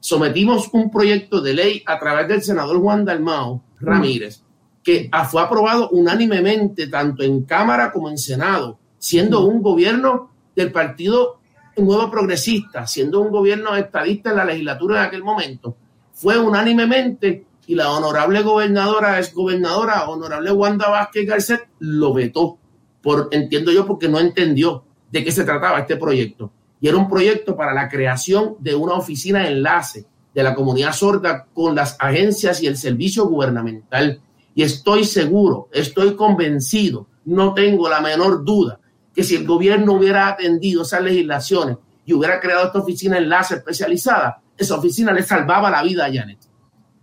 sometimos 0.00 0.68
un 0.72 0.90
proyecto 0.90 1.40
de 1.40 1.54
ley 1.54 1.82
a 1.86 1.98
través 1.98 2.28
del 2.28 2.42
senador 2.42 2.78
Juan 2.78 3.06
Dalmao 3.06 3.62
Ramírez, 3.80 4.42
que 4.82 5.10
fue 5.30 5.42
aprobado 5.42 5.88
unánimemente 5.90 6.88
tanto 6.88 7.22
en 7.22 7.44
Cámara 7.44 7.90
como 7.90 8.10
en 8.10 8.18
Senado, 8.18 8.78
siendo 8.98 9.46
un 9.46 9.62
gobierno 9.62 10.30
del 10.54 10.70
Partido 10.70 11.38
Nuevo 11.78 12.10
Progresista, 12.10 12.86
siendo 12.86 13.20
un 13.20 13.30
gobierno 13.30 13.74
estadista 13.76 14.30
en 14.30 14.36
la 14.36 14.44
legislatura 14.44 15.00
de 15.00 15.06
aquel 15.06 15.24
momento, 15.24 15.74
fue 16.12 16.38
unánimemente 16.38 17.46
y 17.66 17.74
la 17.74 17.90
honorable 17.90 18.42
gobernadora, 18.42 19.18
es 19.18 19.32
gobernadora, 19.32 20.08
honorable 20.08 20.52
Wanda 20.52 20.88
Vázquez 20.88 21.26
Garcet, 21.26 21.68
lo 21.78 22.12
vetó, 22.12 22.58
por, 23.02 23.28
entiendo 23.32 23.72
yo, 23.72 23.86
porque 23.86 24.08
no 24.08 24.18
entendió 24.18 24.84
de 25.10 25.24
qué 25.24 25.32
se 25.32 25.44
trataba 25.44 25.80
este 25.80 25.96
proyecto. 25.96 26.52
Y 26.80 26.88
era 26.88 26.96
un 26.96 27.08
proyecto 27.08 27.56
para 27.56 27.72
la 27.72 27.88
creación 27.88 28.56
de 28.60 28.74
una 28.74 28.94
oficina 28.94 29.40
de 29.40 29.48
enlace 29.48 30.06
de 30.34 30.42
la 30.42 30.54
comunidad 30.54 30.92
sorda 30.92 31.46
con 31.54 31.74
las 31.74 31.96
agencias 32.00 32.62
y 32.62 32.66
el 32.66 32.76
servicio 32.76 33.26
gubernamental. 33.26 34.20
Y 34.54 34.62
estoy 34.62 35.04
seguro, 35.04 35.68
estoy 35.72 36.16
convencido, 36.16 37.06
no 37.24 37.54
tengo 37.54 37.88
la 37.88 38.00
menor 38.00 38.44
duda 38.44 38.80
que 39.14 39.22
si 39.22 39.36
el 39.36 39.46
gobierno 39.46 39.94
hubiera 39.94 40.28
atendido 40.28 40.82
esas 40.82 41.02
legislaciones 41.02 41.78
y 42.04 42.12
hubiera 42.12 42.40
creado 42.40 42.66
esta 42.66 42.80
oficina 42.80 43.16
de 43.16 43.22
enlace 43.22 43.54
especializada, 43.54 44.42
esa 44.56 44.76
oficina 44.76 45.12
le 45.12 45.22
salvaba 45.22 45.70
la 45.70 45.82
vida 45.82 46.04
a 46.04 46.12
Janet. 46.12 46.38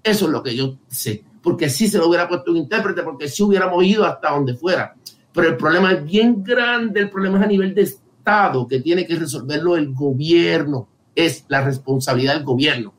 Eso 0.03 0.25
es 0.25 0.31
lo 0.31 0.41
que 0.41 0.55
yo 0.55 0.77
sé, 0.87 1.23
porque 1.41 1.69
si 1.69 1.87
se 1.87 1.97
lo 1.97 2.07
hubiera 2.07 2.27
puesto 2.27 2.51
un 2.51 2.57
intérprete, 2.57 3.03
porque 3.03 3.27
si 3.27 3.43
hubiéramos 3.43 3.83
ido 3.83 4.05
hasta 4.05 4.31
donde 4.31 4.55
fuera. 4.55 4.95
Pero 5.33 5.49
el 5.49 5.57
problema 5.57 5.91
es 5.91 6.03
bien 6.03 6.43
grande, 6.43 7.01
el 7.01 7.09
problema 7.09 7.39
es 7.39 7.45
a 7.45 7.47
nivel 7.47 7.73
de 7.73 7.83
Estado, 7.83 8.67
que 8.67 8.79
tiene 8.79 9.05
que 9.05 9.15
resolverlo 9.15 9.75
el 9.75 9.93
gobierno, 9.93 10.87
es 11.15 11.45
la 11.47 11.61
responsabilidad 11.61 12.35
del 12.35 12.43
gobierno. 12.43 12.93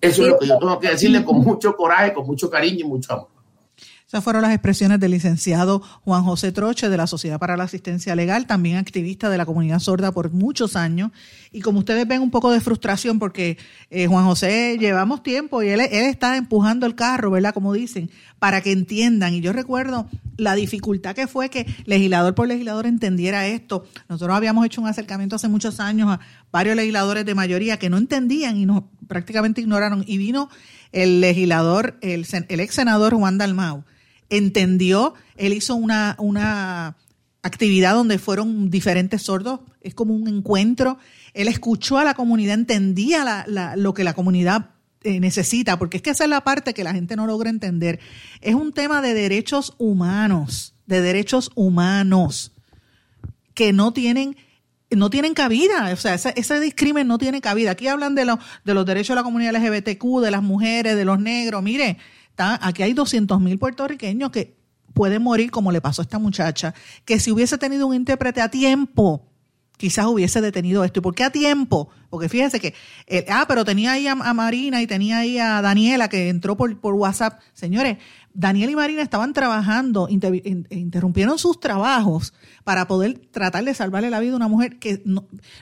Eso 0.00 0.22
es 0.22 0.28
lo 0.28 0.38
que 0.38 0.46
yo 0.46 0.58
tengo 0.58 0.78
que 0.78 0.90
decirle 0.90 1.24
con 1.24 1.38
mucho 1.38 1.74
coraje, 1.74 2.12
con 2.12 2.26
mucho 2.26 2.50
cariño 2.50 2.80
y 2.80 2.88
mucho 2.88 3.12
amor. 3.12 3.28
Esas 4.16 4.24
fueron 4.24 4.40
las 4.40 4.52
expresiones 4.52 4.98
del 4.98 5.10
licenciado 5.10 5.82
Juan 6.06 6.22
José 6.22 6.50
Troche 6.50 6.88
de 6.88 6.96
la 6.96 7.06
Sociedad 7.06 7.38
para 7.38 7.54
la 7.58 7.64
Asistencia 7.64 8.16
Legal, 8.16 8.46
también 8.46 8.78
activista 8.78 9.28
de 9.28 9.36
la 9.36 9.44
comunidad 9.44 9.78
sorda 9.78 10.10
por 10.10 10.32
muchos 10.32 10.74
años. 10.74 11.10
Y 11.52 11.60
como 11.60 11.80
ustedes 11.80 12.08
ven, 12.08 12.22
un 12.22 12.30
poco 12.30 12.50
de 12.50 12.62
frustración 12.62 13.18
porque 13.18 13.58
eh, 13.90 14.06
Juan 14.06 14.24
José 14.24 14.78
llevamos 14.80 15.22
tiempo 15.22 15.62
y 15.62 15.68
él, 15.68 15.80
está 15.80 16.38
empujando 16.38 16.86
el 16.86 16.94
carro, 16.94 17.30
¿verdad? 17.30 17.52
Como 17.52 17.74
dicen, 17.74 18.10
para 18.38 18.62
que 18.62 18.72
entiendan. 18.72 19.34
Y 19.34 19.42
yo 19.42 19.52
recuerdo 19.52 20.08
la 20.38 20.54
dificultad 20.54 21.14
que 21.14 21.26
fue 21.26 21.50
que 21.50 21.66
legislador 21.84 22.34
por 22.34 22.48
legislador 22.48 22.86
entendiera 22.86 23.46
esto. 23.46 23.84
Nosotros 24.08 24.34
habíamos 24.34 24.64
hecho 24.64 24.80
un 24.80 24.88
acercamiento 24.88 25.36
hace 25.36 25.48
muchos 25.48 25.78
años 25.78 26.08
a 26.08 26.20
varios 26.50 26.74
legisladores 26.74 27.26
de 27.26 27.34
mayoría 27.34 27.78
que 27.78 27.90
no 27.90 27.98
entendían 27.98 28.56
y 28.56 28.64
nos 28.64 28.84
prácticamente 29.08 29.60
ignoraron. 29.60 30.04
Y 30.06 30.16
vino 30.16 30.48
el 30.92 31.20
legislador, 31.20 31.98
el, 32.00 32.26
el 32.48 32.60
ex 32.60 32.74
senador 32.74 33.12
Juan 33.12 33.36
Dalmau 33.36 33.84
entendió, 34.30 35.14
él 35.36 35.52
hizo 35.52 35.74
una, 35.74 36.16
una 36.18 36.96
actividad 37.42 37.94
donde 37.94 38.18
fueron 38.18 38.70
diferentes 38.70 39.22
sordos, 39.22 39.60
es 39.80 39.94
como 39.94 40.14
un 40.14 40.28
encuentro, 40.28 40.98
él 41.32 41.48
escuchó 41.48 41.98
a 41.98 42.04
la 42.04 42.14
comunidad, 42.14 42.54
entendía 42.54 43.44
lo 43.76 43.94
que 43.94 44.04
la 44.04 44.14
comunidad 44.14 44.70
eh, 45.02 45.20
necesita, 45.20 45.78
porque 45.78 45.98
es 45.98 46.02
que 46.02 46.10
esa 46.10 46.24
es 46.24 46.30
la 46.30 46.42
parte 46.42 46.74
que 46.74 46.82
la 46.82 46.92
gente 46.92 47.14
no 47.14 47.26
logra 47.26 47.50
entender. 47.50 48.00
Es 48.40 48.54
un 48.54 48.72
tema 48.72 49.02
de 49.02 49.14
derechos 49.14 49.74
humanos, 49.78 50.74
de 50.86 51.00
derechos 51.00 51.50
humanos, 51.54 52.52
que 53.54 53.72
no 53.72 53.92
tienen 53.92 54.36
no 54.90 55.10
tienen 55.10 55.34
cabida, 55.34 55.90
o 55.92 55.96
sea, 55.96 56.14
ese, 56.14 56.32
ese 56.36 56.60
discrimen 56.60 57.08
no 57.08 57.18
tiene 57.18 57.40
cabida. 57.40 57.72
Aquí 57.72 57.88
hablan 57.88 58.14
de, 58.14 58.24
de 58.64 58.74
los 58.74 58.86
derechos 58.86 59.08
de 59.08 59.14
la 59.16 59.24
comunidad 59.24 59.54
LGBTQ, 59.56 60.20
de 60.22 60.30
las 60.30 60.42
mujeres, 60.42 60.96
de 60.96 61.04
los 61.04 61.18
negros. 61.18 61.62
Mire, 61.62 61.98
aquí 62.38 62.82
hay 62.82 62.92
200 62.92 63.40
mil 63.40 63.58
puertorriqueños 63.58 64.30
que 64.30 64.56
pueden 64.94 65.22
morir 65.22 65.50
como 65.50 65.72
le 65.72 65.80
pasó 65.80 66.02
a 66.02 66.04
esta 66.04 66.18
muchacha, 66.18 66.74
que 67.04 67.20
si 67.20 67.30
hubiese 67.30 67.58
tenido 67.58 67.86
un 67.86 67.94
intérprete 67.94 68.40
a 68.40 68.50
tiempo, 68.50 69.26
quizás 69.76 70.06
hubiese 70.06 70.40
detenido 70.40 70.84
esto. 70.84 71.00
¿Y 71.00 71.02
por 71.02 71.14
qué 71.14 71.24
a 71.24 71.30
tiempo? 71.30 71.88
Porque 72.10 72.28
fíjense 72.28 72.60
que, 72.60 72.74
eh, 73.06 73.26
ah, 73.28 73.44
pero 73.48 73.64
tenía 73.64 73.92
ahí 73.92 74.06
a, 74.06 74.14
Marina 74.14 74.80
y 74.80 74.86
tenía 74.86 75.18
ahí 75.18 75.38
a 75.38 75.60
Daniela 75.60 76.08
que 76.08 76.28
entró 76.28 76.56
por, 76.56 76.78
por 76.80 76.94
WhatsApp. 76.94 77.40
Señores, 77.52 77.98
Daniela 78.36 78.72
y 78.72 78.76
Marina 78.76 79.02
estaban 79.02 79.32
trabajando, 79.32 80.08
interrumpieron 80.10 81.38
sus 81.38 81.58
trabajos 81.58 82.34
para 82.64 82.86
poder 82.86 83.18
tratar 83.30 83.64
de 83.64 83.72
salvarle 83.72 84.10
la 84.10 84.20
vida 84.20 84.34
a 84.34 84.36
una 84.36 84.48
mujer 84.48 84.78
que 84.78 85.02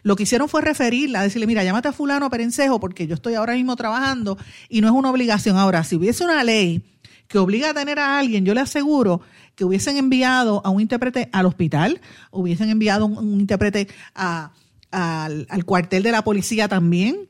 lo 0.02 0.16
que 0.16 0.24
hicieron 0.24 0.48
fue 0.48 0.60
referirla, 0.60 1.22
decirle, 1.22 1.46
mira, 1.46 1.62
llámate 1.62 1.88
a 1.88 1.92
fulano 1.92 2.28
Perencejo 2.30 2.80
porque 2.80 3.06
yo 3.06 3.14
estoy 3.14 3.34
ahora 3.34 3.54
mismo 3.54 3.76
trabajando 3.76 4.36
y 4.68 4.80
no 4.80 4.88
es 4.88 4.94
una 4.94 5.10
obligación. 5.10 5.56
Ahora, 5.56 5.84
si 5.84 5.94
hubiese 5.94 6.24
una 6.24 6.42
ley 6.42 6.82
que 7.28 7.38
obliga 7.38 7.70
a 7.70 7.74
tener 7.74 8.00
a 8.00 8.18
alguien, 8.18 8.44
yo 8.44 8.54
le 8.54 8.60
aseguro 8.60 9.20
que 9.54 9.64
hubiesen 9.64 9.96
enviado 9.96 10.60
a 10.64 10.70
un 10.70 10.80
intérprete 10.80 11.28
al 11.32 11.46
hospital, 11.46 12.00
hubiesen 12.30 12.70
enviado 12.70 13.06
un, 13.06 13.18
un 13.18 13.40
intérprete 13.40 13.88
al, 14.14 14.50
al 14.90 15.64
cuartel 15.64 16.02
de 16.02 16.12
la 16.12 16.24
policía 16.24 16.68
también, 16.68 17.28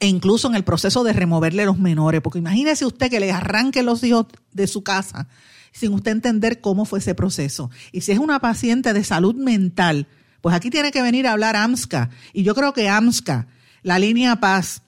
e 0.00 0.06
incluso 0.06 0.48
en 0.48 0.54
el 0.54 0.64
proceso 0.64 1.04
de 1.04 1.12
removerle 1.12 1.66
los 1.66 1.78
menores, 1.78 2.22
porque 2.22 2.38
imagínese 2.38 2.86
usted 2.86 3.10
que 3.10 3.20
le 3.20 3.32
arranque 3.32 3.82
los 3.82 4.02
hijos 4.02 4.26
de 4.52 4.66
su 4.66 4.82
casa 4.82 5.28
sin 5.72 5.92
usted 5.92 6.12
entender 6.12 6.60
cómo 6.60 6.84
fue 6.84 6.98
ese 6.98 7.14
proceso. 7.14 7.70
Y 7.92 8.00
si 8.00 8.12
es 8.12 8.18
una 8.18 8.40
paciente 8.40 8.92
de 8.92 9.04
salud 9.04 9.34
mental, 9.34 10.08
pues 10.40 10.54
aquí 10.54 10.70
tiene 10.70 10.90
que 10.90 11.02
venir 11.02 11.26
a 11.26 11.32
hablar 11.32 11.56
AMSCA. 11.56 12.10
Y 12.32 12.42
yo 12.42 12.54
creo 12.54 12.72
que 12.72 12.88
AMSCA, 12.88 13.46
la 13.82 13.98
línea 13.98 14.36
Paz, 14.40 14.82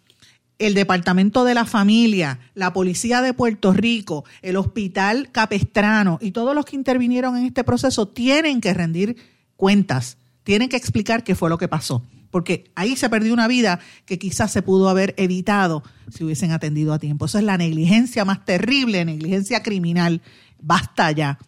el 0.66 0.74
Departamento 0.74 1.44
de 1.44 1.54
la 1.54 1.64
Familia, 1.64 2.38
la 2.54 2.72
Policía 2.72 3.20
de 3.20 3.34
Puerto 3.34 3.72
Rico, 3.72 4.24
el 4.42 4.56
Hospital 4.56 5.30
Capestrano 5.32 6.18
y 6.20 6.30
todos 6.30 6.54
los 6.54 6.64
que 6.64 6.76
intervinieron 6.76 7.36
en 7.36 7.46
este 7.46 7.64
proceso 7.64 8.06
tienen 8.08 8.60
que 8.60 8.72
rendir 8.72 9.16
cuentas, 9.56 10.18
tienen 10.44 10.68
que 10.68 10.76
explicar 10.76 11.24
qué 11.24 11.34
fue 11.34 11.50
lo 11.50 11.58
que 11.58 11.68
pasó, 11.68 12.02
porque 12.30 12.70
ahí 12.74 12.96
se 12.96 13.10
perdió 13.10 13.32
una 13.32 13.48
vida 13.48 13.80
que 14.06 14.18
quizás 14.18 14.52
se 14.52 14.62
pudo 14.62 14.88
haber 14.88 15.14
evitado 15.18 15.82
si 16.10 16.24
hubiesen 16.24 16.52
atendido 16.52 16.92
a 16.92 16.98
tiempo. 16.98 17.26
Eso 17.26 17.38
es 17.38 17.44
la 17.44 17.58
negligencia 17.58 18.24
más 18.24 18.44
terrible, 18.44 19.04
negligencia 19.04 19.62
criminal 19.62 20.22
Basta 20.62 21.10
ya. 21.10 21.38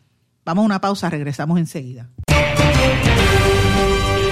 Vamos 0.44 0.62
a 0.62 0.66
una 0.66 0.80
pausa, 0.80 1.08
regresamos 1.08 1.58
enseguida. 1.58 2.10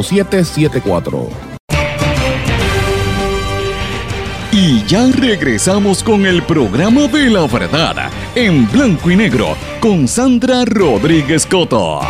5774. 0.00 1.28
Y 4.54 4.84
ya 4.84 5.10
regresamos 5.10 6.02
con 6.02 6.26
el 6.26 6.42
programa 6.42 7.08
de 7.08 7.30
la 7.30 7.46
verdad 7.46 8.10
en 8.34 8.70
blanco 8.70 9.10
y 9.10 9.16
negro 9.16 9.56
con 9.80 10.06
Sandra 10.06 10.64
Rodríguez 10.66 11.46
Coto. 11.46 12.00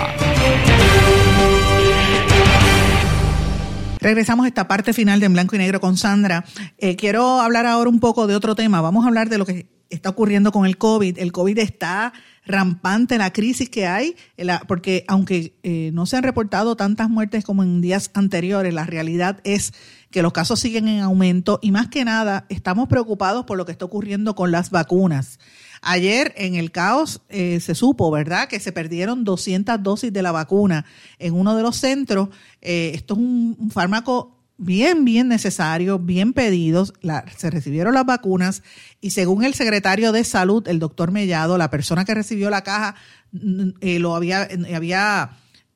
Regresamos 4.01 4.45
a 4.45 4.49
esta 4.49 4.67
parte 4.67 4.93
final 4.93 5.21
de 5.21 5.27
En 5.27 5.33
Blanco 5.33 5.55
y 5.55 5.59
Negro 5.59 5.81
con 5.81 5.97
Sandra. 5.97 6.45
Eh, 6.77 6.97
quiero 6.97 7.41
hablar 7.41 7.67
ahora 7.67 7.89
un 7.89 8.01
poco 8.01 8.27
de 8.27 8.35
otro 8.35 8.57
tema. 8.57 8.81
Vamos 8.81 9.05
a 9.05 9.09
hablar 9.09 9.29
de 9.29 9.39
lo 9.39 9.47
que 9.47 9.69
está 9.91 10.09
ocurriendo 10.09 10.51
con 10.51 10.67
el 10.67 10.77
COVID. 10.77 11.19
El 11.19 11.31
COVID 11.31 11.57
está 11.61 12.13
rampante, 12.45 13.19
la 13.19 13.33
crisis 13.33 13.69
que 13.69 13.87
hay, 13.87 14.17
porque 14.67 15.05
aunque 15.09 15.55
eh, 15.63 15.91
no 15.93 16.07
se 16.07 16.17
han 16.17 16.23
reportado 16.23 16.77
tantas 16.77 17.09
muertes 17.09 17.45
como 17.45 17.63
en 17.63 17.81
días 17.81 18.11
anteriores, 18.15 18.75
la 18.75 18.85
realidad 18.85 19.41
es 19.45 19.73
que 20.11 20.23
los 20.23 20.33
casos 20.33 20.61
siguen 20.61 20.89
en 20.89 21.01
aumento 21.01 21.59
y 21.63 21.71
más 21.71 21.89
que 21.89 22.05
nada 22.05 22.45
estamos 22.49 22.89
preocupados 22.89 23.45
por 23.45 23.57
lo 23.57 23.65
que 23.65 23.73
está 23.73 23.85
ocurriendo 23.85 24.35
con 24.35 24.51
las 24.51 24.71
vacunas. 24.71 25.39
Ayer 25.81 26.33
en 26.37 26.55
el 26.55 26.71
caos 26.71 27.23
eh, 27.29 27.59
se 27.61 27.75
supo, 27.75 28.11
¿verdad?, 28.11 28.49
que 28.49 28.61
se 28.61 28.71
perdieron 28.71 29.25
200 29.25 29.83
dosis 29.83 30.13
de 30.13 30.23
la 30.23 30.31
vacuna 30.31 30.85
en 31.19 31.35
uno 31.35 31.57
de 31.57 31.63
los 31.63 31.77
centros. 31.77 32.29
Eh, 32.61 32.93
esto 32.95 33.15
es 33.15 33.21
un 33.21 33.71
fármaco 33.73 34.42
bien, 34.65 35.05
bien 35.05 35.29
necesarios, 35.29 36.05
bien 36.05 36.33
pedidos. 36.33 36.95
se 37.37 37.51
recibieron 37.51 37.95
las 37.95 38.07
vacunas 38.07 38.63
y 39.01 39.11
según 39.11 39.45
el 39.45 39.55
secretario 39.55 40.13
de 40.13 40.25
salud, 40.25 40.67
el 40.69 40.79
doctor 40.79 41.11
Mellado, 41.11 41.59
la 41.59 41.71
persona 41.71 42.05
que 42.05 42.15
recibió 42.15 42.51
la 42.51 42.63
caja 42.63 42.95
eh, 43.81 43.99
lo 43.99 44.15
había, 44.15 44.49
había 44.75 45.31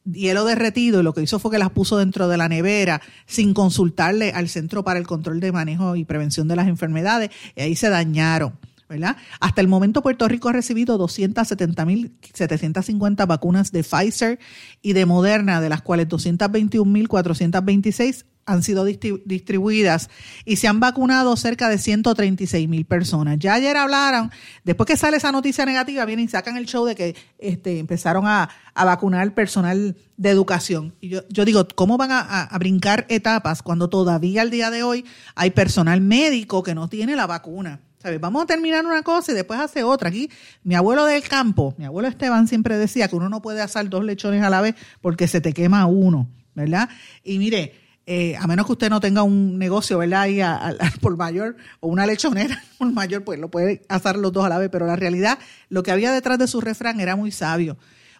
hielo 0.04 0.44
derretido 0.44 1.00
y 1.00 1.02
lo 1.02 1.14
que 1.14 1.22
hizo 1.22 1.38
fue 1.38 1.50
que 1.50 1.58
las 1.58 1.70
puso 1.70 1.96
dentro 1.98 2.28
de 2.28 2.36
la 2.36 2.48
nevera 2.48 3.00
sin 3.26 3.54
consultarle 3.54 4.32
al 4.32 4.48
Centro 4.48 4.84
para 4.84 4.98
el 4.98 5.06
Control 5.06 5.40
de 5.40 5.52
Manejo 5.52 5.96
y 5.96 6.04
Prevención 6.04 6.48
de 6.48 6.56
las 6.56 6.68
Enfermedades 6.68 7.30
y 7.54 7.62
ahí 7.62 7.76
se 7.76 7.88
dañaron. 7.88 8.58
¿verdad? 8.88 9.16
Hasta 9.40 9.60
el 9.60 9.66
momento 9.66 10.00
Puerto 10.00 10.28
Rico 10.28 10.48
ha 10.48 10.52
recibido 10.52 10.96
270.750 10.96 13.26
vacunas 13.26 13.72
de 13.72 13.82
Pfizer 13.82 14.38
y 14.80 14.92
de 14.92 15.06
Moderna, 15.06 15.60
de 15.60 15.68
las 15.68 15.82
cuales 15.82 16.08
221.426 16.08 18.26
han 18.46 18.62
sido 18.62 18.84
distribuidas 18.84 20.08
y 20.44 20.56
se 20.56 20.68
han 20.68 20.78
vacunado 20.78 21.36
cerca 21.36 21.68
de 21.68 21.78
136 21.78 22.68
mil 22.68 22.84
personas. 22.84 23.38
Ya 23.40 23.54
ayer 23.54 23.76
hablaron, 23.76 24.30
después 24.64 24.86
que 24.86 24.96
sale 24.96 25.16
esa 25.16 25.32
noticia 25.32 25.66
negativa, 25.66 26.04
vienen 26.04 26.26
y 26.26 26.28
sacan 26.28 26.56
el 26.56 26.66
show 26.66 26.86
de 26.86 26.94
que 26.94 27.16
este, 27.38 27.78
empezaron 27.78 28.26
a, 28.26 28.48
vacunar 28.74 29.34
personal 29.34 29.96
de 30.16 30.30
educación. 30.30 30.94
Y 31.00 31.08
yo, 31.08 31.22
yo 31.28 31.44
digo, 31.44 31.66
¿cómo 31.74 31.96
van 31.96 32.12
a, 32.12 32.20
a, 32.20 32.58
brincar 32.58 33.04
etapas 33.08 33.62
cuando 33.62 33.88
todavía 33.88 34.42
al 34.42 34.50
día 34.50 34.70
de 34.70 34.82
hoy 34.82 35.04
hay 35.34 35.50
personal 35.50 36.00
médico 36.00 36.62
que 36.62 36.74
no 36.74 36.88
tiene 36.88 37.16
la 37.16 37.26
vacuna? 37.26 37.80
¿Sabes? 37.98 38.20
Vamos 38.20 38.42
a 38.42 38.46
terminar 38.46 38.84
una 38.84 39.02
cosa 39.02 39.32
y 39.32 39.34
después 39.34 39.58
hace 39.58 39.82
otra. 39.82 40.10
Aquí, 40.10 40.30
mi 40.62 40.74
abuelo 40.74 41.06
del 41.06 41.22
campo, 41.22 41.74
mi 41.78 41.86
abuelo 41.86 42.06
Esteban 42.06 42.46
siempre 42.46 42.76
decía 42.76 43.08
que 43.08 43.16
uno 43.16 43.28
no 43.28 43.42
puede 43.42 43.62
asar 43.62 43.88
dos 43.88 44.04
lechones 44.04 44.42
a 44.42 44.50
la 44.50 44.60
vez 44.60 44.76
porque 45.00 45.26
se 45.26 45.40
te 45.40 45.52
quema 45.52 45.86
uno, 45.86 46.28
¿verdad? 46.54 46.90
Y 47.24 47.38
mire, 47.38 47.85
eh, 48.06 48.36
a 48.36 48.46
menos 48.46 48.66
que 48.66 48.72
usted 48.72 48.88
no 48.88 49.00
tenga 49.00 49.24
un 49.24 49.58
negocio, 49.58 49.98
¿verdad? 49.98 50.22
Ahí 50.22 50.40
por 51.00 51.16
mayor 51.16 51.56
o 51.80 51.88
una 51.88 52.06
lechonera 52.06 52.62
por 52.78 52.92
mayor, 52.92 53.24
pues 53.24 53.38
lo 53.40 53.50
puede 53.50 53.82
hacer 53.88 54.16
los 54.16 54.32
dos 54.32 54.44
a 54.44 54.48
la 54.48 54.58
vez, 54.58 54.70
pero 54.70 54.86
la 54.86 54.96
realidad, 54.96 55.38
lo 55.68 55.82
que 55.82 55.90
había 55.90 56.12
detrás 56.12 56.38
de 56.38 56.46
su 56.46 56.60
refrán 56.60 57.00
era 57.00 57.16
muy 57.16 57.32
sabio. 57.32 57.76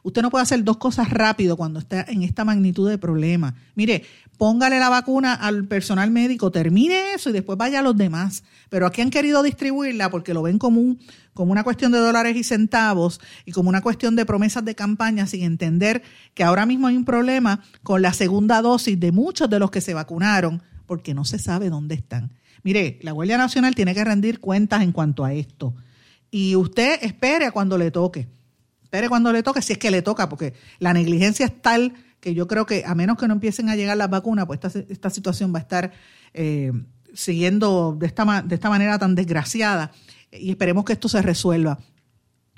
Usted 0.07 0.23
no 0.23 0.31
puede 0.31 0.45
hacer 0.45 0.63
dos 0.63 0.77
cosas 0.77 1.11
rápido 1.11 1.57
cuando 1.57 1.81
está 1.81 2.03
en 2.03 2.23
esta 2.23 2.45
magnitud 2.45 2.89
de 2.89 2.97
problema. 2.97 3.57
Mire, 3.75 4.05
póngale 4.39 4.79
la 4.79 4.89
vacuna 4.89 5.35
al 5.35 5.65
personal 5.65 6.13
médico, 6.13 6.53
termine 6.53 7.15
eso 7.15 7.31
y 7.31 7.33
después 7.33 7.59
vaya 7.59 7.81
a 7.81 7.83
los 7.83 7.97
demás. 7.97 8.45
Pero 8.69 8.87
aquí 8.87 9.01
han 9.01 9.11
querido 9.11 9.43
distribuirla 9.43 10.09
porque 10.09 10.33
lo 10.33 10.43
ven 10.43 10.59
como, 10.59 10.95
como 11.35 11.51
una 11.51 11.65
cuestión 11.65 11.91
de 11.91 11.99
dólares 11.99 12.37
y 12.37 12.45
centavos 12.45 13.21
y 13.47 13.51
como 13.51 13.69
una 13.69 13.83
cuestión 13.83 14.15
de 14.15 14.25
promesas 14.25 14.65
de 14.65 14.77
campaña 14.77 15.27
sin 15.27 15.43
entender 15.43 16.05
que 16.35 16.45
ahora 16.45 16.67
mismo 16.67 16.87
hay 16.87 16.97
un 16.97 17.05
problema 17.05 17.65
con 17.83 18.01
la 18.01 18.13
segunda 18.13 18.63
dosis 18.63 19.01
de 19.01 19.11
muchos 19.11 19.51
de 19.51 19.59
los 19.59 19.73
que 19.73 19.81
se 19.81 19.93
vacunaron 19.93 20.63
porque 20.87 21.15
no 21.15 21.25
se 21.25 21.41
sabe 21.41 21.69
dónde 21.69 21.97
están. 21.97 22.31
Mire, 22.63 23.01
la 23.03 23.11
Guardia 23.11 23.39
Nacional 23.39 23.75
tiene 23.75 23.93
que 23.93 24.05
rendir 24.05 24.39
cuentas 24.39 24.83
en 24.83 24.93
cuanto 24.93 25.25
a 25.25 25.35
esto. 25.35 25.75
Y 26.31 26.55
usted 26.55 27.01
espere 27.03 27.47
a 27.47 27.51
cuando 27.51 27.77
le 27.77 27.91
toque 27.91 28.29
espere 28.87 29.09
cuando 29.09 29.33
le 29.33 29.43
toque, 29.43 29.63
si 29.63 29.73
es 29.73 29.79
que 29.79 29.91
le 29.91 30.01
toca, 30.01 30.29
porque 30.29 30.55
la 30.79 30.93
negligencia 30.93 31.45
es 31.45 31.61
tal 31.61 31.93
que 32.21 32.35
yo 32.35 32.47
creo 32.47 32.67
que 32.67 32.85
a 32.87 32.95
menos 32.95 33.19
que 33.19 33.27
no 33.29 33.35
empiecen 33.35 33.69
a 33.69 33.77
llegar 33.77 33.97
las 33.97 34.09
vacunas, 34.09 34.47
pues 34.47 34.61
esta, 34.63 34.79
esta 34.89 35.11
situación 35.11 35.53
va 35.53 35.59
a 35.59 35.63
estar 35.63 35.93
eh, 36.35 36.73
siguiendo 37.13 37.97
de 37.99 38.07
esta, 38.07 38.43
de 38.43 38.55
esta 38.55 38.71
manera 38.71 38.99
tan 38.99 39.15
desgraciada 39.15 39.91
y 40.31 40.51
esperemos 40.51 40.85
que 40.85 40.93
esto 40.93 41.09
se 41.09 41.21
resuelva. 41.21 41.79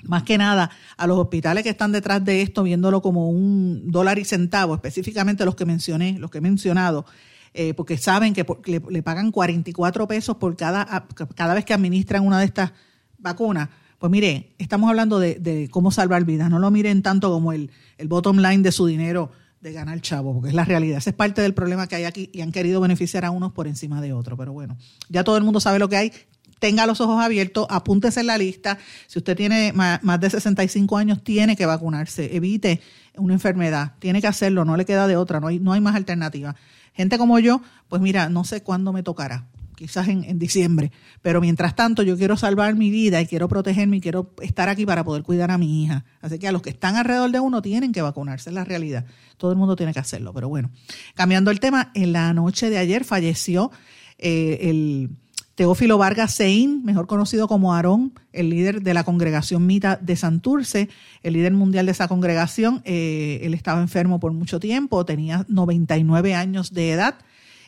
Más 0.03 0.23
que 0.23 0.37
nada, 0.37 0.71
a 0.95 1.07
los 1.07 1.17
hospitales 1.17 1.63
que 1.63 1.69
están 1.69 1.91
detrás 1.91 2.23
de 2.23 2.41
esto, 2.41 2.63
viéndolo 2.63 3.01
como 3.01 3.29
un 3.29 3.91
dólar 3.91 4.17
y 4.17 4.23
centavo, 4.23 4.75
específicamente 4.75 5.43
los 5.43 5.55
que 5.55 5.65
mencioné, 5.65 6.17
los 6.19 6.31
que 6.31 6.37
he 6.37 6.41
mencionado, 6.41 7.05
eh, 7.53 7.73
porque 7.73 7.97
saben 7.97 8.33
que 8.33 8.45
le, 8.65 8.81
le, 8.87 9.03
pagan 9.03 9.31
44 9.31 10.07
pesos 10.07 10.37
por 10.37 10.55
cada, 10.55 11.07
cada 11.35 11.53
vez 11.53 11.65
que 11.65 11.73
administran 11.73 12.25
una 12.25 12.39
de 12.39 12.45
estas 12.45 12.71
vacunas 13.17 13.69
pues 13.99 14.09
mire, 14.09 14.55
estamos 14.57 14.89
hablando 14.89 15.19
de, 15.19 15.67
cómo 15.71 15.91
salvar 15.91 16.23
vidas. 16.23 16.49
No 16.49 16.57
lo 16.57 16.71
miren 16.71 17.01
tanto 17.01 17.29
como 17.29 17.51
el, 17.51 17.69
el 17.97 18.07
bottom 18.07 18.37
line 18.37 18.63
de 18.63 18.71
su 18.71 18.85
dinero 18.85 19.31
de 19.59 19.73
ganar 19.73 19.99
chavo, 19.99 20.33
porque 20.33 20.49
es 20.49 20.55
la 20.55 20.63
realidad. 20.63 20.99
Ese 20.99 21.09
es 21.09 21.15
parte 21.15 21.41
del 21.41 21.53
problema 21.53 21.87
que 21.87 21.97
hay 21.97 22.05
aquí 22.05 22.29
y 22.33 22.39
han 22.39 22.53
querido 22.53 22.79
beneficiar 22.79 23.25
a 23.25 23.31
unos 23.31 23.51
por 23.51 23.67
encima 23.67 23.99
de 23.99 24.13
otros. 24.13 24.39
Pero 24.39 24.53
bueno, 24.53 24.77
ya 25.09 25.25
todo 25.25 25.35
el 25.35 25.43
mundo 25.43 25.59
sabe 25.59 25.79
lo 25.79 25.89
que 25.89 25.97
hay. 25.97 26.13
Tenga 26.59 26.85
los 26.85 27.01
ojos 27.01 27.21
abiertos, 27.21 27.67
apúntese 27.69 28.21
en 28.21 28.27
la 28.27 28.37
lista. 28.37 28.77
Si 29.07 29.19
usted 29.19 29.35
tiene 29.35 29.73
más, 29.73 30.19
de 30.19 30.29
65 30.29 30.97
años, 30.97 31.21
tiene 31.21 31.57
que 31.57 31.65
vacunarse. 31.65 32.35
Evite 32.35 32.81
una 33.17 33.33
enfermedad. 33.33 33.93
Tiene 33.99 34.21
que 34.21 34.27
hacerlo, 34.27 34.63
no 34.63 34.77
le 34.77 34.85
queda 34.85 35.07
de 35.07 35.17
otra, 35.17 35.41
no 35.41 35.47
hay, 35.47 35.59
no 35.59 35.73
hay 35.73 35.81
más 35.81 35.95
alternativa. 35.95 36.55
Gente 36.93 37.17
como 37.17 37.37
yo, 37.39 37.61
pues 37.89 38.01
mira, 38.01 38.29
no 38.29 38.45
sé 38.45 38.63
cuándo 38.63 38.93
me 38.93 39.03
tocará 39.03 39.45
quizás 39.79 40.09
en, 40.09 40.37
diciembre. 40.37 40.91
Pero 41.21 41.39
mientras 41.39 41.73
tanto, 41.73 42.03
yo 42.03 42.17
quiero 42.17 42.35
salvar 42.35 42.75
mi 42.75 42.91
vida 42.91 43.21
y 43.21 43.25
quiero 43.25 43.47
protegerme 43.47 43.97
y 43.97 44.01
quiero 44.01 44.33
estar 44.41 44.67
aquí 44.67 44.85
para 44.85 45.05
poder 45.05 45.23
cuidar 45.23 45.51
a 45.51 45.57
mi 45.57 45.83
hija. 45.83 46.03
Así 46.21 46.37
que 46.37 46.49
a 46.49 46.51
los 46.51 46.61
que 46.61 46.69
están 46.69 46.97
alrededor 46.97 47.31
de 47.31 47.39
uno 47.39 47.61
tienen 47.61 47.93
que 47.93 48.01
vacunarse, 48.01 48.49
es 48.49 48.53
la 48.53 48.65
realidad. 48.65 49.05
Todo 49.37 49.51
el 49.51 49.57
mundo 49.57 49.77
tiene 49.77 49.93
que 49.93 49.99
hacerlo. 49.99 50.33
Pero 50.33 50.49
bueno, 50.49 50.69
cambiando 51.15 51.49
el 51.49 51.61
tema, 51.61 51.91
en 51.93 52.11
la 52.11 52.33
noche 52.33 52.69
de 52.69 52.77
ayer 52.77 53.05
falleció 53.05 53.71
eh, 54.17 54.59
el 54.63 55.11
Teófilo 55.55 55.97
Vargas 55.97 56.33
Sein, 56.33 56.83
mejor 56.83 57.07
conocido 57.07 57.47
como 57.47 57.73
Aarón, 57.73 58.13
el 58.33 58.49
líder 58.49 58.81
de 58.81 58.93
la 58.93 59.05
congregación 59.05 59.65
Mita 59.65 59.95
de 59.95 60.17
Santurce, 60.17 60.89
el 61.23 61.33
líder 61.33 61.53
mundial 61.53 61.85
de 61.85 61.93
esa 61.93 62.09
congregación. 62.09 62.81
Eh, 62.83 63.39
él 63.43 63.53
estaba 63.53 63.81
enfermo 63.81 64.19
por 64.19 64.33
mucho 64.33 64.59
tiempo, 64.59 65.05
tenía 65.05 65.45
99 65.47 66.35
años 66.35 66.73
de 66.73 66.91
edad 66.91 67.15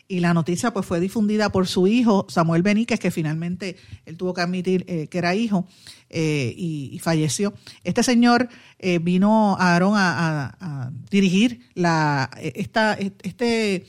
y 0.08 0.20
la 0.20 0.34
noticia 0.34 0.72
pues 0.74 0.86
fue 0.86 1.00
difundida 1.00 1.52
por 1.52 1.68
su 1.68 1.88
hijo 1.88 2.26
Samuel 2.30 2.64
Beníquez, 2.64 3.00
que 3.00 3.12
finalmente 3.12 3.78
él 4.06 4.18
tuvo 4.18 4.34
que 4.34 4.42
admitir 4.42 4.84
eh, 4.88 5.08
que 5.08 5.18
era 5.18 5.36
hijo 5.36 5.68
eh, 6.10 6.54
y, 6.58 7.00
falleció. 7.00 7.54
Este 7.84 8.04
señor 8.04 8.50
eh, 8.80 9.00
vino 9.00 9.56
a 9.58 9.74
Aarón 9.74 9.94
a, 9.96 10.92
dirigir 11.10 11.62
la, 11.76 12.30
esta, 12.38 12.94
este, 13.24 13.86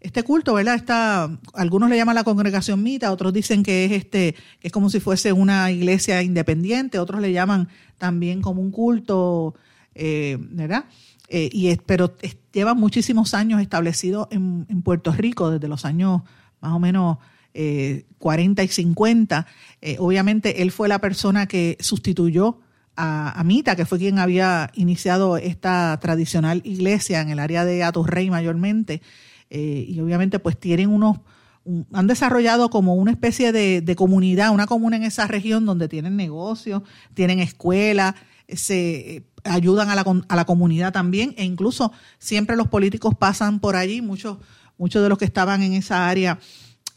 este 0.00 0.22
culto, 0.22 0.54
¿verdad? 0.54 0.76
Esta, 0.76 1.30
algunos 1.52 1.90
le 1.90 1.96
llaman 1.96 2.14
la 2.14 2.24
congregación 2.24 2.82
mita, 2.82 3.12
otros 3.12 3.32
dicen 3.32 3.62
que 3.62 3.84
es 3.84 3.92
este, 3.92 4.34
que 4.60 4.68
es 4.68 4.72
como 4.72 4.88
si 4.88 5.00
fuese 5.00 5.32
una 5.32 5.70
iglesia 5.70 6.22
independiente, 6.22 6.98
otros 6.98 7.20
le 7.20 7.32
llaman 7.32 7.68
también 7.98 8.40
como 8.40 8.62
un 8.62 8.70
culto, 8.70 9.54
¿verdad? 9.94 10.86
Eh, 11.28 11.48
y 11.52 11.74
pero 11.76 12.16
lleva 12.52 12.74
muchísimos 12.74 13.34
años 13.34 13.60
establecido 13.60 14.28
en, 14.30 14.64
Puerto 14.82 15.12
Rico, 15.12 15.50
desde 15.50 15.68
los 15.68 15.84
años 15.84 16.22
más 16.60 16.72
o 16.72 16.78
menos 16.78 17.18
40 18.18 18.62
eh, 18.62 18.64
y 18.64 18.68
50. 18.68 19.46
Eh, 19.80 19.96
obviamente 19.98 20.62
él 20.62 20.70
fue 20.70 20.88
la 20.88 21.00
persona 21.00 21.46
que 21.46 21.76
sustituyó 21.80 22.60
a, 22.98 23.42
Mita, 23.44 23.76
que 23.76 23.84
fue 23.84 23.98
quien 23.98 24.18
había 24.18 24.70
iniciado 24.74 25.36
esta 25.36 25.98
tradicional 26.00 26.62
iglesia 26.64 27.20
en 27.20 27.28
el 27.28 27.40
área 27.40 27.64
de 27.66 27.82
Atorrey 27.82 28.30
mayormente. 28.30 29.02
y 29.50 30.00
obviamente 30.00 30.38
pues 30.38 30.58
tienen 30.58 30.88
unos, 30.88 31.18
han 31.92 32.06
desarrollado 32.06 32.70
como 32.70 32.94
una 32.94 33.10
especie 33.10 33.52
de, 33.52 33.82
de 33.82 33.96
comunidad, 33.96 34.50
una 34.50 34.66
comuna 34.66 34.96
en 34.96 35.02
esa 35.02 35.26
región 35.26 35.66
donde 35.66 35.88
tienen 35.88 36.16
negocios, 36.16 36.84
tienen 37.12 37.38
escuelas, 37.38 38.14
se 38.48 39.24
ayudan 39.48 39.90
a 39.90 39.94
la, 39.94 40.04
a 40.28 40.36
la 40.36 40.44
comunidad 40.44 40.92
también 40.92 41.34
e 41.36 41.44
incluso 41.44 41.92
siempre 42.18 42.56
los 42.56 42.68
políticos 42.68 43.14
pasan 43.18 43.60
por 43.60 43.76
allí, 43.76 44.02
muchos, 44.02 44.38
muchos 44.78 45.02
de 45.02 45.08
los 45.08 45.18
que 45.18 45.24
estaban 45.24 45.62
en 45.62 45.72
esa 45.72 46.08
área 46.08 46.38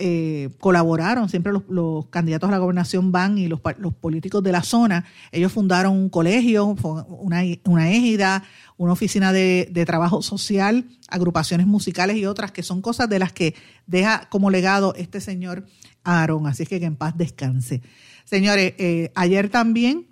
eh, 0.02 0.50
colaboraron, 0.62 1.28
siempre 1.28 1.52
los, 1.52 2.06
candidatos 2.06 2.48
a 2.48 2.52
la 2.54 2.58
gobernación 2.58 3.12
van 3.12 3.38
y 3.38 3.50
los, 3.50 3.60
los, 3.80 3.94
políticos 3.94 4.42
de 4.42 4.54
la 4.54 4.64
zona, 4.64 5.04
ellos 5.34 5.52
fundaron 5.52 5.94
un 5.94 6.08
colegio, 6.08 6.68
una, 7.10 7.44
una 7.66 7.92
égida, 7.92 8.44
una 8.78 8.94
oficina 8.94 9.34
de, 9.34 9.68
de, 9.70 9.86
trabajo 9.86 10.22
social, 10.22 10.86
agrupaciones 11.10 11.68
musicales 11.68 12.16
y 12.16 12.26
otras 12.26 12.54
que 12.54 12.64
son 12.64 12.82
cosas 12.82 13.10
de 13.10 13.20
las 13.20 13.34
que 13.34 13.56
deja 13.88 14.30
como 14.30 14.50
legado 14.50 14.94
este 14.96 15.20
señor 15.20 15.66
Aaron, 16.06 16.48
así 16.48 16.64
es 16.64 16.70
que 16.70 16.80
que 16.80 16.86
en 16.86 16.96
paz 16.96 17.18
descanse. 17.18 17.82
Señores, 18.24 18.76
eh, 18.78 19.12
ayer 19.16 19.50
también 19.50 20.08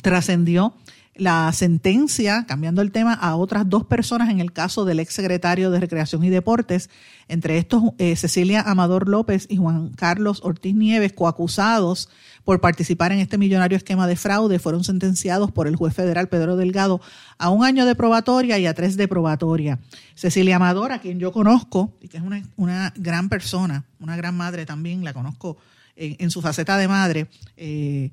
trascendió 0.00 0.76
la 1.16 1.52
sentencia, 1.52 2.44
cambiando 2.46 2.82
el 2.82 2.90
tema, 2.90 3.14
a 3.14 3.36
otras 3.36 3.68
dos 3.68 3.84
personas 3.84 4.30
en 4.30 4.40
el 4.40 4.52
caso 4.52 4.84
del 4.84 4.98
ex 4.98 5.14
secretario 5.14 5.70
de 5.70 5.78
Recreación 5.78 6.24
y 6.24 6.30
Deportes, 6.30 6.90
entre 7.28 7.58
estos 7.58 7.82
eh, 7.98 8.16
Cecilia 8.16 8.62
Amador 8.62 9.08
López 9.08 9.46
y 9.48 9.56
Juan 9.56 9.90
Carlos 9.90 10.40
Ortiz 10.42 10.74
Nieves, 10.74 11.12
coacusados 11.12 12.08
por 12.44 12.60
participar 12.60 13.12
en 13.12 13.20
este 13.20 13.38
millonario 13.38 13.76
esquema 13.76 14.06
de 14.06 14.16
fraude, 14.16 14.58
fueron 14.58 14.82
sentenciados 14.82 15.52
por 15.52 15.68
el 15.68 15.76
juez 15.76 15.94
federal 15.94 16.28
Pedro 16.28 16.56
Delgado 16.56 17.00
a 17.38 17.48
un 17.50 17.64
año 17.64 17.86
de 17.86 17.94
probatoria 17.94 18.58
y 18.58 18.66
a 18.66 18.74
tres 18.74 18.96
de 18.96 19.06
probatoria. 19.06 19.78
Cecilia 20.14 20.56
Amador, 20.56 20.92
a 20.92 21.00
quien 21.00 21.20
yo 21.20 21.32
conozco, 21.32 21.94
y 22.00 22.08
que 22.08 22.18
es 22.18 22.22
una, 22.56 22.92
gran 22.96 23.28
persona, 23.28 23.84
una 24.00 24.16
gran 24.16 24.36
madre 24.36 24.66
también, 24.66 25.04
la 25.04 25.14
conozco 25.14 25.56
en, 25.96 26.30
su 26.30 26.42
faceta 26.42 26.76
de 26.76 26.88
madre, 26.88 27.28
eh, 27.56 28.10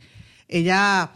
ella 0.47 1.11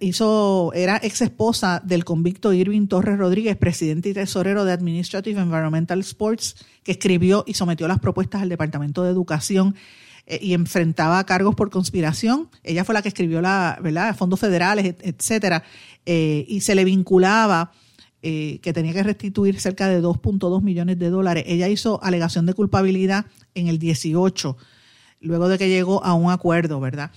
hizo, 0.00 0.72
era 0.74 1.00
ex 1.02 1.22
esposa 1.22 1.80
del 1.84 2.04
convicto 2.04 2.52
Irving 2.52 2.86
Torres 2.86 3.18
Rodríguez, 3.18 3.56
presidente 3.56 4.10
y 4.10 4.14
tesorero 4.14 4.64
de 4.64 4.72
Administrative 4.72 5.40
Environmental 5.40 6.00
Sports, 6.00 6.56
que 6.82 6.92
escribió 6.92 7.44
y 7.46 7.54
sometió 7.54 7.88
las 7.88 8.00
propuestas 8.00 8.42
al 8.42 8.48
Departamento 8.48 9.02
de 9.02 9.10
Educación 9.10 9.74
eh, 10.26 10.38
y 10.42 10.54
enfrentaba 10.54 11.24
cargos 11.24 11.54
por 11.54 11.70
conspiración. 11.70 12.48
Ella 12.62 12.84
fue 12.84 12.94
la 12.94 13.02
que 13.02 13.08
escribió 13.08 13.40
la, 13.40 13.78
¿verdad? 13.82 14.16
fondos 14.16 14.40
federales, 14.40 14.96
etcétera, 15.00 15.64
eh, 16.04 16.44
y 16.48 16.60
se 16.60 16.74
le 16.74 16.84
vinculaba 16.84 17.72
eh, 18.22 18.58
que 18.62 18.72
tenía 18.72 18.94
que 18.94 19.02
restituir 19.02 19.60
cerca 19.60 19.88
de 19.88 20.02
2.2 20.02 20.62
millones 20.62 20.98
de 20.98 21.10
dólares. 21.10 21.44
Ella 21.46 21.68
hizo 21.68 22.02
alegación 22.02 22.46
de 22.46 22.54
culpabilidad 22.54 23.26
en 23.54 23.68
el 23.68 23.78
18 23.78 24.56
luego 25.24 25.48
de 25.48 25.58
que 25.58 25.68
llegó 25.68 26.04
a 26.04 26.14
un 26.14 26.30
acuerdo, 26.30 26.80
¿verdad? 26.80 27.10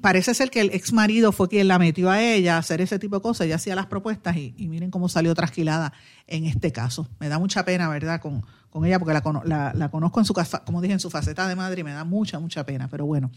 parece 0.00 0.34
ser 0.34 0.50
que 0.50 0.60
el 0.60 0.70
ex 0.72 0.92
marido 0.92 1.32
fue 1.32 1.48
quien 1.48 1.68
la 1.68 1.78
metió 1.78 2.10
a 2.10 2.22
ella 2.22 2.56
a 2.56 2.58
hacer 2.58 2.80
ese 2.80 2.98
tipo 2.98 3.16
de 3.16 3.22
cosas, 3.22 3.46
ella 3.46 3.56
hacía 3.56 3.74
las 3.74 3.86
propuestas 3.86 4.36
y, 4.36 4.54
miren 4.68 4.90
cómo 4.90 5.08
salió 5.08 5.34
trasquilada 5.34 5.92
en 6.26 6.44
este 6.44 6.72
caso. 6.72 7.08
Me 7.18 7.28
da 7.28 7.38
mucha 7.38 7.64
pena, 7.64 7.88
¿verdad? 7.88 8.20
Con, 8.20 8.44
con 8.70 8.84
ella, 8.84 8.98
porque 8.98 9.14
la, 9.44 9.72
la, 9.74 9.90
conozco 9.90 10.20
en 10.20 10.26
su, 10.26 10.34
como 10.64 10.80
dije, 10.82 10.94
en 10.94 11.00
su 11.00 11.10
faceta 11.10 11.48
de 11.48 11.56
madre 11.56 11.80
y 11.80 11.84
me 11.84 11.92
da 11.92 12.04
mucha, 12.04 12.38
mucha 12.38 12.64
pena, 12.64 12.88
pero 12.88 13.06
bueno. 13.06 13.30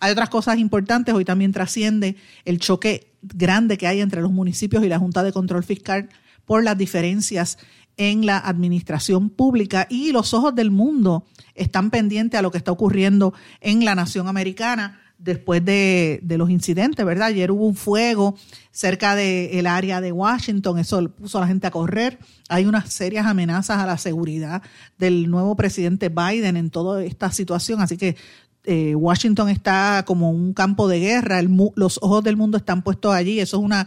Hay 0.00 0.12
otras 0.12 0.28
cosas 0.28 0.58
importantes, 0.58 1.14
hoy 1.14 1.24
también 1.24 1.52
trasciende 1.52 2.16
el 2.44 2.58
choque 2.58 3.14
grande 3.22 3.78
que 3.78 3.86
hay 3.86 4.00
entre 4.00 4.20
los 4.20 4.32
municipios 4.32 4.84
y 4.84 4.88
la 4.88 4.98
Junta 4.98 5.22
de 5.22 5.32
Control 5.32 5.64
Fiscal 5.64 6.08
por 6.44 6.62
las 6.62 6.78
diferencias 6.78 7.58
en 7.96 8.26
la 8.26 8.38
administración 8.38 9.30
pública 9.30 9.86
y 9.88 10.12
los 10.12 10.34
ojos 10.34 10.54
del 10.54 10.70
mundo 10.70 11.24
están 11.54 11.90
pendientes 11.90 12.38
a 12.38 12.42
lo 12.42 12.50
que 12.50 12.58
está 12.58 12.72
ocurriendo 12.72 13.32
en 13.60 13.84
la 13.84 13.94
nación 13.94 14.28
americana 14.28 15.00
después 15.18 15.64
de, 15.64 16.20
los 16.22 16.50
incidentes, 16.50 17.04
¿verdad? 17.04 17.28
Ayer 17.28 17.50
hubo 17.50 17.66
un 17.66 17.74
fuego 17.74 18.36
cerca 18.70 19.14
del 19.14 19.66
área 19.66 20.00
de 20.00 20.12
Washington, 20.12 20.78
eso 20.78 21.08
puso 21.10 21.38
a 21.38 21.42
la 21.42 21.46
gente 21.46 21.66
a 21.66 21.70
correr. 21.70 22.18
Hay 22.48 22.66
unas 22.66 22.92
serias 22.92 23.26
amenazas 23.26 23.78
a 23.78 23.86
la 23.86 23.96
seguridad 23.96 24.62
del 24.98 25.30
nuevo 25.30 25.56
presidente 25.56 26.10
Biden 26.10 26.56
en 26.56 26.70
toda 26.70 27.02
esta 27.02 27.32
situación, 27.32 27.80
así 27.80 27.96
que 27.96 28.16
eh, 28.64 28.94
Washington 28.94 29.48
está 29.48 30.04
como 30.06 30.30
un 30.30 30.52
campo 30.52 30.88
de 30.88 31.00
guerra, 31.00 31.40
los 31.76 31.98
ojos 32.02 32.22
del 32.22 32.36
mundo 32.36 32.58
están 32.58 32.82
puestos 32.82 33.14
allí, 33.14 33.40
eso 33.40 33.58
es 33.58 33.62
una, 33.62 33.86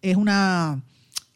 es 0.00 0.16
una 0.16 0.80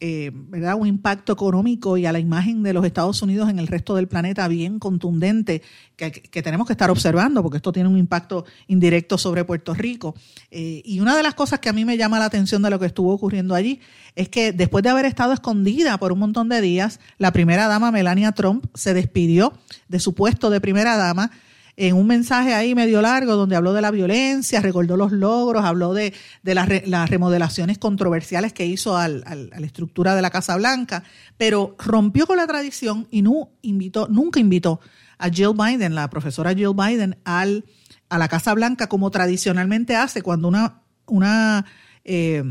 eh, 0.06 0.30
¿verdad? 0.34 0.74
un 0.74 0.86
impacto 0.86 1.32
económico 1.32 1.96
y 1.96 2.04
a 2.04 2.12
la 2.12 2.18
imagen 2.18 2.62
de 2.62 2.74
los 2.74 2.84
Estados 2.84 3.22
Unidos 3.22 3.48
en 3.48 3.58
el 3.58 3.66
resto 3.66 3.94
del 3.94 4.06
planeta 4.06 4.46
bien 4.48 4.78
contundente 4.78 5.62
que, 5.96 6.10
tenemos 6.42 6.66
que 6.66 6.74
estar 6.74 6.90
observando 6.90 7.42
porque 7.42 7.56
esto 7.56 7.72
tiene 7.72 7.88
un 7.88 7.96
impacto 7.96 8.44
indirecto 8.66 9.16
sobre 9.16 9.46
Puerto 9.46 9.72
Rico. 9.72 10.14
Eh, 10.50 10.82
y 10.84 11.00
una 11.00 11.16
de 11.16 11.22
las 11.22 11.32
cosas 11.32 11.60
que 11.60 11.70
a 11.70 11.72
mí 11.72 11.86
me 11.86 11.96
llama 11.96 12.18
la 12.18 12.26
atención 12.26 12.60
de 12.60 12.68
lo 12.68 12.78
que 12.78 12.84
estuvo 12.84 13.14
ocurriendo 13.14 13.54
allí 13.54 13.80
es 14.14 14.28
que 14.28 14.52
después 14.52 14.84
de 14.84 14.90
haber 14.90 15.06
estado 15.06 15.32
escondida 15.32 15.96
por 15.96 16.12
un 16.12 16.18
montón 16.18 16.50
de 16.50 16.60
días, 16.60 17.00
la 17.16 17.32
primera 17.32 17.66
dama 17.66 17.90
Melania 17.90 18.32
Trump 18.32 18.66
se 18.74 18.92
despidió 18.92 19.54
de 19.88 20.00
su 20.00 20.14
puesto 20.14 20.50
de 20.50 20.60
primera 20.60 20.98
dama 20.98 21.30
en 21.76 21.96
un 21.96 22.06
mensaje 22.06 22.54
ahí 22.54 22.74
medio 22.74 23.02
largo 23.02 23.34
donde 23.34 23.56
habló 23.56 23.72
de 23.72 23.82
la 23.82 23.90
violencia, 23.90 24.60
recordó 24.60 24.96
los 24.96 25.12
logros, 25.12 25.64
habló 25.64 25.92
de, 25.92 26.12
las, 26.42 27.08
remodelaciones 27.08 27.78
controversiales 27.78 28.52
que 28.52 28.66
hizo 28.66 28.96
a 28.96 29.08
la 29.08 29.56
estructura 29.58 30.14
de 30.14 30.22
la 30.22 30.30
Casa 30.30 30.56
Blanca, 30.56 31.02
pero 31.36 31.74
rompió 31.78 32.26
con 32.26 32.36
la 32.36 32.46
tradición 32.46 33.08
y 33.10 33.22
no 33.22 33.50
invitó, 33.62 34.06
nunca 34.08 34.38
invitó 34.38 34.80
a 35.18 35.28
Jill 35.30 35.54
Biden, 35.54 35.94
la 35.94 36.08
profesora 36.10 36.54
Jill 36.54 36.74
Biden, 36.74 37.16
al, 37.24 37.64
a 38.08 38.18
la 38.18 38.28
Casa 38.28 38.54
Blanca 38.54 38.88
como 38.88 39.10
tradicionalmente 39.10 39.96
hace 39.96 40.22
cuando 40.22 40.48
una, 40.48 40.82
una 41.06 41.64
eh, 42.04 42.44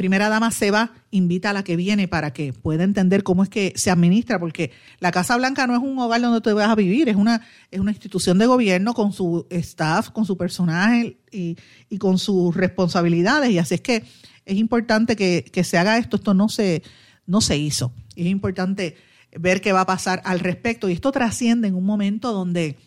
primera 0.00 0.30
dama 0.30 0.50
se 0.50 0.70
va, 0.70 0.94
invita 1.10 1.50
a 1.50 1.52
la 1.52 1.62
que 1.62 1.76
viene 1.76 2.08
para 2.08 2.32
que 2.32 2.54
pueda 2.54 2.84
entender 2.84 3.22
cómo 3.22 3.42
es 3.42 3.50
que 3.50 3.74
se 3.76 3.90
administra, 3.90 4.38
porque 4.38 4.70
la 4.98 5.12
Casa 5.12 5.36
Blanca 5.36 5.66
no 5.66 5.74
es 5.74 5.82
un 5.82 5.98
hogar 5.98 6.22
donde 6.22 6.40
te 6.40 6.54
vas 6.54 6.70
a 6.70 6.74
vivir, 6.74 7.10
es 7.10 7.16
una, 7.16 7.42
es 7.70 7.80
una 7.80 7.90
institución 7.90 8.38
de 8.38 8.46
gobierno 8.46 8.94
con 8.94 9.12
su 9.12 9.46
staff, 9.50 10.08
con 10.08 10.24
su 10.24 10.38
personaje 10.38 11.18
y, 11.30 11.58
con 11.98 12.16
sus 12.16 12.56
responsabilidades. 12.56 13.50
Y 13.50 13.58
así 13.58 13.74
es 13.74 13.82
que 13.82 14.04
es 14.46 14.56
importante 14.56 15.16
que, 15.16 15.64
se 15.64 15.76
haga 15.76 15.98
esto, 15.98 16.16
esto 16.16 16.32
no 16.32 16.48
se, 16.48 16.82
no 17.26 17.42
se 17.42 17.58
hizo. 17.58 17.92
Y 18.14 18.22
es 18.22 18.28
importante 18.28 18.96
ver 19.38 19.60
qué 19.60 19.72
va 19.72 19.82
a 19.82 19.86
pasar 19.86 20.22
al 20.24 20.40
respecto. 20.40 20.88
Y 20.88 20.94
esto 20.94 21.12
trasciende 21.12 21.68
en 21.68 21.74
un 21.74 21.84
momento 21.84 22.32
donde 22.32 22.78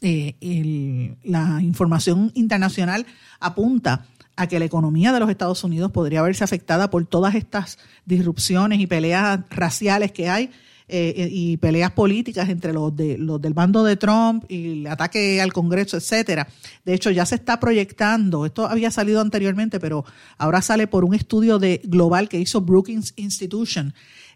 eh, 0.00 1.16
la 1.24 1.60
información 1.60 2.30
internacional 2.36 3.04
apunta 3.40 4.06
a 4.40 4.46
que 4.46 4.58
la 4.58 4.64
economía 4.64 5.12
de 5.12 5.20
los 5.20 5.28
Estados 5.28 5.62
Unidos 5.64 5.92
podría 5.92 6.22
verse 6.22 6.42
afectada 6.42 6.88
por 6.88 7.04
todas 7.04 7.34
estas 7.34 7.78
disrupciones 8.06 8.80
y 8.80 8.86
peleas 8.86 9.40
raciales 9.50 10.12
que 10.12 10.30
hay 10.30 10.50
eh, 10.88 11.28
y 11.30 11.58
peleas 11.58 11.92
políticas 11.92 12.48
entre 12.48 12.72
los, 12.72 12.96
de, 12.96 13.18
los 13.18 13.38
del 13.38 13.52
bando 13.52 13.84
de 13.84 13.96
Trump 13.96 14.44
y 14.48 14.80
el 14.80 14.86
ataque 14.86 15.42
al 15.42 15.52
Congreso, 15.52 15.98
etcétera. 15.98 16.48
De 16.86 16.94
hecho, 16.94 17.10
ya 17.10 17.26
se 17.26 17.34
está 17.34 17.60
proyectando, 17.60 18.46
esto 18.46 18.66
había 18.66 18.90
salido 18.90 19.20
anteriormente, 19.20 19.78
pero 19.78 20.06
ahora 20.38 20.62
sale 20.62 20.86
por 20.86 21.04
un 21.04 21.14
estudio 21.14 21.58
de 21.58 21.82
global 21.84 22.30
que 22.30 22.40
hizo 22.40 22.62
Brookings 22.62 23.12
Institution, 23.16 23.92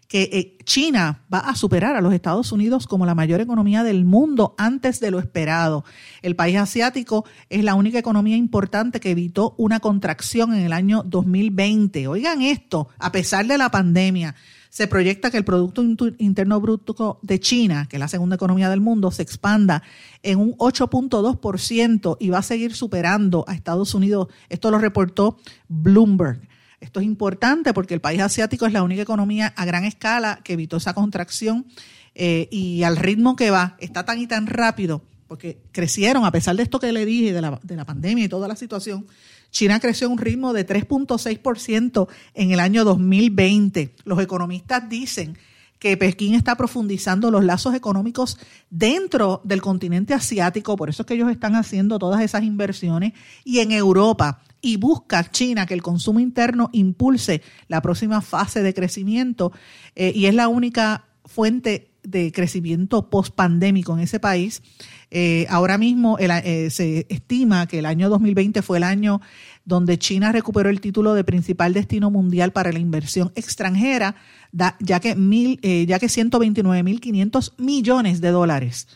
que 0.07 0.29
eh, 0.31 0.57
China 0.65 1.23
va 1.33 1.39
a 1.39 1.55
superar 1.55 1.95
a 1.95 2.01
los 2.01 2.13
Estados 2.13 2.51
Unidos 2.51 2.87
como 2.87 3.05
la 3.05 3.15
mayor 3.15 3.41
economía 3.41 3.83
del 3.83 4.05
mundo 4.05 4.55
antes 4.57 4.99
de 4.99 5.11
lo 5.11 5.19
esperado. 5.19 5.83
El 6.21 6.35
país 6.35 6.57
asiático 6.57 7.25
es 7.49 7.63
la 7.63 7.75
única 7.75 7.99
economía 7.99 8.37
importante 8.37 8.99
que 8.99 9.11
evitó 9.11 9.55
una 9.57 9.79
contracción 9.79 10.53
en 10.53 10.61
el 10.65 10.73
año 10.73 11.03
2020. 11.03 12.07
Oigan 12.07 12.41
esto, 12.41 12.89
a 12.99 13.11
pesar 13.11 13.47
de 13.47 13.57
la 13.57 13.69
pandemia. 13.69 14.35
se 14.69 14.87
proyecta 14.87 15.31
que 15.31 15.37
el 15.37 15.45
Producto 15.45 15.81
Interno 16.17 16.59
Bruto 16.59 17.19
de 17.21 17.39
China, 17.39 17.87
que 17.89 17.95
es 17.95 17.99
la 17.99 18.09
segunda 18.09 18.35
economía 18.35 18.69
del 18.69 18.81
mundo, 18.81 19.09
se 19.09 19.21
expanda 19.21 19.83
en 20.21 20.37
un 20.37 20.51
8.2% 20.57 22.17
y 22.19 22.29
va 22.29 22.39
a 22.39 22.43
seguir 22.43 22.73
superando 22.73 23.45
a 23.47 23.53
Estados 23.53 23.93
Unidos. 23.93 24.27
Esto 24.49 24.71
lo 24.71 24.77
reportó 24.77 25.37
Bloomberg. 25.69 26.41
Esto 26.85 26.99
es 26.99 27.05
importante 27.07 27.73
porque 27.73 27.95
el 27.95 27.99
país 27.99 28.21
asiático 28.21 28.67
es 28.67 28.71
la 28.71 28.83
única 28.83 29.01
economía 29.01 29.53
a 29.55 29.65
gran 29.65 29.85
escala 29.85 30.39
que 30.43 30.53
evitó 30.53 30.77
esa 30.77 30.93
contracción 30.93 31.65
eh, 32.13 32.47
y 32.51 32.83
al 32.83 32.95
ritmo 32.95 33.35
que 33.35 33.49
va, 33.49 33.75
está 33.79 34.05
tan 34.05 34.19
y 34.19 34.27
tan 34.27 34.45
rápido, 34.45 35.01
porque 35.27 35.57
crecieron, 35.71 36.25
a 36.25 36.31
pesar 36.31 36.55
de 36.55 36.61
esto 36.61 36.79
que 36.79 36.93
le 36.93 37.03
dije, 37.05 37.33
de 37.33 37.41
la, 37.41 37.59
de 37.63 37.75
la 37.75 37.85
pandemia 37.85 38.25
y 38.25 38.29
toda 38.29 38.47
la 38.47 38.55
situación, 38.55 39.07
China 39.49 39.79
creció 39.79 40.07
a 40.07 40.11
un 40.11 40.19
ritmo 40.19 40.53
de 40.53 40.67
3.6% 40.67 42.07
en 42.35 42.51
el 42.51 42.59
año 42.59 42.85
2020. 42.85 43.95
Los 44.03 44.21
economistas 44.21 44.87
dicen 44.87 45.39
que 45.79 45.97
Pekín 45.97 46.35
está 46.35 46.55
profundizando 46.55 47.31
los 47.31 47.43
lazos 47.43 47.73
económicos 47.73 48.37
dentro 48.69 49.41
del 49.43 49.61
continente 49.63 50.13
asiático, 50.13 50.75
por 50.75 50.89
eso 50.89 51.01
es 51.01 51.07
que 51.07 51.15
ellos 51.15 51.31
están 51.31 51.55
haciendo 51.55 51.97
todas 51.97 52.21
esas 52.21 52.43
inversiones, 52.43 53.13
y 53.43 53.59
en 53.59 53.71
Europa, 53.71 54.41
y 54.65 54.77
busca 54.77 55.29
China 55.29 55.67
que 55.67 55.75
el 55.75 55.83
consumo 55.83 56.19
interno 56.19 56.71
impulse 56.73 57.43
la 57.67 57.81
próxima 57.81 58.21
fase 58.21 58.63
de 58.63 58.73
crecimiento, 58.73 59.51
eh, 59.95 60.11
y 60.15 60.25
es 60.25 60.33
la 60.33 60.47
única 60.47 61.05
fuente 61.23 61.91
de 62.01 62.31
crecimiento 62.31 63.09
post-pandémico 63.09 63.93
en 63.93 63.99
ese 63.99 64.19
país. 64.19 64.63
Eh, 65.11 65.45
ahora 65.49 65.77
mismo 65.77 66.17
eh, 66.19 66.69
se 66.71 67.05
estima 67.09 67.67
que 67.67 67.79
el 67.79 67.85
año 67.85 68.09
2020 68.09 68.63
fue 68.63 68.77
el 68.77 68.83
año 68.83 69.21
donde 69.65 69.99
China 69.99 70.31
recuperó 70.31 70.69
el 70.69 70.81
título 70.81 71.13
de 71.13 71.23
principal 71.23 71.73
destino 71.73 72.11
mundial 72.11 72.51
para 72.51 72.71
la 72.71 72.79
inversión 72.79 73.31
extranjera, 73.35 74.15
ya 74.51 74.99
que, 74.99 75.15
mil, 75.15 75.59
eh, 75.61 75.85
ya 75.87 75.99
que 75.99 76.07
129.500 76.07 77.53
millones 77.57 78.19
de 78.19 78.29
dólares 78.29 78.87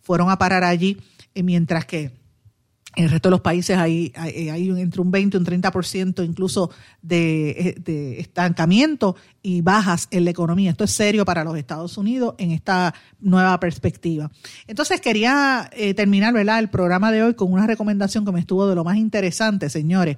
fueron 0.00 0.30
a 0.30 0.38
parar 0.38 0.64
allí, 0.64 0.96
mientras 1.34 1.84
que 1.84 2.19
en 2.96 3.04
el 3.04 3.10
resto 3.10 3.28
de 3.28 3.30
los 3.30 3.40
países 3.40 3.76
hay, 3.78 4.12
hay, 4.16 4.68
entre 4.68 5.00
un 5.00 5.10
20 5.10 5.36
y 5.36 5.40
un 5.40 5.46
30% 5.46 6.24
incluso 6.24 6.70
de, 7.02 7.76
de, 7.84 8.18
estancamiento 8.18 9.14
y 9.42 9.60
bajas 9.60 10.08
en 10.10 10.24
la 10.24 10.30
economía. 10.30 10.72
Esto 10.72 10.84
es 10.84 10.90
serio 10.90 11.24
para 11.24 11.44
los 11.44 11.56
Estados 11.56 11.96
Unidos 11.96 12.34
en 12.38 12.50
esta 12.50 12.94
nueva 13.20 13.60
perspectiva. 13.60 14.30
Entonces 14.66 15.00
quería 15.00 15.70
eh, 15.72 15.94
terminar 15.94 16.34
el 16.36 16.68
programa 16.68 17.12
de 17.12 17.22
hoy 17.22 17.34
con 17.34 17.52
una 17.52 17.66
recomendación 17.66 18.24
que 18.24 18.32
me 18.32 18.40
estuvo 18.40 18.66
de 18.66 18.74
lo 18.74 18.84
más 18.84 18.96
interesante, 18.96 19.70
señores. 19.70 20.16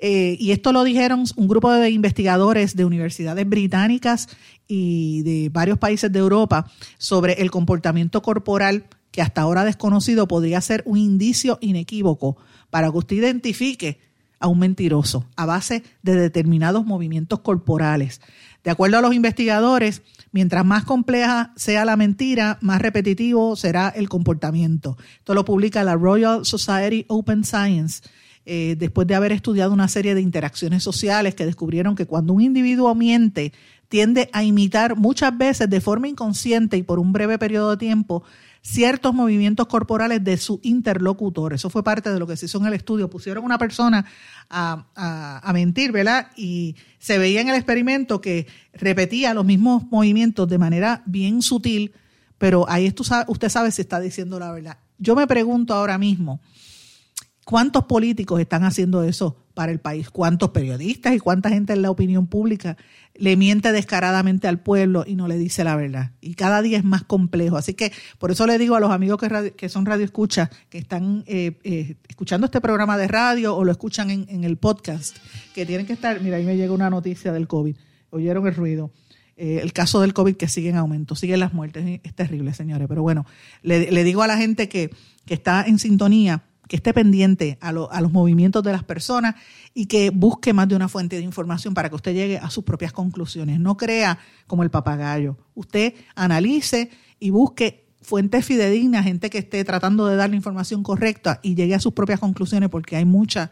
Eh, 0.00 0.36
y 0.40 0.50
esto 0.50 0.72
lo 0.72 0.82
dijeron 0.82 1.24
un 1.36 1.48
grupo 1.48 1.72
de 1.72 1.90
investigadores 1.90 2.74
de 2.74 2.84
universidades 2.84 3.48
británicas 3.48 4.28
y 4.66 5.22
de 5.22 5.48
varios 5.50 5.78
países 5.78 6.10
de 6.10 6.18
Europa 6.18 6.70
sobre 6.98 7.34
el 7.34 7.50
comportamiento 7.50 8.20
corporal 8.20 8.84
que 9.14 9.22
hasta 9.22 9.42
ahora 9.42 9.64
desconocido 9.64 10.26
podría 10.26 10.60
ser 10.60 10.82
un 10.86 10.98
indicio 10.98 11.56
inequívoco 11.60 12.36
para 12.68 12.90
que 12.90 12.98
usted 12.98 13.14
identifique 13.14 14.00
a 14.40 14.48
un 14.48 14.58
mentiroso 14.58 15.24
a 15.36 15.46
base 15.46 15.84
de 16.02 16.16
determinados 16.16 16.84
movimientos 16.84 17.38
corporales. 17.38 18.20
De 18.64 18.72
acuerdo 18.72 18.98
a 18.98 19.02
los 19.02 19.14
investigadores, 19.14 20.02
mientras 20.32 20.66
más 20.66 20.82
compleja 20.82 21.52
sea 21.54 21.84
la 21.84 21.96
mentira, 21.96 22.58
más 22.60 22.82
repetitivo 22.82 23.54
será 23.54 23.88
el 23.88 24.08
comportamiento. 24.08 24.98
Esto 25.18 25.32
lo 25.34 25.44
publica 25.44 25.84
la 25.84 25.94
Royal 25.94 26.44
Society 26.44 27.04
Open 27.06 27.44
Science. 27.44 28.02
Eh, 28.46 28.74
después 28.76 29.06
de 29.06 29.14
haber 29.14 29.30
estudiado 29.30 29.72
una 29.72 29.86
serie 29.86 30.16
de 30.16 30.22
interacciones 30.22 30.82
sociales 30.82 31.36
que 31.36 31.46
descubrieron 31.46 31.94
que 31.94 32.06
cuando 32.06 32.32
un 32.32 32.40
individuo 32.40 32.92
miente, 32.96 33.52
tiende 33.88 34.28
a 34.32 34.42
imitar 34.42 34.96
muchas 34.96 35.38
veces 35.38 35.70
de 35.70 35.80
forma 35.80 36.08
inconsciente 36.08 36.76
y 36.76 36.82
por 36.82 36.98
un 36.98 37.12
breve 37.12 37.38
periodo 37.38 37.70
de 37.70 37.76
tiempo 37.76 38.24
ciertos 38.64 39.12
movimientos 39.12 39.66
corporales 39.66 40.24
de 40.24 40.38
su 40.38 40.58
interlocutor. 40.62 41.52
Eso 41.52 41.68
fue 41.68 41.84
parte 41.84 42.10
de 42.10 42.18
lo 42.18 42.26
que 42.26 42.36
se 42.36 42.46
hizo 42.46 42.58
en 42.58 42.66
el 42.66 42.72
estudio. 42.72 43.10
Pusieron 43.10 43.44
una 43.44 43.58
persona 43.58 44.06
a, 44.48 45.50
mentir, 45.52 45.92
¿verdad? 45.92 46.28
Y 46.34 46.74
se 46.98 47.18
veía 47.18 47.42
en 47.42 47.50
el 47.50 47.56
experimento 47.56 48.22
que 48.22 48.46
repetía 48.72 49.34
los 49.34 49.44
mismos 49.44 49.84
movimientos 49.90 50.48
de 50.48 50.56
manera 50.56 51.02
bien 51.04 51.42
sutil, 51.42 51.92
pero 52.38 52.64
ahí 52.68 52.92
usted 53.28 53.48
sabe 53.50 53.70
si 53.70 53.82
está 53.82 54.00
diciendo 54.00 54.38
la 54.38 54.50
verdad. 54.50 54.78
Yo 54.96 55.14
me 55.14 55.26
pregunto 55.26 55.74
ahora 55.74 55.98
mismo, 55.98 56.40
¿cuántos 57.44 57.84
políticos 57.84 58.40
están 58.40 58.64
haciendo 58.64 59.04
eso 59.04 59.43
para 59.54 59.72
el 59.72 59.80
país? 59.80 60.10
¿Cuántos 60.10 60.50
periodistas 60.50 61.14
y 61.14 61.18
cuánta 61.18 61.48
gente 61.48 61.72
en 61.72 61.82
la 61.82 61.90
opinión 61.90 62.26
pública 62.26 62.76
le 63.16 63.36
miente 63.36 63.70
descaradamente 63.72 64.48
al 64.48 64.58
pueblo 64.58 65.04
y 65.06 65.14
no 65.14 65.28
le 65.28 65.38
dice 65.38 65.62
la 65.62 65.76
verdad. 65.76 66.10
Y 66.20 66.34
cada 66.34 66.62
día 66.62 66.78
es 66.78 66.84
más 66.84 67.04
complejo. 67.04 67.56
Así 67.56 67.74
que 67.74 67.92
por 68.18 68.30
eso 68.30 68.46
le 68.46 68.58
digo 68.58 68.74
a 68.74 68.80
los 68.80 68.90
amigos 68.90 69.20
que, 69.56 69.68
son 69.68 69.86
radio 69.86 70.04
escucha, 70.04 70.50
que 70.68 70.78
están 70.78 71.24
eh, 71.26 71.58
eh, 71.62 71.96
escuchando 72.08 72.46
este 72.46 72.60
programa 72.60 72.98
de 72.98 73.08
radio 73.08 73.56
o 73.56 73.64
lo 73.64 73.70
escuchan 73.70 74.10
en, 74.10 74.44
el 74.44 74.56
podcast, 74.56 75.16
que 75.54 75.64
tienen 75.64 75.86
que 75.86 75.92
estar, 75.92 76.20
mira, 76.20 76.36
ahí 76.36 76.44
me 76.44 76.56
llega 76.56 76.72
una 76.72 76.90
noticia 76.90 77.32
del 77.32 77.46
COVID, 77.46 77.76
oyeron 78.10 78.46
el 78.46 78.54
ruido. 78.54 78.90
Eh, 79.36 79.60
el 79.62 79.72
caso 79.72 80.00
del 80.00 80.12
COVID 80.12 80.36
que 80.36 80.48
sigue 80.48 80.68
en 80.68 80.76
aumento, 80.76 81.16
siguen 81.16 81.40
las 81.40 81.52
muertes, 81.52 82.00
es 82.02 82.14
terrible, 82.14 82.52
señores. 82.54 82.86
Pero 82.88 83.02
bueno, 83.02 83.26
le, 83.62 83.90
le 83.90 84.04
digo 84.04 84.22
a 84.22 84.26
la 84.26 84.36
gente 84.36 84.68
que, 84.68 84.90
que 85.24 85.34
está 85.34 85.64
en 85.66 85.78
sintonía, 85.78 86.44
que 86.68 86.76
esté 86.76 86.94
pendiente 86.94 87.58
a, 87.60 87.72
los 87.72 88.12
movimientos 88.12 88.62
de 88.62 88.72
las 88.72 88.84
personas 88.84 89.34
y 89.74 89.86
que 89.86 90.10
busque 90.10 90.52
más 90.52 90.68
de 90.68 90.76
una 90.76 90.88
fuente 90.88 91.16
de 91.16 91.22
información 91.22 91.74
para 91.74 91.88
que 91.88 91.96
usted 91.96 92.14
llegue 92.14 92.38
a 92.38 92.50
sus 92.50 92.64
propias 92.64 92.92
conclusiones. 92.92 93.60
No 93.60 93.76
crea 93.76 94.18
como 94.46 94.62
el 94.62 94.70
papagayo. 94.70 95.36
Usted 95.54 95.94
analice 96.14 96.90
y 97.20 97.30
busque 97.30 97.86
fuentes 98.00 98.44
fidedignas, 98.44 99.04
gente 99.04 99.30
que 99.30 99.38
esté 99.38 99.64
tratando 99.64 100.06
de 100.06 100.16
dar 100.16 100.30
la 100.30 100.36
información 100.36 100.82
correcta 100.82 101.40
y 101.42 101.54
llegue 101.54 101.74
a 101.74 101.80
sus 101.80 101.92
propias 101.92 102.20
conclusiones 102.20 102.68
porque 102.68 102.96
hay 102.96 103.04
mucha 103.04 103.50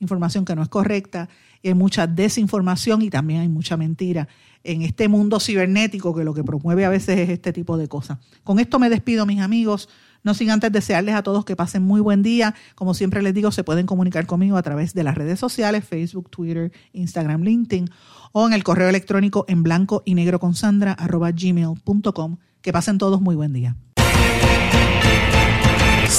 información 0.00 0.44
que 0.44 0.56
no 0.56 0.62
es 0.62 0.68
correcta 0.68 1.28
hay 1.68 1.74
mucha 1.74 2.06
desinformación 2.06 3.02
y 3.02 3.10
también 3.10 3.40
hay 3.40 3.48
mucha 3.48 3.76
mentira 3.76 4.28
en 4.64 4.82
este 4.82 5.08
mundo 5.08 5.40
cibernético 5.40 6.14
que 6.14 6.24
lo 6.24 6.34
que 6.34 6.44
promueve 6.44 6.84
a 6.84 6.88
veces 6.88 7.18
es 7.18 7.30
este 7.30 7.52
tipo 7.52 7.76
de 7.76 7.88
cosas. 7.88 8.18
Con 8.44 8.58
esto 8.58 8.78
me 8.78 8.90
despido, 8.90 9.26
mis 9.26 9.40
amigos. 9.40 9.88
No 10.24 10.34
sin 10.34 10.50
antes 10.50 10.70
desearles 10.70 11.14
a 11.14 11.22
todos 11.22 11.44
que 11.44 11.56
pasen 11.56 11.82
muy 11.82 12.00
buen 12.00 12.22
día. 12.22 12.54
Como 12.74 12.94
siempre 12.94 13.22
les 13.22 13.34
digo, 13.34 13.50
se 13.50 13.64
pueden 13.64 13.86
comunicar 13.86 14.26
conmigo 14.26 14.56
a 14.56 14.62
través 14.62 14.94
de 14.94 15.02
las 15.02 15.16
redes 15.16 15.40
sociales, 15.40 15.84
Facebook, 15.84 16.30
Twitter, 16.30 16.72
Instagram, 16.92 17.42
LinkedIn 17.42 17.90
o 18.32 18.46
en 18.46 18.52
el 18.52 18.64
correo 18.64 18.88
electrónico 18.88 19.44
en 19.48 19.62
blanco 19.62 20.02
y 20.04 20.14
negro 20.14 20.38
con 20.38 20.54
Sandra. 20.54 20.96
Que 22.62 22.72
pasen 22.72 22.98
todos 22.98 23.20
muy 23.20 23.34
buen 23.34 23.52
día. 23.52 23.76